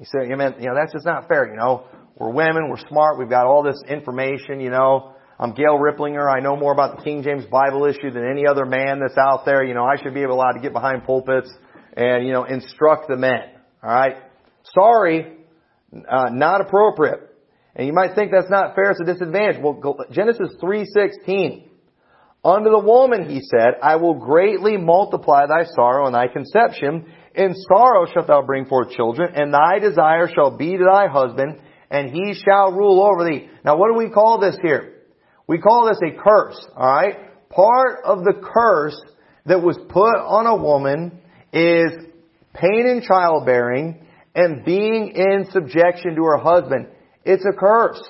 You 0.00 0.06
say, 0.06 0.30
you 0.30 0.36
know, 0.36 0.74
that's 0.74 0.94
just 0.94 1.04
not 1.04 1.28
fair. 1.28 1.46
You 1.50 1.56
know, 1.56 1.84
we're 2.16 2.32
women, 2.32 2.70
we're 2.70 2.80
smart, 2.88 3.18
we've 3.18 3.28
got 3.28 3.44
all 3.44 3.62
this 3.62 3.82
information. 3.86 4.60
You 4.60 4.70
know, 4.70 5.12
I'm 5.38 5.52
Gail 5.52 5.78
Riplinger. 5.78 6.26
I 6.26 6.40
know 6.40 6.56
more 6.56 6.72
about 6.72 6.96
the 6.96 7.04
King 7.04 7.22
James 7.22 7.44
Bible 7.44 7.84
issue 7.84 8.10
than 8.10 8.24
any 8.24 8.46
other 8.46 8.64
man 8.64 9.00
that's 9.00 9.18
out 9.18 9.44
there. 9.44 9.62
You 9.62 9.74
know, 9.74 9.84
I 9.84 10.02
should 10.02 10.14
be 10.14 10.22
allowed 10.22 10.52
to 10.52 10.60
get 10.60 10.72
behind 10.72 11.04
pulpits 11.04 11.52
and 11.94 12.26
you 12.26 12.32
know 12.32 12.44
instruct 12.44 13.08
the 13.08 13.16
men. 13.16 13.42
All 13.82 13.90
right, 13.90 14.16
sorry, 14.74 15.36
uh, 15.92 16.30
not 16.32 16.62
appropriate. 16.62 17.20
And 17.76 17.86
you 17.86 17.92
might 17.92 18.14
think 18.14 18.32
that's 18.32 18.50
not 18.50 18.74
fair, 18.74 18.92
it's 18.92 19.00
a 19.00 19.04
disadvantage. 19.04 19.62
Well, 19.62 19.98
Genesis 20.10 20.48
3.16. 20.62 21.66
Unto 22.42 22.70
the 22.70 22.78
woman, 22.78 23.28
he 23.28 23.42
said, 23.42 23.74
I 23.82 23.96
will 23.96 24.14
greatly 24.14 24.78
multiply 24.78 25.42
thy 25.46 25.64
sorrow 25.74 26.06
and 26.06 26.14
thy 26.14 26.26
conception. 26.26 27.12
In 27.34 27.54
sorrow 27.68 28.06
shalt 28.12 28.26
thou 28.26 28.42
bring 28.42 28.66
forth 28.66 28.90
children, 28.90 29.32
and 29.34 29.54
thy 29.54 29.78
desire 29.78 30.28
shall 30.32 30.56
be 30.56 30.76
to 30.76 30.84
thy 30.84 31.06
husband, 31.06 31.60
and 31.90 32.10
he 32.10 32.34
shall 32.34 32.72
rule 32.72 33.02
over 33.02 33.24
thee. 33.24 33.48
Now 33.64 33.76
what 33.76 33.92
do 33.92 33.98
we 33.98 34.10
call 34.10 34.40
this 34.40 34.56
here? 34.62 34.94
We 35.46 35.58
call 35.58 35.88
this 35.88 36.00
a 36.02 36.16
curse, 36.16 36.64
alright? 36.76 37.48
Part 37.50 38.04
of 38.04 38.24
the 38.24 38.34
curse 38.40 39.00
that 39.46 39.62
was 39.62 39.76
put 39.88 40.16
on 40.16 40.46
a 40.46 40.56
woman 40.56 41.20
is 41.52 41.92
pain 42.54 42.86
in 42.86 43.02
childbearing 43.06 44.06
and 44.34 44.64
being 44.64 45.12
in 45.14 45.46
subjection 45.50 46.14
to 46.14 46.22
her 46.22 46.38
husband. 46.38 46.86
It's 47.24 47.44
a 47.44 47.56
curse. 47.56 48.00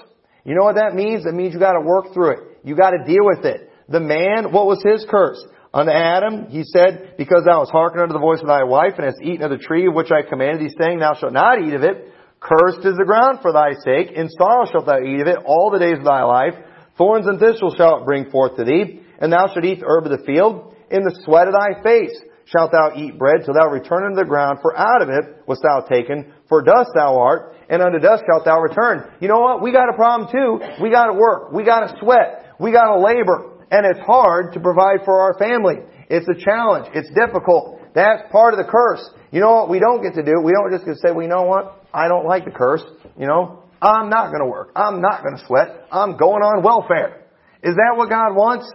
You 0.44 0.54
know 0.54 0.64
what 0.64 0.76
that 0.76 0.94
means? 0.94 1.24
It 1.26 1.34
means 1.34 1.54
you 1.54 1.60
gotta 1.60 1.80
work 1.80 2.12
through 2.12 2.32
it. 2.32 2.38
You 2.64 2.76
gotta 2.76 3.04
deal 3.06 3.24
with 3.24 3.44
it. 3.44 3.70
The 3.88 4.00
man, 4.00 4.52
what 4.52 4.66
was 4.66 4.82
his 4.84 5.06
curse? 5.10 5.42
Unto 5.72 5.92
Adam, 5.92 6.46
he 6.50 6.64
said, 6.64 7.14
because 7.16 7.44
thou 7.46 7.60
hast 7.60 7.70
hearkened 7.70 8.02
unto 8.02 8.14
the 8.14 8.18
voice 8.18 8.40
of 8.40 8.48
thy 8.48 8.64
wife, 8.64 8.94
and 8.96 9.06
hast 9.06 9.22
eaten 9.22 9.44
of 9.44 9.50
the 9.50 9.62
tree 9.62 9.86
of 9.86 9.94
which 9.94 10.10
I 10.10 10.28
commanded 10.28 10.60
thee, 10.60 10.74
saying, 10.80 10.98
Thou 10.98 11.14
shalt 11.14 11.32
not 11.32 11.62
eat 11.62 11.74
of 11.74 11.84
it. 11.84 12.12
Cursed 12.40 12.84
is 12.84 12.96
the 12.96 13.04
ground 13.06 13.38
for 13.40 13.52
thy 13.52 13.78
sake. 13.84 14.16
In 14.16 14.28
sorrow 14.30 14.66
shalt 14.66 14.86
thou 14.86 14.98
eat 14.98 15.20
of 15.20 15.28
it 15.28 15.38
all 15.44 15.70
the 15.70 15.78
days 15.78 15.98
of 15.98 16.04
thy 16.04 16.24
life. 16.24 16.54
Thorns 16.98 17.26
and 17.28 17.38
thistles 17.38 17.74
shall 17.76 18.00
it 18.00 18.04
bring 18.04 18.30
forth 18.30 18.56
to 18.56 18.64
thee. 18.64 19.02
And 19.20 19.32
thou 19.32 19.46
shalt 19.52 19.64
eat 19.64 19.80
the 19.80 19.86
herb 19.86 20.06
of 20.06 20.10
the 20.10 20.24
field. 20.24 20.74
In 20.90 21.04
the 21.04 21.14
sweat 21.22 21.46
of 21.46 21.54
thy 21.54 21.80
face 21.84 22.18
shalt 22.46 22.72
thou 22.72 22.96
eat 22.96 23.18
bread 23.18 23.44
till 23.44 23.54
thou 23.54 23.68
return 23.68 24.10
unto 24.10 24.16
the 24.16 24.26
ground, 24.26 24.58
for 24.62 24.76
out 24.76 25.02
of 25.02 25.08
it 25.08 25.46
wast 25.46 25.62
thou 25.62 25.86
taken, 25.86 26.34
for 26.48 26.62
dust 26.62 26.90
thou 26.96 27.14
art, 27.14 27.54
and 27.68 27.80
unto 27.80 28.00
dust 28.00 28.24
shalt 28.26 28.44
thou 28.44 28.58
return. 28.58 29.06
You 29.20 29.28
know 29.28 29.38
what? 29.38 29.62
We 29.62 29.70
got 29.70 29.88
a 29.88 29.94
problem 29.94 30.32
too. 30.32 30.58
We 30.82 30.90
got 30.90 31.06
to 31.06 31.14
work. 31.14 31.52
We 31.52 31.62
got 31.62 31.86
to 31.86 31.94
sweat. 32.00 32.56
We 32.58 32.72
got 32.72 32.92
to 32.92 32.98
labor. 32.98 33.59
And 33.70 33.86
it's 33.86 34.00
hard 34.00 34.52
to 34.54 34.60
provide 34.60 35.04
for 35.04 35.20
our 35.20 35.38
family. 35.38 35.76
It's 36.08 36.26
a 36.28 36.44
challenge. 36.44 36.88
It's 36.94 37.08
difficult. 37.14 37.80
That's 37.94 38.22
part 38.32 38.54
of 38.54 38.58
the 38.58 38.70
curse. 38.70 39.08
You 39.30 39.40
know 39.40 39.54
what 39.54 39.70
we 39.70 39.78
don't 39.78 40.02
get 40.02 40.14
to 40.14 40.22
do? 40.22 40.40
We 40.42 40.52
don't 40.52 40.72
just 40.72 40.84
get 40.84 40.94
to 40.94 40.98
say, 40.98 41.12
well, 41.12 41.22
you 41.22 41.28
know 41.28 41.42
what? 41.42 41.86
I 41.94 42.08
don't 42.08 42.26
like 42.26 42.44
the 42.44 42.50
curse. 42.50 42.82
You 43.16 43.26
know, 43.26 43.62
I'm 43.80 44.10
not 44.10 44.28
going 44.28 44.42
to 44.42 44.50
work. 44.50 44.72
I'm 44.74 45.00
not 45.00 45.22
going 45.22 45.36
to 45.36 45.46
sweat. 45.46 45.86
I'm 45.92 46.16
going 46.16 46.42
on 46.42 46.62
welfare. 46.62 47.26
Is 47.62 47.76
that 47.76 47.96
what 47.96 48.10
God 48.10 48.34
wants? 48.34 48.70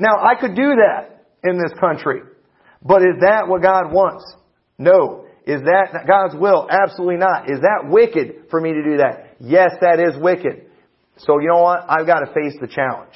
Now, 0.00 0.16
I 0.22 0.34
could 0.40 0.54
do 0.54 0.76
that 0.76 1.26
in 1.44 1.58
this 1.58 1.72
country. 1.78 2.22
But 2.82 3.02
is 3.02 3.20
that 3.20 3.48
what 3.48 3.62
God 3.62 3.92
wants? 3.92 4.24
No. 4.78 5.26
Is 5.46 5.60
that 5.62 6.04
God's 6.06 6.34
will? 6.36 6.68
Absolutely 6.70 7.16
not. 7.16 7.50
Is 7.50 7.60
that 7.60 7.90
wicked 7.90 8.48
for 8.50 8.60
me 8.60 8.72
to 8.72 8.82
do 8.82 8.96
that? 8.98 9.36
Yes, 9.40 9.72
that 9.80 10.00
is 10.00 10.20
wicked. 10.20 10.66
So 11.18 11.38
you 11.40 11.48
know 11.48 11.62
what? 11.62 11.84
I've 11.88 12.06
got 12.06 12.20
to 12.20 12.26
face 12.26 12.56
the 12.60 12.68
challenge 12.68 13.12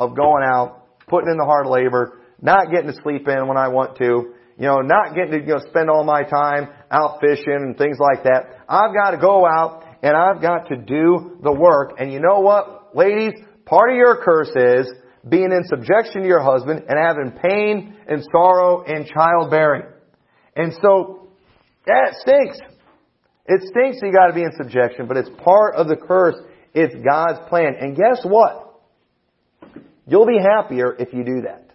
of 0.00 0.16
going 0.16 0.42
out, 0.42 0.86
putting 1.06 1.30
in 1.30 1.36
the 1.36 1.44
hard 1.44 1.66
labor, 1.66 2.18
not 2.40 2.70
getting 2.72 2.90
to 2.90 2.96
sleep 3.02 3.28
in 3.28 3.46
when 3.46 3.56
I 3.56 3.68
want 3.68 3.98
to, 3.98 4.34
you 4.56 4.66
know, 4.66 4.80
not 4.80 5.14
getting 5.14 5.32
to, 5.32 5.38
you 5.38 5.54
know, 5.54 5.60
spend 5.68 5.90
all 5.90 6.04
my 6.04 6.22
time 6.22 6.68
out 6.90 7.20
fishing 7.20 7.54
and 7.54 7.76
things 7.76 7.98
like 8.00 8.24
that. 8.24 8.64
I've 8.68 8.94
got 8.94 9.12
to 9.12 9.18
go 9.18 9.46
out 9.46 9.84
and 10.02 10.16
I've 10.16 10.40
got 10.40 10.68
to 10.68 10.76
do 10.76 11.38
the 11.42 11.52
work. 11.52 11.96
And 11.98 12.12
you 12.12 12.20
know 12.20 12.40
what, 12.40 12.96
ladies? 12.96 13.34
Part 13.66 13.90
of 13.90 13.96
your 13.96 14.22
curse 14.24 14.50
is 14.56 14.90
being 15.28 15.52
in 15.52 15.62
subjection 15.64 16.22
to 16.22 16.26
your 16.26 16.42
husband 16.42 16.84
and 16.88 16.98
having 16.98 17.32
pain 17.32 17.94
and 18.08 18.24
sorrow 18.32 18.82
and 18.82 19.06
childbearing. 19.06 19.84
And 20.56 20.72
so, 20.82 21.28
that 21.86 22.16
stinks. 22.20 22.58
It 23.46 23.62
stinks 23.68 23.98
you 24.02 24.12
gotta 24.12 24.32
be 24.32 24.42
in 24.42 24.52
subjection, 24.56 25.06
but 25.06 25.16
it's 25.16 25.30
part 25.42 25.74
of 25.74 25.88
the 25.88 25.96
curse. 25.96 26.36
It's 26.74 26.94
God's 26.94 27.40
plan. 27.48 27.74
And 27.80 27.96
guess 27.96 28.20
what? 28.24 28.69
You'll 30.10 30.26
be 30.26 30.40
happier 30.42 30.96
if 30.98 31.14
you 31.14 31.22
do 31.22 31.42
that. 31.42 31.70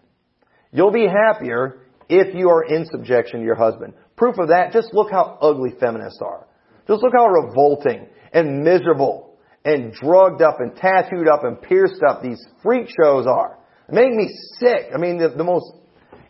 You'll 0.74 0.92
be 0.92 1.08
happier 1.08 1.88
if 2.10 2.36
you 2.36 2.50
are 2.50 2.66
in 2.66 2.86
subjection 2.86 3.40
to 3.40 3.46
your 3.46 3.56
husband. 3.56 3.94
Proof 4.18 4.38
of 4.38 4.50
that, 4.50 4.74
just 4.74 4.94
look 4.94 5.10
how 5.10 5.38
ugly 5.42 5.72
feminists 5.80 6.20
are. 6.22 6.46
Just 6.86 7.02
look 7.02 7.14
how 7.16 7.28
revolting 7.28 8.08
and 8.34 8.62
miserable 8.62 9.38
and 9.64 9.94
drugged 9.94 10.42
up 10.42 10.60
and 10.60 10.76
tattooed 10.76 11.30
up 11.30 11.46
and 11.46 11.62
pierced 11.62 12.04
up 12.06 12.22
these 12.22 12.46
freak 12.62 12.90
shows 13.02 13.26
are. 13.26 13.58
They 13.88 13.96
make 13.96 14.14
me 14.14 14.30
sick. 14.60 14.88
I 14.94 14.98
mean, 15.00 15.18
the, 15.18 15.30
the 15.30 15.46
most, 15.46 15.72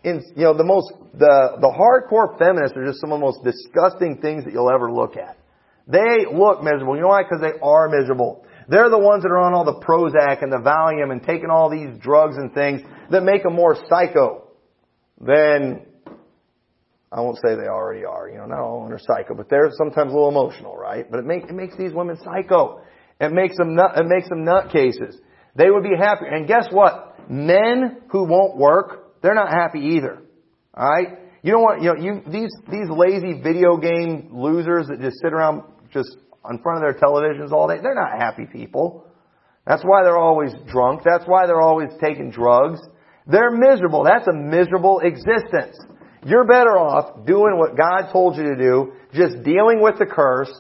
in, 0.04 0.24
you 0.36 0.44
know, 0.44 0.56
the 0.56 0.64
most, 0.64 0.94
the, 1.18 1.58
the 1.60 1.68
hardcore 1.68 2.38
feminists 2.38 2.78
are 2.78 2.86
just 2.86 3.02
some 3.02 3.12
of 3.14 3.20
the 3.20 3.26
most 3.26 3.44
disgusting 3.44 4.20
things 4.22 4.44
that 4.46 4.54
you'll 4.54 4.72
ever 4.72 4.92
look 4.92 5.18
at. 5.18 5.40
They 5.88 6.26
look 6.32 6.62
miserable. 6.62 6.96
You 6.96 7.02
know 7.02 7.08
why? 7.08 7.24
Because 7.24 7.42
they 7.42 7.60
are 7.62 7.90
miserable. 7.90 8.46
They're 8.68 8.90
the 8.90 9.00
ones 9.00 9.24
that 9.24 9.30
are 9.30 9.40
on 9.40 9.54
all 9.54 9.66
the 9.66 9.80
Prozac 9.86 10.42
and 10.42 10.52
the 10.52 10.58
Valium 10.58 11.12
and 11.12 11.22
taking 11.22 11.50
all 11.50 11.70
these 11.70 11.98
drugs 12.00 12.38
and 12.38 12.54
things 12.54 12.82
that 13.12 13.24
make 13.24 13.44
them 13.44 13.54
more 13.54 13.78
psycho 13.90 14.48
than 15.20 15.86
I 17.12 17.22
won't 17.22 17.38
say 17.38 17.56
they 17.56 17.68
already 17.68 18.04
are. 18.04 18.28
You 18.28 18.38
know, 18.38 18.46
not 18.46 18.60
all 18.60 18.80
women 18.82 18.94
are 18.94 19.00
psycho, 19.00 19.36
but 19.36 19.50
they're 19.50 19.70
sometimes 19.72 20.12
a 20.12 20.16
little 20.16 20.30
emotional, 20.30 20.76
right? 20.76 21.10
But 21.10 21.20
it, 21.20 21.26
make, 21.26 21.44
it 21.44 21.54
makes 21.54 21.78
these 21.78 21.94
women 21.94 22.18
psycho. 22.24 22.82
It 23.22 23.32
makes 23.32 23.56
them 23.56 23.76
nut, 23.76 23.92
it 23.96 24.06
makes 24.06 24.28
them 24.28 24.44
nutcases. 24.44 25.16
They 25.56 25.70
would 25.70 25.84
be 25.84 25.96
happy. 25.98 26.26
And 26.30 26.48
guess 26.48 26.68
what? 26.72 27.30
Men 27.30 28.02
who 28.10 28.26
won't 28.26 28.58
work, 28.58 29.22
they're 29.22 29.36
not 29.36 29.50
happy 29.50 29.96
either. 29.96 30.22
Alright? 30.78 31.20
You 31.42 31.52
don't 31.52 31.62
want, 31.62 31.82
you 31.84 31.94
know, 31.94 32.02
you, 32.02 32.22
these, 32.30 32.52
these 32.70 32.90
lazy 32.90 33.40
video 33.42 33.78
game 33.78 34.30
losers 34.34 34.88
that 34.88 35.00
just 35.00 35.18
sit 35.22 35.32
around 35.32 35.64
just 35.94 36.18
in 36.50 36.60
front 36.60 36.78
of 36.78 36.82
their 36.84 37.00
televisions 37.00 37.52
all 37.52 37.68
day, 37.68 37.80
they're 37.82 37.96
not 37.96 38.20
happy 38.20 38.46
people. 38.46 39.06
That's 39.66 39.84
why 39.84 40.04
they're 40.04 40.18
always 40.18 40.52
drunk. 40.68 41.02
That's 41.04 41.26
why 41.26 41.48
they're 41.48 41.62
always 41.62 41.90
taking 42.02 42.30
drugs. 42.30 42.80
They're 43.28 43.52
miserable. 43.52 44.04
That's 44.04 44.28
a 44.28 44.34
miserable 44.34 45.00
existence. 45.00 45.78
You're 46.26 46.46
better 46.46 46.78
off 46.78 47.26
doing 47.26 47.58
what 47.58 47.78
God 47.78 48.12
told 48.12 48.38
you 48.38 48.44
to 48.44 48.56
do, 48.56 48.94
just 49.14 49.44
dealing 49.44 49.82
with 49.82 49.98
the 49.98 50.06
curse, 50.06 50.52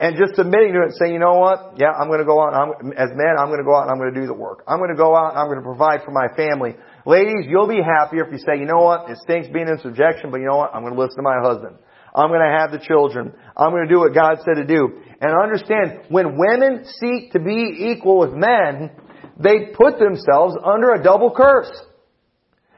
and 0.00 0.14
just 0.14 0.36
submitting 0.36 0.74
to 0.74 0.86
it, 0.86 0.94
saying, 0.94 1.12
you 1.12 1.18
know 1.18 1.42
what? 1.42 1.74
Yeah, 1.76 1.90
I'm 1.90 2.06
going 2.06 2.22
to 2.22 2.26
go 2.26 2.38
out. 2.38 2.54
I'm, 2.54 2.92
as 2.94 3.10
man, 3.18 3.34
I'm 3.34 3.50
going 3.50 3.58
to 3.58 3.66
go 3.66 3.74
out 3.74 3.82
and 3.82 3.90
I'm 3.90 3.98
going 3.98 4.14
to 4.14 4.20
do 4.20 4.26
the 4.26 4.34
work. 4.34 4.62
I'm 4.66 4.78
going 4.78 4.94
to 4.94 4.98
go 4.98 5.14
out 5.14 5.34
and 5.34 5.38
I'm 5.38 5.50
going 5.50 5.58
to 5.58 5.66
provide 5.66 6.06
for 6.06 6.14
my 6.14 6.30
family. 6.38 6.78
Ladies, 7.04 7.50
you'll 7.50 7.66
be 7.66 7.82
happier 7.82 8.26
if 8.26 8.30
you 8.30 8.38
say, 8.38 8.62
you 8.62 8.66
know 8.66 8.78
what? 8.78 9.10
It 9.10 9.18
stinks 9.18 9.48
being 9.50 9.66
in 9.66 9.78
subjection, 9.82 10.30
but 10.30 10.38
you 10.38 10.46
know 10.46 10.56
what? 10.56 10.70
I'm 10.70 10.82
going 10.82 10.94
to 10.94 11.00
listen 11.00 11.18
to 11.18 11.26
my 11.26 11.42
husband. 11.42 11.82
I'm 12.14 12.30
going 12.30 12.46
to 12.46 12.54
have 12.62 12.70
the 12.70 12.78
children. 12.78 13.34
I'm 13.56 13.70
going 13.70 13.86
to 13.86 13.92
do 13.92 13.98
what 13.98 14.14
God 14.14 14.38
said 14.46 14.62
to 14.62 14.66
do. 14.66 15.02
And 15.20 15.32
understand, 15.42 16.04
when 16.08 16.38
women 16.38 16.84
seek 16.84 17.32
to 17.32 17.40
be 17.40 17.92
equal 17.92 18.20
with 18.20 18.32
men, 18.32 18.90
they 19.38 19.72
put 19.74 19.98
themselves 19.98 20.54
under 20.64 20.92
a 20.92 21.02
double 21.02 21.32
curse. 21.34 21.70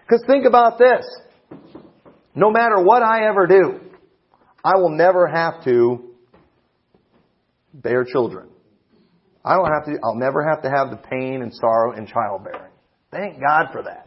Because 0.02 0.24
think 0.26 0.46
about 0.46 0.78
this. 0.78 1.04
No 2.34 2.50
matter 2.50 2.82
what 2.82 3.02
I 3.02 3.28
ever 3.28 3.46
do, 3.46 3.80
I 4.64 4.76
will 4.76 4.96
never 4.96 5.26
have 5.26 5.64
to 5.64 6.14
bear 7.74 8.04
children. 8.04 8.48
I 9.44 9.56
don't 9.56 9.70
have 9.72 9.84
to, 9.86 9.98
I'll 10.04 10.18
never 10.18 10.46
have 10.46 10.62
to 10.62 10.70
have 10.70 10.90
the 10.90 10.96
pain 10.96 11.42
and 11.42 11.52
sorrow 11.54 11.96
in 11.96 12.06
childbearing. 12.06 12.72
Thank 13.10 13.40
God 13.40 13.66
for 13.72 13.82
that. 13.82 14.06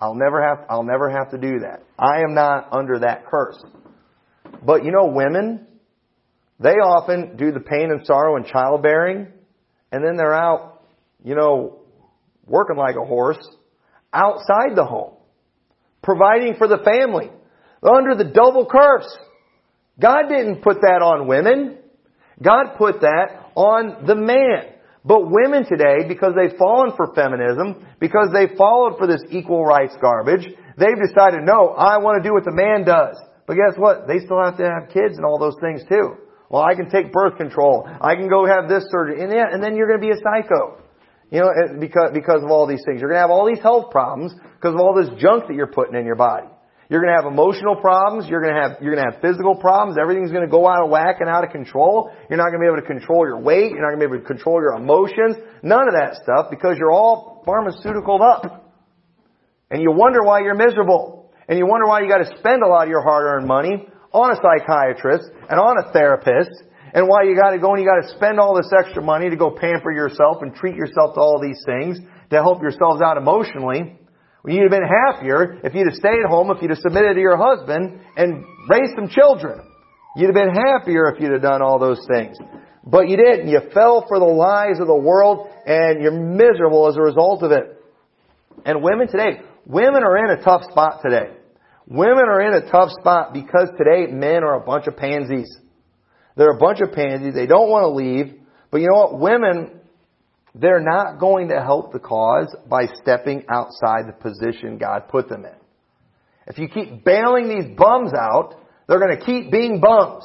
I'll 0.00 0.14
never 0.14 0.42
have, 0.42 0.66
I'll 0.68 0.84
never 0.84 1.10
have 1.10 1.30
to 1.30 1.38
do 1.38 1.60
that. 1.60 1.82
I 1.98 2.20
am 2.20 2.34
not 2.34 2.68
under 2.72 3.00
that 3.00 3.26
curse. 3.26 3.62
But 4.64 4.84
you 4.84 4.92
know, 4.92 5.06
women, 5.06 5.66
they 6.58 6.70
often 6.70 7.36
do 7.36 7.52
the 7.52 7.60
pain 7.60 7.90
and 7.90 8.06
sorrow 8.06 8.36
in 8.36 8.44
childbearing, 8.44 9.28
and 9.92 10.04
then 10.04 10.16
they're 10.16 10.34
out, 10.34 10.82
you 11.22 11.34
know, 11.34 11.80
working 12.46 12.76
like 12.76 12.96
a 12.96 13.04
horse 13.04 13.38
outside 14.12 14.74
the 14.74 14.84
home, 14.84 15.14
providing 16.02 16.54
for 16.56 16.68
the 16.68 16.78
family, 16.78 17.30
under 17.82 18.14
the 18.14 18.30
double 18.30 18.66
curse. 18.66 19.06
God 20.00 20.28
didn't 20.28 20.62
put 20.62 20.80
that 20.80 21.02
on 21.02 21.26
women. 21.26 21.78
God 22.42 22.76
put 22.76 23.00
that 23.00 23.50
on 23.54 24.06
the 24.06 24.14
man. 24.14 24.72
But 25.04 25.30
women 25.30 25.64
today, 25.64 26.08
because 26.08 26.32
they've 26.34 26.58
fallen 26.58 26.92
for 26.96 27.14
feminism, 27.14 27.86
because 28.00 28.28
they've 28.32 28.56
followed 28.58 28.98
for 28.98 29.06
this 29.06 29.22
equal 29.30 29.64
rights 29.64 29.94
garbage, 30.00 30.44
they've 30.76 31.00
decided, 31.00 31.44
no, 31.44 31.68
I 31.68 31.98
want 31.98 32.22
to 32.22 32.28
do 32.28 32.34
what 32.34 32.44
the 32.44 32.52
man 32.52 32.84
does. 32.84 33.16
But 33.46 33.54
guess 33.54 33.78
what? 33.78 34.08
They 34.08 34.18
still 34.18 34.42
have 34.42 34.56
to 34.58 34.64
have 34.64 34.90
kids 34.92 35.16
and 35.16 35.24
all 35.24 35.38
those 35.38 35.56
things 35.60 35.82
too. 35.88 36.16
Well, 36.48 36.62
I 36.62 36.74
can 36.74 36.90
take 36.90 37.12
birth 37.12 37.36
control. 37.36 37.88
I 38.00 38.14
can 38.14 38.28
go 38.28 38.46
have 38.46 38.68
this 38.68 38.84
surgery. 38.90 39.22
And, 39.22 39.32
yeah, 39.32 39.46
and 39.50 39.62
then 39.62 39.76
you're 39.76 39.88
going 39.88 40.00
to 40.00 40.06
be 40.06 40.12
a 40.12 40.20
psycho. 40.22 40.82
You 41.30 41.40
know, 41.40 41.50
because, 41.80 42.10
because 42.14 42.42
of 42.44 42.50
all 42.50 42.66
these 42.68 42.82
things. 42.86 43.00
You're 43.00 43.10
going 43.10 43.18
to 43.18 43.26
have 43.26 43.30
all 43.30 43.46
these 43.46 43.62
health 43.62 43.90
problems 43.90 44.32
because 44.32 44.74
of 44.74 44.80
all 44.80 44.94
this 44.94 45.10
junk 45.20 45.48
that 45.48 45.54
you're 45.54 45.66
putting 45.66 45.98
in 45.98 46.06
your 46.06 46.14
body. 46.14 46.46
You're 46.88 47.02
going 47.02 47.10
to 47.10 47.20
have 47.20 47.26
emotional 47.30 47.74
problems. 47.74 48.28
You're 48.28 48.40
going 48.40 48.54
to 48.54 48.60
have, 48.62 48.78
you're 48.80 48.94
going 48.94 49.04
to 49.04 49.10
have 49.10 49.20
physical 49.20 49.56
problems. 49.56 49.98
Everything's 50.00 50.30
going 50.30 50.46
to 50.46 50.50
go 50.50 50.68
out 50.68 50.84
of 50.84 50.90
whack 50.90 51.16
and 51.18 51.28
out 51.28 51.42
of 51.42 51.50
control. 51.50 52.12
You're 52.30 52.38
not 52.38 52.54
going 52.54 52.62
to 52.62 52.64
be 52.64 52.70
able 52.70 52.80
to 52.80 52.86
control 52.86 53.26
your 53.26 53.40
weight. 53.40 53.72
You're 53.72 53.82
not 53.82 53.90
going 53.90 53.98
to 53.98 54.06
be 54.06 54.14
able 54.14 54.22
to 54.22 54.28
control 54.28 54.62
your 54.62 54.78
emotions. 54.78 55.34
None 55.64 55.88
of 55.88 55.94
that 55.98 56.22
stuff 56.22 56.46
because 56.48 56.78
you're 56.78 56.92
all 56.92 57.42
pharmaceutical 57.44 58.22
up. 58.22 58.70
And 59.68 59.82
you 59.82 59.90
wonder 59.90 60.22
why 60.22 60.42
you're 60.46 60.54
miserable. 60.54 61.32
And 61.48 61.58
you 61.58 61.66
wonder 61.66 61.86
why 61.86 62.02
you 62.02 62.08
got 62.08 62.18
to 62.18 62.38
spend 62.38 62.62
a 62.62 62.68
lot 62.68 62.84
of 62.84 62.88
your 62.88 63.02
hard-earned 63.02 63.48
money 63.48 63.88
on 64.16 64.32
a 64.32 64.36
psychiatrist 64.40 65.28
and 65.50 65.60
on 65.60 65.76
a 65.76 65.92
therapist 65.92 66.64
and 66.96 67.06
why 67.06 67.24
you 67.28 67.36
got 67.36 67.50
to 67.52 67.58
go 67.58 67.76
and 67.76 67.84
you 67.84 67.86
got 67.86 68.00
to 68.00 68.16
spend 68.16 68.40
all 68.40 68.56
this 68.56 68.72
extra 68.72 69.02
money 69.02 69.28
to 69.28 69.36
go 69.36 69.50
pamper 69.52 69.92
yourself 69.92 70.40
and 70.40 70.54
treat 70.54 70.74
yourself 70.74 71.14
to 71.14 71.20
all 71.20 71.36
these 71.36 71.60
things 71.66 72.00
to 72.30 72.36
help 72.36 72.62
yourselves 72.62 73.02
out 73.02 73.18
emotionally. 73.18 74.00
You'd 74.46 74.62
have 74.62 74.70
been 74.70 74.88
happier 74.88 75.60
if 75.62 75.74
you'd 75.74 75.90
have 75.90 75.98
stayed 76.00 76.24
home, 76.26 76.50
if 76.50 76.62
you'd 76.62 76.70
have 76.70 76.80
submitted 76.80 77.14
to 77.14 77.20
your 77.20 77.36
husband 77.36 78.00
and 78.16 78.44
raised 78.70 78.94
some 78.96 79.08
children. 79.08 79.60
You'd 80.16 80.32
have 80.32 80.34
been 80.34 80.54
happier 80.54 81.12
if 81.12 81.20
you'd 81.20 81.32
have 81.32 81.42
done 81.42 81.60
all 81.60 81.78
those 81.78 82.00
things. 82.08 82.38
But 82.86 83.08
you 83.08 83.18
didn't. 83.18 83.48
You 83.48 83.60
fell 83.74 84.06
for 84.08 84.18
the 84.18 84.24
lies 84.24 84.80
of 84.80 84.86
the 84.86 84.96
world 84.96 85.48
and 85.66 86.00
you're 86.00 86.16
miserable 86.16 86.88
as 86.88 86.96
a 86.96 87.02
result 87.02 87.42
of 87.42 87.52
it. 87.52 87.84
And 88.64 88.82
women 88.82 89.08
today, 89.08 89.42
women 89.66 90.02
are 90.02 90.16
in 90.16 90.38
a 90.38 90.42
tough 90.42 90.62
spot 90.70 91.00
today. 91.04 91.36
Women 91.86 92.24
are 92.28 92.40
in 92.40 92.54
a 92.54 92.70
tough 92.70 92.90
spot 92.98 93.32
because 93.32 93.68
today 93.78 94.12
men 94.12 94.42
are 94.42 94.54
a 94.54 94.64
bunch 94.64 94.86
of 94.86 94.96
pansies. 94.96 95.56
They're 96.36 96.56
a 96.56 96.58
bunch 96.58 96.80
of 96.80 96.92
pansies. 96.92 97.34
They 97.34 97.46
don't 97.46 97.70
want 97.70 97.84
to 97.84 97.90
leave. 97.90 98.40
But 98.70 98.80
you 98.80 98.88
know 98.88 99.06
what? 99.06 99.20
Women 99.20 99.76
they're 100.58 100.80
not 100.80 101.18
going 101.20 101.48
to 101.48 101.60
help 101.60 101.92
the 101.92 101.98
cause 101.98 102.54
by 102.68 102.86
stepping 103.02 103.44
outside 103.50 104.06
the 104.08 104.14
position 104.18 104.78
God 104.78 105.08
put 105.08 105.28
them 105.28 105.44
in. 105.44 105.52
If 106.46 106.58
you 106.58 106.68
keep 106.68 107.04
bailing 107.04 107.48
these 107.48 107.76
bums 107.76 108.12
out, 108.14 108.54
they're 108.88 109.00
going 109.00 109.18
to 109.18 109.24
keep 109.24 109.50
being 109.50 109.80
bums. 109.80 110.24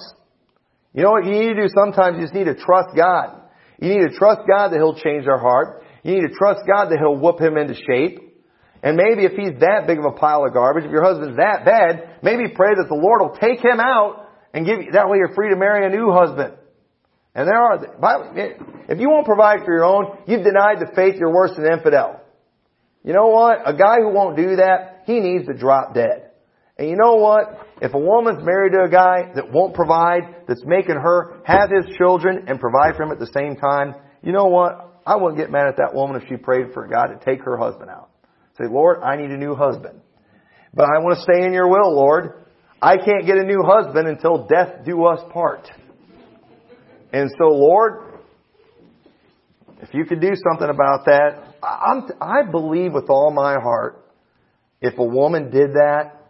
You 0.93 1.03
know 1.03 1.11
what 1.11 1.25
you 1.25 1.31
need 1.31 1.55
to 1.55 1.61
do 1.63 1.67
sometimes? 1.75 2.17
You 2.17 2.23
just 2.23 2.33
need 2.33 2.45
to 2.45 2.55
trust 2.55 2.95
God. 2.95 3.41
You 3.79 3.89
need 3.89 4.09
to 4.09 4.17
trust 4.17 4.41
God 4.47 4.69
that 4.69 4.77
He'll 4.77 4.95
change 4.95 5.25
their 5.25 5.39
heart. 5.39 5.83
You 6.03 6.13
need 6.13 6.27
to 6.27 6.33
trust 6.33 6.61
God 6.65 6.89
that 6.91 6.99
He'll 6.99 7.17
whoop 7.17 7.39
him 7.39 7.57
into 7.57 7.75
shape. 7.75 8.30
And 8.83 8.97
maybe 8.97 9.25
if 9.25 9.33
he's 9.33 9.59
that 9.59 9.85
big 9.85 9.99
of 9.99 10.05
a 10.05 10.11
pile 10.11 10.45
of 10.45 10.53
garbage, 10.53 10.85
if 10.85 10.91
your 10.91 11.03
husband's 11.03 11.37
that 11.37 11.65
bad, 11.65 12.17
maybe 12.23 12.49
pray 12.53 12.73
that 12.73 12.87
the 12.89 12.95
Lord 12.95 13.21
will 13.21 13.37
take 13.37 13.63
him 13.63 13.79
out 13.79 14.27
and 14.53 14.65
give 14.65 14.81
you, 14.81 14.91
that 14.93 15.07
way 15.07 15.17
you're 15.17 15.35
free 15.35 15.49
to 15.49 15.55
marry 15.55 15.85
a 15.85 15.89
new 15.89 16.11
husband. 16.11 16.55
And 17.35 17.47
there 17.47 17.55
are, 17.55 17.79
if 18.89 18.99
you 18.99 19.09
won't 19.09 19.25
provide 19.25 19.59
for 19.63 19.73
your 19.73 19.85
own, 19.85 20.17
you've 20.27 20.43
denied 20.43 20.79
the 20.79 20.91
faith, 20.95 21.15
you're 21.17 21.33
worse 21.33 21.51
than 21.55 21.65
an 21.65 21.73
infidel. 21.73 22.19
You 23.03 23.13
know 23.13 23.27
what? 23.27 23.59
A 23.65 23.73
guy 23.73 23.97
who 23.97 24.09
won't 24.09 24.35
do 24.35 24.57
that, 24.57 25.03
he 25.05 25.19
needs 25.19 25.47
to 25.47 25.53
drop 25.53 25.93
dead. 25.93 26.31
And 26.77 26.89
you 26.89 26.95
know 26.95 27.15
what? 27.15 27.67
If 27.81 27.93
a 27.93 27.99
woman's 27.99 28.43
married 28.43 28.73
to 28.73 28.83
a 28.83 28.89
guy 28.89 29.31
that 29.35 29.51
won't 29.51 29.73
provide, 29.73 30.45
that's 30.47 30.63
making 30.65 30.95
her 30.95 31.41
have 31.45 31.69
his 31.69 31.95
children 31.97 32.45
and 32.47 32.59
provide 32.59 32.95
for 32.95 33.03
him 33.03 33.11
at 33.11 33.19
the 33.19 33.31
same 33.33 33.55
time, 33.55 33.95
you 34.21 34.33
know 34.33 34.45
what? 34.45 35.01
I 35.05 35.15
wouldn't 35.15 35.39
get 35.39 35.51
mad 35.51 35.67
at 35.67 35.77
that 35.77 35.93
woman 35.93 36.21
if 36.21 36.27
she 36.27 36.37
prayed 36.37 36.73
for 36.73 36.87
God 36.87 37.07
to 37.07 37.25
take 37.25 37.43
her 37.43 37.57
husband 37.57 37.89
out. 37.89 38.10
Say, 38.61 38.67
Lord, 38.71 39.01
I 39.03 39.15
need 39.15 39.31
a 39.31 39.37
new 39.37 39.55
husband. 39.55 40.01
But 40.73 40.85
I 40.85 40.99
want 40.99 41.17
to 41.17 41.23
stay 41.23 41.45
in 41.45 41.53
your 41.53 41.67
will, 41.67 41.93
Lord. 41.95 42.45
I 42.81 42.97
can't 42.97 43.25
get 43.25 43.37
a 43.37 43.43
new 43.43 43.63
husband 43.63 44.07
until 44.07 44.47
death 44.47 44.85
do 44.85 45.05
us 45.05 45.19
part. 45.31 45.67
And 47.13 47.29
so, 47.37 47.45
Lord, 47.49 48.19
if 49.81 49.93
you 49.93 50.05
could 50.05 50.21
do 50.21 50.31
something 50.49 50.69
about 50.69 51.05
that, 51.05 51.55
I'm, 51.63 52.03
I 52.21 52.49
believe 52.49 52.93
with 52.93 53.09
all 53.09 53.31
my 53.31 53.53
heart, 53.53 54.05
if 54.81 54.97
a 54.97 55.03
woman 55.03 55.51
did 55.51 55.73
that, 55.73 56.29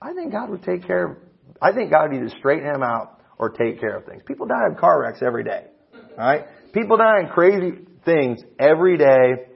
I 0.00 0.12
think 0.12 0.32
God 0.32 0.50
would 0.50 0.62
take 0.62 0.86
care 0.86 1.06
of, 1.06 1.16
I 1.60 1.72
think 1.72 1.90
God 1.90 2.10
would 2.10 2.16
either 2.16 2.34
straighten 2.38 2.66
him 2.66 2.82
out 2.82 3.20
or 3.38 3.50
take 3.50 3.80
care 3.80 3.96
of 3.96 4.04
things. 4.04 4.22
People 4.26 4.46
die 4.46 4.66
in 4.70 4.76
car 4.76 5.02
wrecks 5.02 5.20
every 5.22 5.44
day. 5.44 5.64
Alright? 6.12 6.46
People 6.72 6.96
die 6.96 7.20
in 7.20 7.28
crazy 7.28 7.78
things 8.04 8.40
every 8.58 8.96
day, 8.96 9.53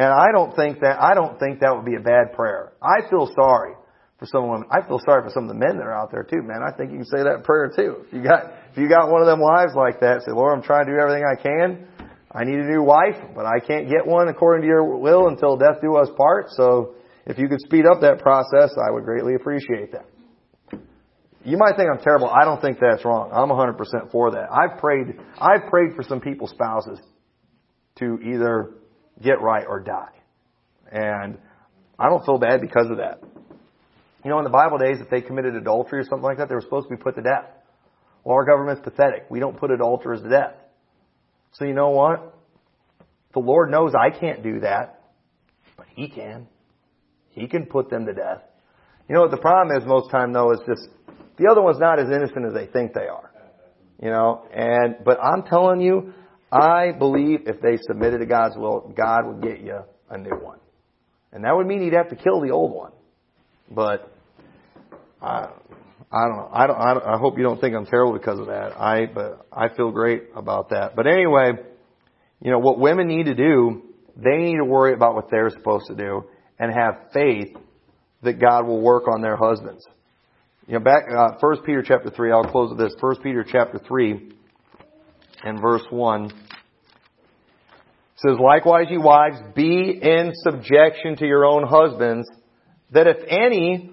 and 0.00 0.08
I 0.08 0.32
don't 0.32 0.56
think 0.56 0.80
that, 0.80 0.96
I 0.96 1.12
don't 1.12 1.38
think 1.38 1.60
that 1.60 1.76
would 1.76 1.84
be 1.84 1.94
a 1.94 2.00
bad 2.00 2.32
prayer. 2.32 2.72
I 2.80 3.04
feel 3.10 3.28
sorry 3.36 3.74
for 4.18 4.24
some 4.24 4.48
women. 4.48 4.66
I 4.72 4.80
feel 4.80 4.98
sorry 5.04 5.22
for 5.22 5.28
some 5.28 5.44
of 5.44 5.52
the 5.52 5.60
men 5.60 5.76
that 5.76 5.84
are 5.84 5.92
out 5.92 6.10
there 6.10 6.24
too, 6.24 6.40
man. 6.40 6.64
I 6.64 6.72
think 6.72 6.90
you 6.90 6.96
can 6.96 7.04
say 7.04 7.22
that 7.22 7.44
prayer 7.44 7.68
too. 7.68 8.08
If 8.08 8.12
you 8.14 8.24
got, 8.24 8.48
if 8.72 8.78
you 8.78 8.88
got 8.88 9.12
one 9.12 9.20
of 9.20 9.28
them 9.28 9.40
wives 9.40 9.76
like 9.76 10.00
that, 10.00 10.22
say, 10.24 10.32
Lord, 10.32 10.56
I'm 10.56 10.64
trying 10.64 10.86
to 10.86 10.92
do 10.92 10.96
everything 10.96 11.28
I 11.28 11.36
can. 11.36 11.86
I 12.32 12.44
need 12.44 12.56
a 12.56 12.64
new 12.64 12.82
wife, 12.82 13.20
but 13.34 13.44
I 13.44 13.60
can't 13.60 13.90
get 13.90 14.06
one 14.06 14.28
according 14.28 14.62
to 14.62 14.68
your 14.68 14.96
will 14.96 15.28
until 15.28 15.58
death 15.58 15.82
do 15.82 15.96
us 15.96 16.08
part. 16.16 16.46
So 16.56 16.94
if 17.26 17.36
you 17.36 17.48
could 17.48 17.60
speed 17.60 17.84
up 17.84 18.00
that 18.00 18.20
process, 18.20 18.72
I 18.80 18.90
would 18.90 19.04
greatly 19.04 19.34
appreciate 19.34 19.92
that. 19.92 20.06
You 21.44 21.58
might 21.58 21.76
think 21.76 21.90
I'm 21.92 22.00
terrible. 22.00 22.30
I 22.30 22.46
don't 22.46 22.62
think 22.62 22.78
that's 22.80 23.04
wrong. 23.04 23.28
I'm 23.32 23.52
100% 23.52 24.12
for 24.12 24.30
that. 24.30 24.48
I've 24.48 24.78
prayed, 24.78 25.20
I've 25.36 25.68
prayed 25.68 25.92
for 25.94 26.04
some 26.04 26.22
people's 26.22 26.52
spouses 26.52 26.98
to 27.98 28.18
either 28.24 28.79
get 29.22 29.40
right 29.40 29.64
or 29.66 29.80
die. 29.80 30.12
And 30.90 31.38
I 31.98 32.08
don't 32.08 32.24
feel 32.24 32.38
bad 32.38 32.60
because 32.60 32.90
of 32.90 32.98
that. 32.98 33.22
You 34.24 34.30
know, 34.30 34.38
in 34.38 34.44
the 34.44 34.50
Bible 34.50 34.78
days, 34.78 34.98
if 35.00 35.08
they 35.08 35.20
committed 35.20 35.54
adultery 35.54 36.00
or 36.00 36.04
something 36.04 36.22
like 36.22 36.38
that, 36.38 36.48
they 36.48 36.54
were 36.54 36.60
supposed 36.60 36.88
to 36.88 36.96
be 36.96 37.02
put 37.02 37.16
to 37.16 37.22
death. 37.22 37.46
Well, 38.24 38.34
our 38.34 38.44
government's 38.44 38.82
pathetic. 38.82 39.26
We 39.30 39.40
don't 39.40 39.56
put 39.56 39.70
adulterers 39.70 40.20
to 40.22 40.28
death. 40.28 40.54
So 41.52 41.64
you 41.64 41.72
know 41.72 41.90
what? 41.90 42.36
The 43.32 43.40
Lord 43.40 43.70
knows 43.70 43.92
I 43.94 44.10
can't 44.10 44.42
do 44.42 44.60
that, 44.60 45.02
but 45.76 45.86
He 45.94 46.08
can. 46.08 46.48
He 47.30 47.46
can 47.46 47.66
put 47.66 47.88
them 47.88 48.06
to 48.06 48.12
death. 48.12 48.42
You 49.08 49.14
know 49.14 49.22
what 49.22 49.30
the 49.30 49.38
problem 49.38 49.76
is 49.76 49.86
most 49.86 50.10
time 50.10 50.32
though 50.32 50.52
is 50.52 50.60
just 50.66 50.88
the 51.38 51.48
other 51.50 51.62
one's 51.62 51.78
not 51.78 51.98
as 51.98 52.06
innocent 52.06 52.46
as 52.46 52.52
they 52.52 52.66
think 52.66 52.92
they 52.92 53.08
are. 53.08 53.30
You 54.02 54.10
know, 54.10 54.46
and 54.52 54.96
but 55.04 55.18
I'm 55.22 55.42
telling 55.44 55.80
you, 55.80 56.12
I 56.52 56.92
believe 56.92 57.46
if 57.46 57.60
they 57.60 57.78
submitted 57.82 58.18
to 58.18 58.26
God's 58.26 58.56
will, 58.56 58.92
God 58.96 59.26
would 59.26 59.42
get 59.42 59.60
you 59.60 59.80
a 60.08 60.18
new 60.18 60.36
one. 60.36 60.58
And 61.32 61.44
that 61.44 61.54
would 61.54 61.66
mean 61.66 61.82
he'd 61.82 61.92
have 61.92 62.08
to 62.08 62.16
kill 62.16 62.40
the 62.40 62.50
old 62.50 62.72
one. 62.72 62.92
But 63.70 64.12
I, 65.22 65.48
I 66.10 66.26
don't 66.26 66.36
know. 66.36 66.48
I 66.52 66.66
don't, 66.66 66.76
I 66.76 66.94
don't. 66.94 67.06
I 67.06 67.18
hope 67.18 67.38
you 67.38 67.44
don't 67.44 67.60
think 67.60 67.76
I'm 67.76 67.86
terrible 67.86 68.14
because 68.14 68.40
of 68.40 68.46
that. 68.46 68.72
I, 68.80 69.06
but 69.06 69.46
I 69.52 69.68
feel 69.68 69.92
great 69.92 70.24
about 70.34 70.70
that. 70.70 70.96
But 70.96 71.06
anyway, 71.06 71.52
you 72.40 72.50
know 72.50 72.58
what 72.58 72.80
women 72.80 73.06
need 73.06 73.26
to 73.26 73.34
do. 73.34 73.82
They 74.16 74.38
need 74.38 74.56
to 74.56 74.64
worry 74.64 74.92
about 74.92 75.14
what 75.14 75.30
they're 75.30 75.50
supposed 75.50 75.86
to 75.86 75.94
do 75.94 76.24
and 76.58 76.74
have 76.74 77.12
faith 77.12 77.56
that 78.22 78.40
God 78.40 78.66
will 78.66 78.80
work 78.80 79.06
on 79.06 79.22
their 79.22 79.36
husbands. 79.36 79.86
You 80.66 80.74
know, 80.74 80.80
back 80.80 81.04
uh, 81.08 81.38
First 81.40 81.62
Peter 81.64 81.82
chapter 81.86 82.10
three. 82.10 82.32
I'll 82.32 82.50
close 82.50 82.70
with 82.70 82.78
this. 82.78 82.92
First 83.00 83.22
Peter 83.22 83.44
chapter 83.48 83.78
three 83.78 84.32
and 85.44 85.60
verse 85.60 85.84
one 85.90 86.30
says, 88.16 88.36
"Likewise, 88.38 88.86
ye 88.90 88.98
wives, 88.98 89.40
be 89.54 89.98
in 90.02 90.32
subjection 90.34 91.16
to 91.16 91.26
your 91.26 91.44
own 91.44 91.64
husbands." 91.66 92.28
that 92.92 93.06
if 93.06 93.18
any 93.28 93.90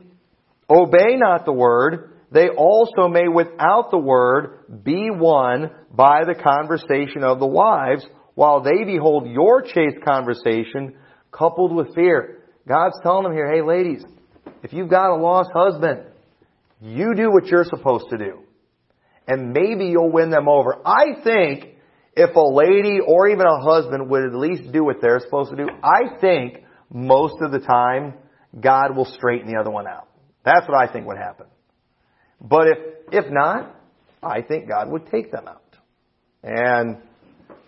obey 0.69 1.15
not 1.15 1.45
the 1.45 1.53
word, 1.53 2.13
they 2.31 2.49
also 2.49 3.07
may 3.07 3.27
without 3.27 3.89
the 3.91 3.97
word 3.97 4.83
be 4.83 5.09
won 5.09 5.71
by 5.93 6.23
the 6.25 6.35
conversation 6.35 7.23
of 7.23 7.39
the 7.39 7.47
wives, 7.47 8.05
while 8.35 8.61
they 8.61 8.83
behold 8.83 9.27
your 9.27 9.61
chaste 9.61 10.01
conversation 10.05 10.95
coupled 11.31 11.73
with 11.73 11.95
fear. 11.95 12.43
God's 12.67 12.99
telling 13.01 13.23
them 13.23 13.33
here, 13.33 13.51
hey 13.51 13.61
ladies, 13.61 14.03
if 14.63 14.73
you've 14.73 14.89
got 14.89 15.11
a 15.11 15.15
lost 15.15 15.49
husband, 15.53 16.03
you 16.81 17.15
do 17.15 17.31
what 17.31 17.45
you're 17.45 17.63
supposed 17.63 18.05
to 18.09 18.17
do. 18.17 18.43
And 19.27 19.51
maybe 19.51 19.85
you'll 19.87 20.11
win 20.11 20.29
them 20.29 20.47
over. 20.47 20.77
I 20.85 21.21
think 21.23 21.75
if 22.15 22.35
a 22.35 22.39
lady 22.39 22.99
or 23.05 23.27
even 23.27 23.45
a 23.45 23.61
husband 23.61 24.09
would 24.09 24.23
at 24.23 24.33
least 24.33 24.71
do 24.71 24.83
what 24.83 25.01
they're 25.01 25.19
supposed 25.19 25.51
to 25.51 25.57
do, 25.57 25.67
I 25.83 26.17
think 26.19 26.63
most 26.91 27.35
of 27.41 27.51
the 27.51 27.59
time 27.59 28.13
God 28.59 28.95
will 28.95 29.05
straighten 29.05 29.51
the 29.51 29.59
other 29.59 29.69
one 29.69 29.87
out. 29.87 30.07
That's 30.45 30.67
what 30.67 30.77
I 30.77 30.91
think 30.91 31.05
would 31.07 31.17
happen. 31.17 31.47
But 32.39 32.67
if, 32.67 32.77
if 33.11 33.25
not, 33.31 33.75
I 34.23 34.41
think 34.41 34.67
God 34.67 34.89
would 34.89 35.07
take 35.11 35.31
them 35.31 35.47
out. 35.47 35.61
And 36.43 36.97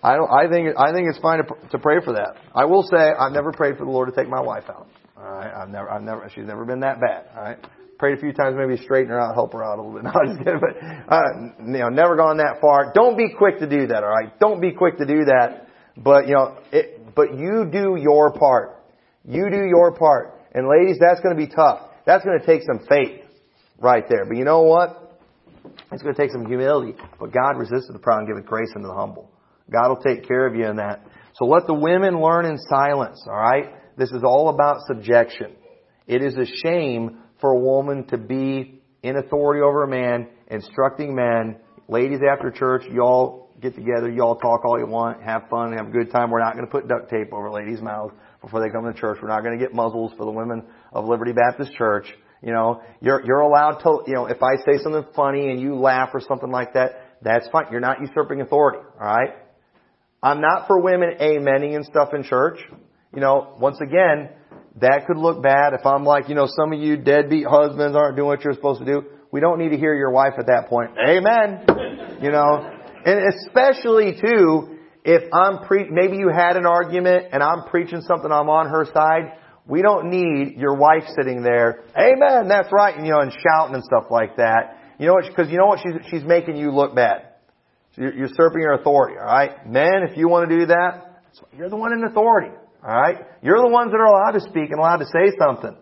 I 0.01 0.15
don't, 0.15 0.31
I 0.31 0.49
think, 0.49 0.75
I 0.77 0.93
think 0.93 1.07
it's 1.09 1.19
fine 1.19 1.39
to, 1.39 1.69
to 1.71 1.79
pray 1.79 1.97
for 2.03 2.13
that. 2.13 2.35
I 2.55 2.65
will 2.65 2.83
say, 2.83 2.97
I've 2.97 3.33
never 3.33 3.51
prayed 3.51 3.77
for 3.77 3.85
the 3.85 3.91
Lord 3.91 4.09
to 4.09 4.15
take 4.15 4.29
my 4.29 4.39
wife 4.39 4.63
out. 4.69 4.87
Alright, 5.17 5.53
I've 5.53 5.69
never, 5.69 5.91
I've 5.91 6.01
never, 6.01 6.29
she's 6.33 6.45
never 6.45 6.63
been 6.63 6.79
that 6.79 7.01
bad. 7.01 7.25
Alright. 7.35 7.59
Prayed 7.99 8.17
a 8.17 8.21
few 8.21 8.31
times, 8.31 8.55
maybe 8.57 8.81
straighten 8.81 9.09
her 9.09 9.19
out, 9.19 9.35
help 9.35 9.51
her 9.51 9.63
out 9.63 9.77
a 9.77 9.81
little 9.81 9.93
bit. 9.93 10.03
No, 10.09 10.11
I'm 10.11 10.27
just 10.27 10.39
kidding, 10.39 10.61
but, 10.61 11.13
uh, 11.13 11.21
you 11.65 11.79
know, 11.79 11.89
never 11.89 12.15
gone 12.15 12.37
that 12.37 12.61
far. 12.61 12.93
Don't 12.95 13.17
be 13.17 13.27
quick 13.37 13.59
to 13.59 13.67
do 13.67 13.87
that, 13.87 14.03
alright? 14.03 14.39
Don't 14.39 14.61
be 14.61 14.71
quick 14.71 14.97
to 14.99 15.05
do 15.05 15.25
that. 15.25 15.67
But, 15.97 16.27
you 16.27 16.35
know, 16.35 16.57
it, 16.71 17.13
but 17.13 17.37
you 17.37 17.67
do 17.69 17.97
your 17.99 18.31
part. 18.31 18.81
You 19.25 19.49
do 19.49 19.65
your 19.65 19.93
part. 19.93 20.39
And 20.53 20.67
ladies, 20.69 20.97
that's 20.99 21.19
going 21.19 21.37
to 21.37 21.45
be 21.45 21.53
tough. 21.53 21.89
That's 22.05 22.23
going 22.23 22.39
to 22.39 22.45
take 22.45 22.61
some 22.63 22.87
faith 22.87 23.21
right 23.77 24.05
there. 24.09 24.25
But 24.25 24.37
you 24.37 24.45
know 24.45 24.61
what? 24.61 25.19
It's 25.91 26.01
going 26.01 26.15
to 26.15 26.21
take 26.21 26.31
some 26.31 26.45
humility. 26.45 26.95
But 27.19 27.33
God 27.33 27.57
resists 27.57 27.89
the 27.91 27.99
proud 27.99 28.19
and 28.19 28.27
giveth 28.27 28.45
grace 28.45 28.69
unto 28.75 28.87
the 28.87 28.93
humble. 28.93 29.29
God 29.69 29.89
will 29.89 30.01
take 30.01 30.25
care 30.25 30.47
of 30.47 30.55
you 30.55 30.65
in 30.65 30.77
that. 30.77 31.05
So 31.33 31.45
let 31.45 31.67
the 31.67 31.73
women 31.73 32.21
learn 32.21 32.45
in 32.45 32.57
silence, 32.69 33.21
alright? 33.27 33.73
This 33.97 34.11
is 34.11 34.23
all 34.23 34.49
about 34.49 34.77
subjection. 34.87 35.55
It 36.07 36.23
is 36.23 36.35
a 36.37 36.45
shame 36.45 37.19
for 37.41 37.51
a 37.51 37.59
woman 37.59 38.05
to 38.07 38.17
be 38.17 38.81
in 39.03 39.15
authority 39.17 39.61
over 39.61 39.83
a 39.83 39.87
man, 39.87 40.27
instructing 40.47 41.15
men. 41.15 41.57
Ladies 41.87 42.19
after 42.29 42.51
church, 42.51 42.83
y'all 42.91 43.49
get 43.61 43.75
together, 43.75 44.09
y'all 44.09 44.35
talk 44.35 44.63
all 44.63 44.79
you 44.79 44.87
want, 44.87 45.21
have 45.23 45.43
fun, 45.49 45.73
have 45.73 45.87
a 45.87 45.91
good 45.91 46.11
time. 46.11 46.31
We're 46.31 46.39
not 46.39 46.53
going 46.53 46.65
to 46.65 46.71
put 46.71 46.87
duct 46.87 47.09
tape 47.09 47.33
over 47.33 47.51
ladies' 47.51 47.81
mouths 47.81 48.13
before 48.41 48.61
they 48.61 48.69
come 48.69 48.85
to 48.85 48.93
church. 48.93 49.19
We're 49.21 49.29
not 49.29 49.43
going 49.43 49.57
to 49.57 49.63
get 49.63 49.73
muzzles 49.73 50.11
for 50.17 50.25
the 50.25 50.31
women 50.31 50.63
of 50.93 51.05
Liberty 51.05 51.33
Baptist 51.33 51.73
Church. 51.73 52.05
You 52.41 52.53
know, 52.53 52.81
you're, 53.01 53.21
you're 53.25 53.41
allowed 53.41 53.79
to, 53.79 54.03
you 54.07 54.13
know, 54.13 54.27
if 54.27 54.41
I 54.41 54.55
say 54.65 54.81
something 54.81 55.05
funny 55.13 55.49
and 55.49 55.59
you 55.59 55.75
laugh 55.75 56.09
or 56.13 56.21
something 56.21 56.49
like 56.49 56.73
that, 56.73 57.17
that's 57.21 57.49
fine. 57.49 57.65
You're 57.71 57.81
not 57.81 57.99
usurping 57.99 58.39
authority, 58.39 58.79
alright? 58.95 59.35
I'm 60.23 60.39
not 60.39 60.67
for 60.67 60.79
women 60.79 61.15
amening 61.19 61.75
and 61.75 61.85
stuff 61.85 62.13
in 62.13 62.23
church. 62.23 62.59
You 63.13 63.19
know, 63.19 63.55
once 63.59 63.79
again, 63.81 64.29
that 64.81 65.05
could 65.07 65.17
look 65.17 65.41
bad 65.41 65.73
if 65.73 65.85
I'm 65.85 66.03
like, 66.03 66.29
you 66.29 66.35
know, 66.35 66.47
some 66.47 66.73
of 66.73 66.79
you 66.79 66.97
deadbeat 66.97 67.45
husbands 67.47 67.95
aren't 67.95 68.15
doing 68.15 68.27
what 68.27 68.43
you're 68.43 68.53
supposed 68.53 68.79
to 68.79 68.85
do. 68.85 69.03
We 69.31 69.39
don't 69.39 69.59
need 69.59 69.69
to 69.69 69.77
hear 69.77 69.93
your 69.93 70.11
wife 70.11 70.33
at 70.39 70.47
that 70.47 70.67
point. 70.67 70.91
Amen. 70.97 71.65
You 72.21 72.31
know, 72.31 72.69
and 73.05 73.33
especially 73.33 74.11
too, 74.19 74.77
if 75.05 75.23
I'm 75.33 75.65
pre, 75.65 75.89
maybe 75.89 76.17
you 76.17 76.29
had 76.29 76.57
an 76.57 76.65
argument 76.65 77.27
and 77.31 77.41
I'm 77.41 77.63
preaching 77.69 78.01
something, 78.01 78.29
I'm 78.29 78.49
on 78.49 78.67
her 78.67 78.85
side. 78.93 79.37
We 79.65 79.81
don't 79.81 80.09
need 80.09 80.57
your 80.57 80.75
wife 80.75 81.03
sitting 81.15 81.41
there, 81.41 81.85
amen, 81.97 82.49
that's 82.49 82.69
right, 82.73 82.95
and 82.95 83.05
you 83.05 83.13
know, 83.13 83.19
and 83.19 83.31
shouting 83.31 83.75
and 83.75 83.83
stuff 83.83 84.05
like 84.09 84.35
that. 84.35 84.79
You 84.99 85.05
know 85.07 85.13
what, 85.13 85.25
because 85.27 85.49
you 85.49 85.57
know 85.57 85.67
what, 85.67 85.79
she's, 85.79 86.11
she's 86.11 86.23
making 86.23 86.57
you 86.57 86.71
look 86.71 86.93
bad. 86.93 87.27
You're 87.95 88.13
usurping 88.13 88.61
your 88.61 88.73
authority, 88.73 89.17
alright? 89.17 89.65
Men, 89.69 90.07
if 90.09 90.17
you 90.17 90.27
want 90.27 90.49
to 90.49 90.59
do 90.59 90.65
that, 90.67 91.23
you're 91.57 91.69
the 91.69 91.77
one 91.77 91.93
in 91.93 92.03
authority, 92.03 92.51
alright? 92.83 93.17
You're 93.41 93.61
the 93.61 93.69
ones 93.69 93.91
that 93.91 93.97
are 93.97 94.05
allowed 94.05 94.39
to 94.39 94.41
speak 94.41 94.71
and 94.71 94.79
allowed 94.79 94.97
to 94.97 95.05
say 95.05 95.35
something. 95.37 95.75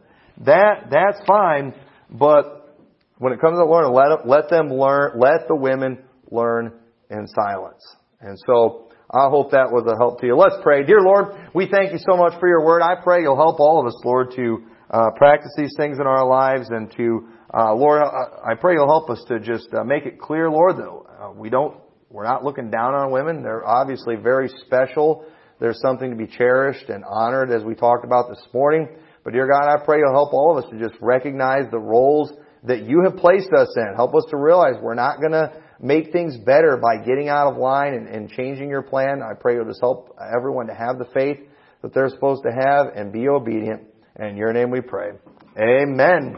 That, 0.45 0.89
that's 0.91 1.25
fine, 1.25 1.73
but 2.09 2.77
when 3.17 3.33
it 3.33 3.41
comes 3.41 3.57
to 3.57 3.65
learning, 3.65 3.93
let, 3.93 4.27
let 4.27 4.49
them 4.49 4.69
learn, 4.69 5.19
let 5.19 5.47
the 5.47 5.55
women 5.55 5.99
learn 6.29 6.73
in 7.09 7.27
silence. 7.27 7.83
And 8.21 8.37
so, 8.45 8.87
I 9.09 9.29
hope 9.29 9.51
that 9.51 9.71
was 9.71 9.87
a 9.87 9.95
help 9.95 10.19
to 10.19 10.27
you. 10.27 10.35
Let's 10.35 10.57
pray. 10.61 10.83
Dear 10.83 10.99
Lord, 10.99 11.27
we 11.53 11.69
thank 11.71 11.93
you 11.93 11.99
so 11.99 12.17
much 12.17 12.37
for 12.41 12.49
your 12.49 12.65
word. 12.65 12.81
I 12.81 12.95
pray 13.01 13.21
you'll 13.21 13.37
help 13.37 13.59
all 13.61 13.79
of 13.79 13.87
us, 13.87 13.95
Lord, 14.03 14.33
to 14.35 14.65
uh, 14.91 15.11
practice 15.15 15.53
these 15.55 15.73
things 15.77 15.97
in 15.97 16.05
our 16.05 16.27
lives 16.27 16.67
and 16.69 16.91
to, 16.97 17.29
uh, 17.53 17.73
Lord, 17.73 18.01
I, 18.01 18.51
I 18.51 18.55
pray 18.55 18.73
you'll 18.73 18.89
help 18.89 19.09
us 19.09 19.23
to 19.29 19.39
just 19.39 19.73
uh, 19.73 19.85
make 19.85 20.05
it 20.05 20.19
clear, 20.19 20.49
Lord, 20.49 20.75
that 20.77 20.89
uh, 20.89 21.31
we 21.31 21.49
don't, 21.49 21.77
we're 22.09 22.25
not 22.25 22.43
looking 22.43 22.69
down 22.69 22.95
on 22.95 23.11
women. 23.11 23.43
They're 23.43 23.65
obviously 23.65 24.15
very 24.15 24.49
special. 24.65 25.25
There's 25.59 25.79
something 25.81 26.09
to 26.09 26.15
be 26.15 26.27
cherished 26.27 26.89
and 26.89 27.03
honored 27.03 27.51
as 27.51 27.63
we 27.63 27.75
talked 27.75 28.05
about 28.05 28.29
this 28.29 28.45
morning. 28.53 28.87
But 29.23 29.33
dear 29.33 29.47
God, 29.47 29.67
I 29.67 29.83
pray 29.83 29.97
you'll 29.99 30.13
help 30.13 30.33
all 30.33 30.57
of 30.57 30.63
us 30.63 30.69
to 30.71 30.79
just 30.79 30.95
recognize 31.01 31.63
the 31.71 31.79
roles 31.79 32.31
that 32.63 32.83
you 32.87 33.01
have 33.03 33.17
placed 33.17 33.51
us 33.53 33.75
in. 33.75 33.93
Help 33.95 34.15
us 34.15 34.25
to 34.29 34.37
realize 34.37 34.75
we're 34.81 34.93
not 34.93 35.19
going 35.19 35.31
to 35.31 35.51
make 35.79 36.11
things 36.11 36.37
better 36.37 36.77
by 36.77 37.03
getting 37.03 37.29
out 37.29 37.51
of 37.51 37.57
line 37.57 37.93
and, 37.93 38.07
and 38.07 38.29
changing 38.29 38.69
your 38.69 38.81
plan. 38.81 39.21
I 39.21 39.33
pray 39.39 39.55
you'll 39.55 39.65
just 39.65 39.81
help 39.81 40.15
everyone 40.35 40.67
to 40.67 40.73
have 40.73 40.97
the 40.97 41.07
faith 41.13 41.39
that 41.81 41.93
they're 41.93 42.09
supposed 42.09 42.43
to 42.43 42.51
have 42.51 42.87
and 42.95 43.11
be 43.11 43.27
obedient. 43.27 43.83
And 44.15 44.31
in 44.31 44.37
your 44.37 44.53
name 44.53 44.71
we 44.71 44.81
pray. 44.81 45.09
Amen. 45.57 46.37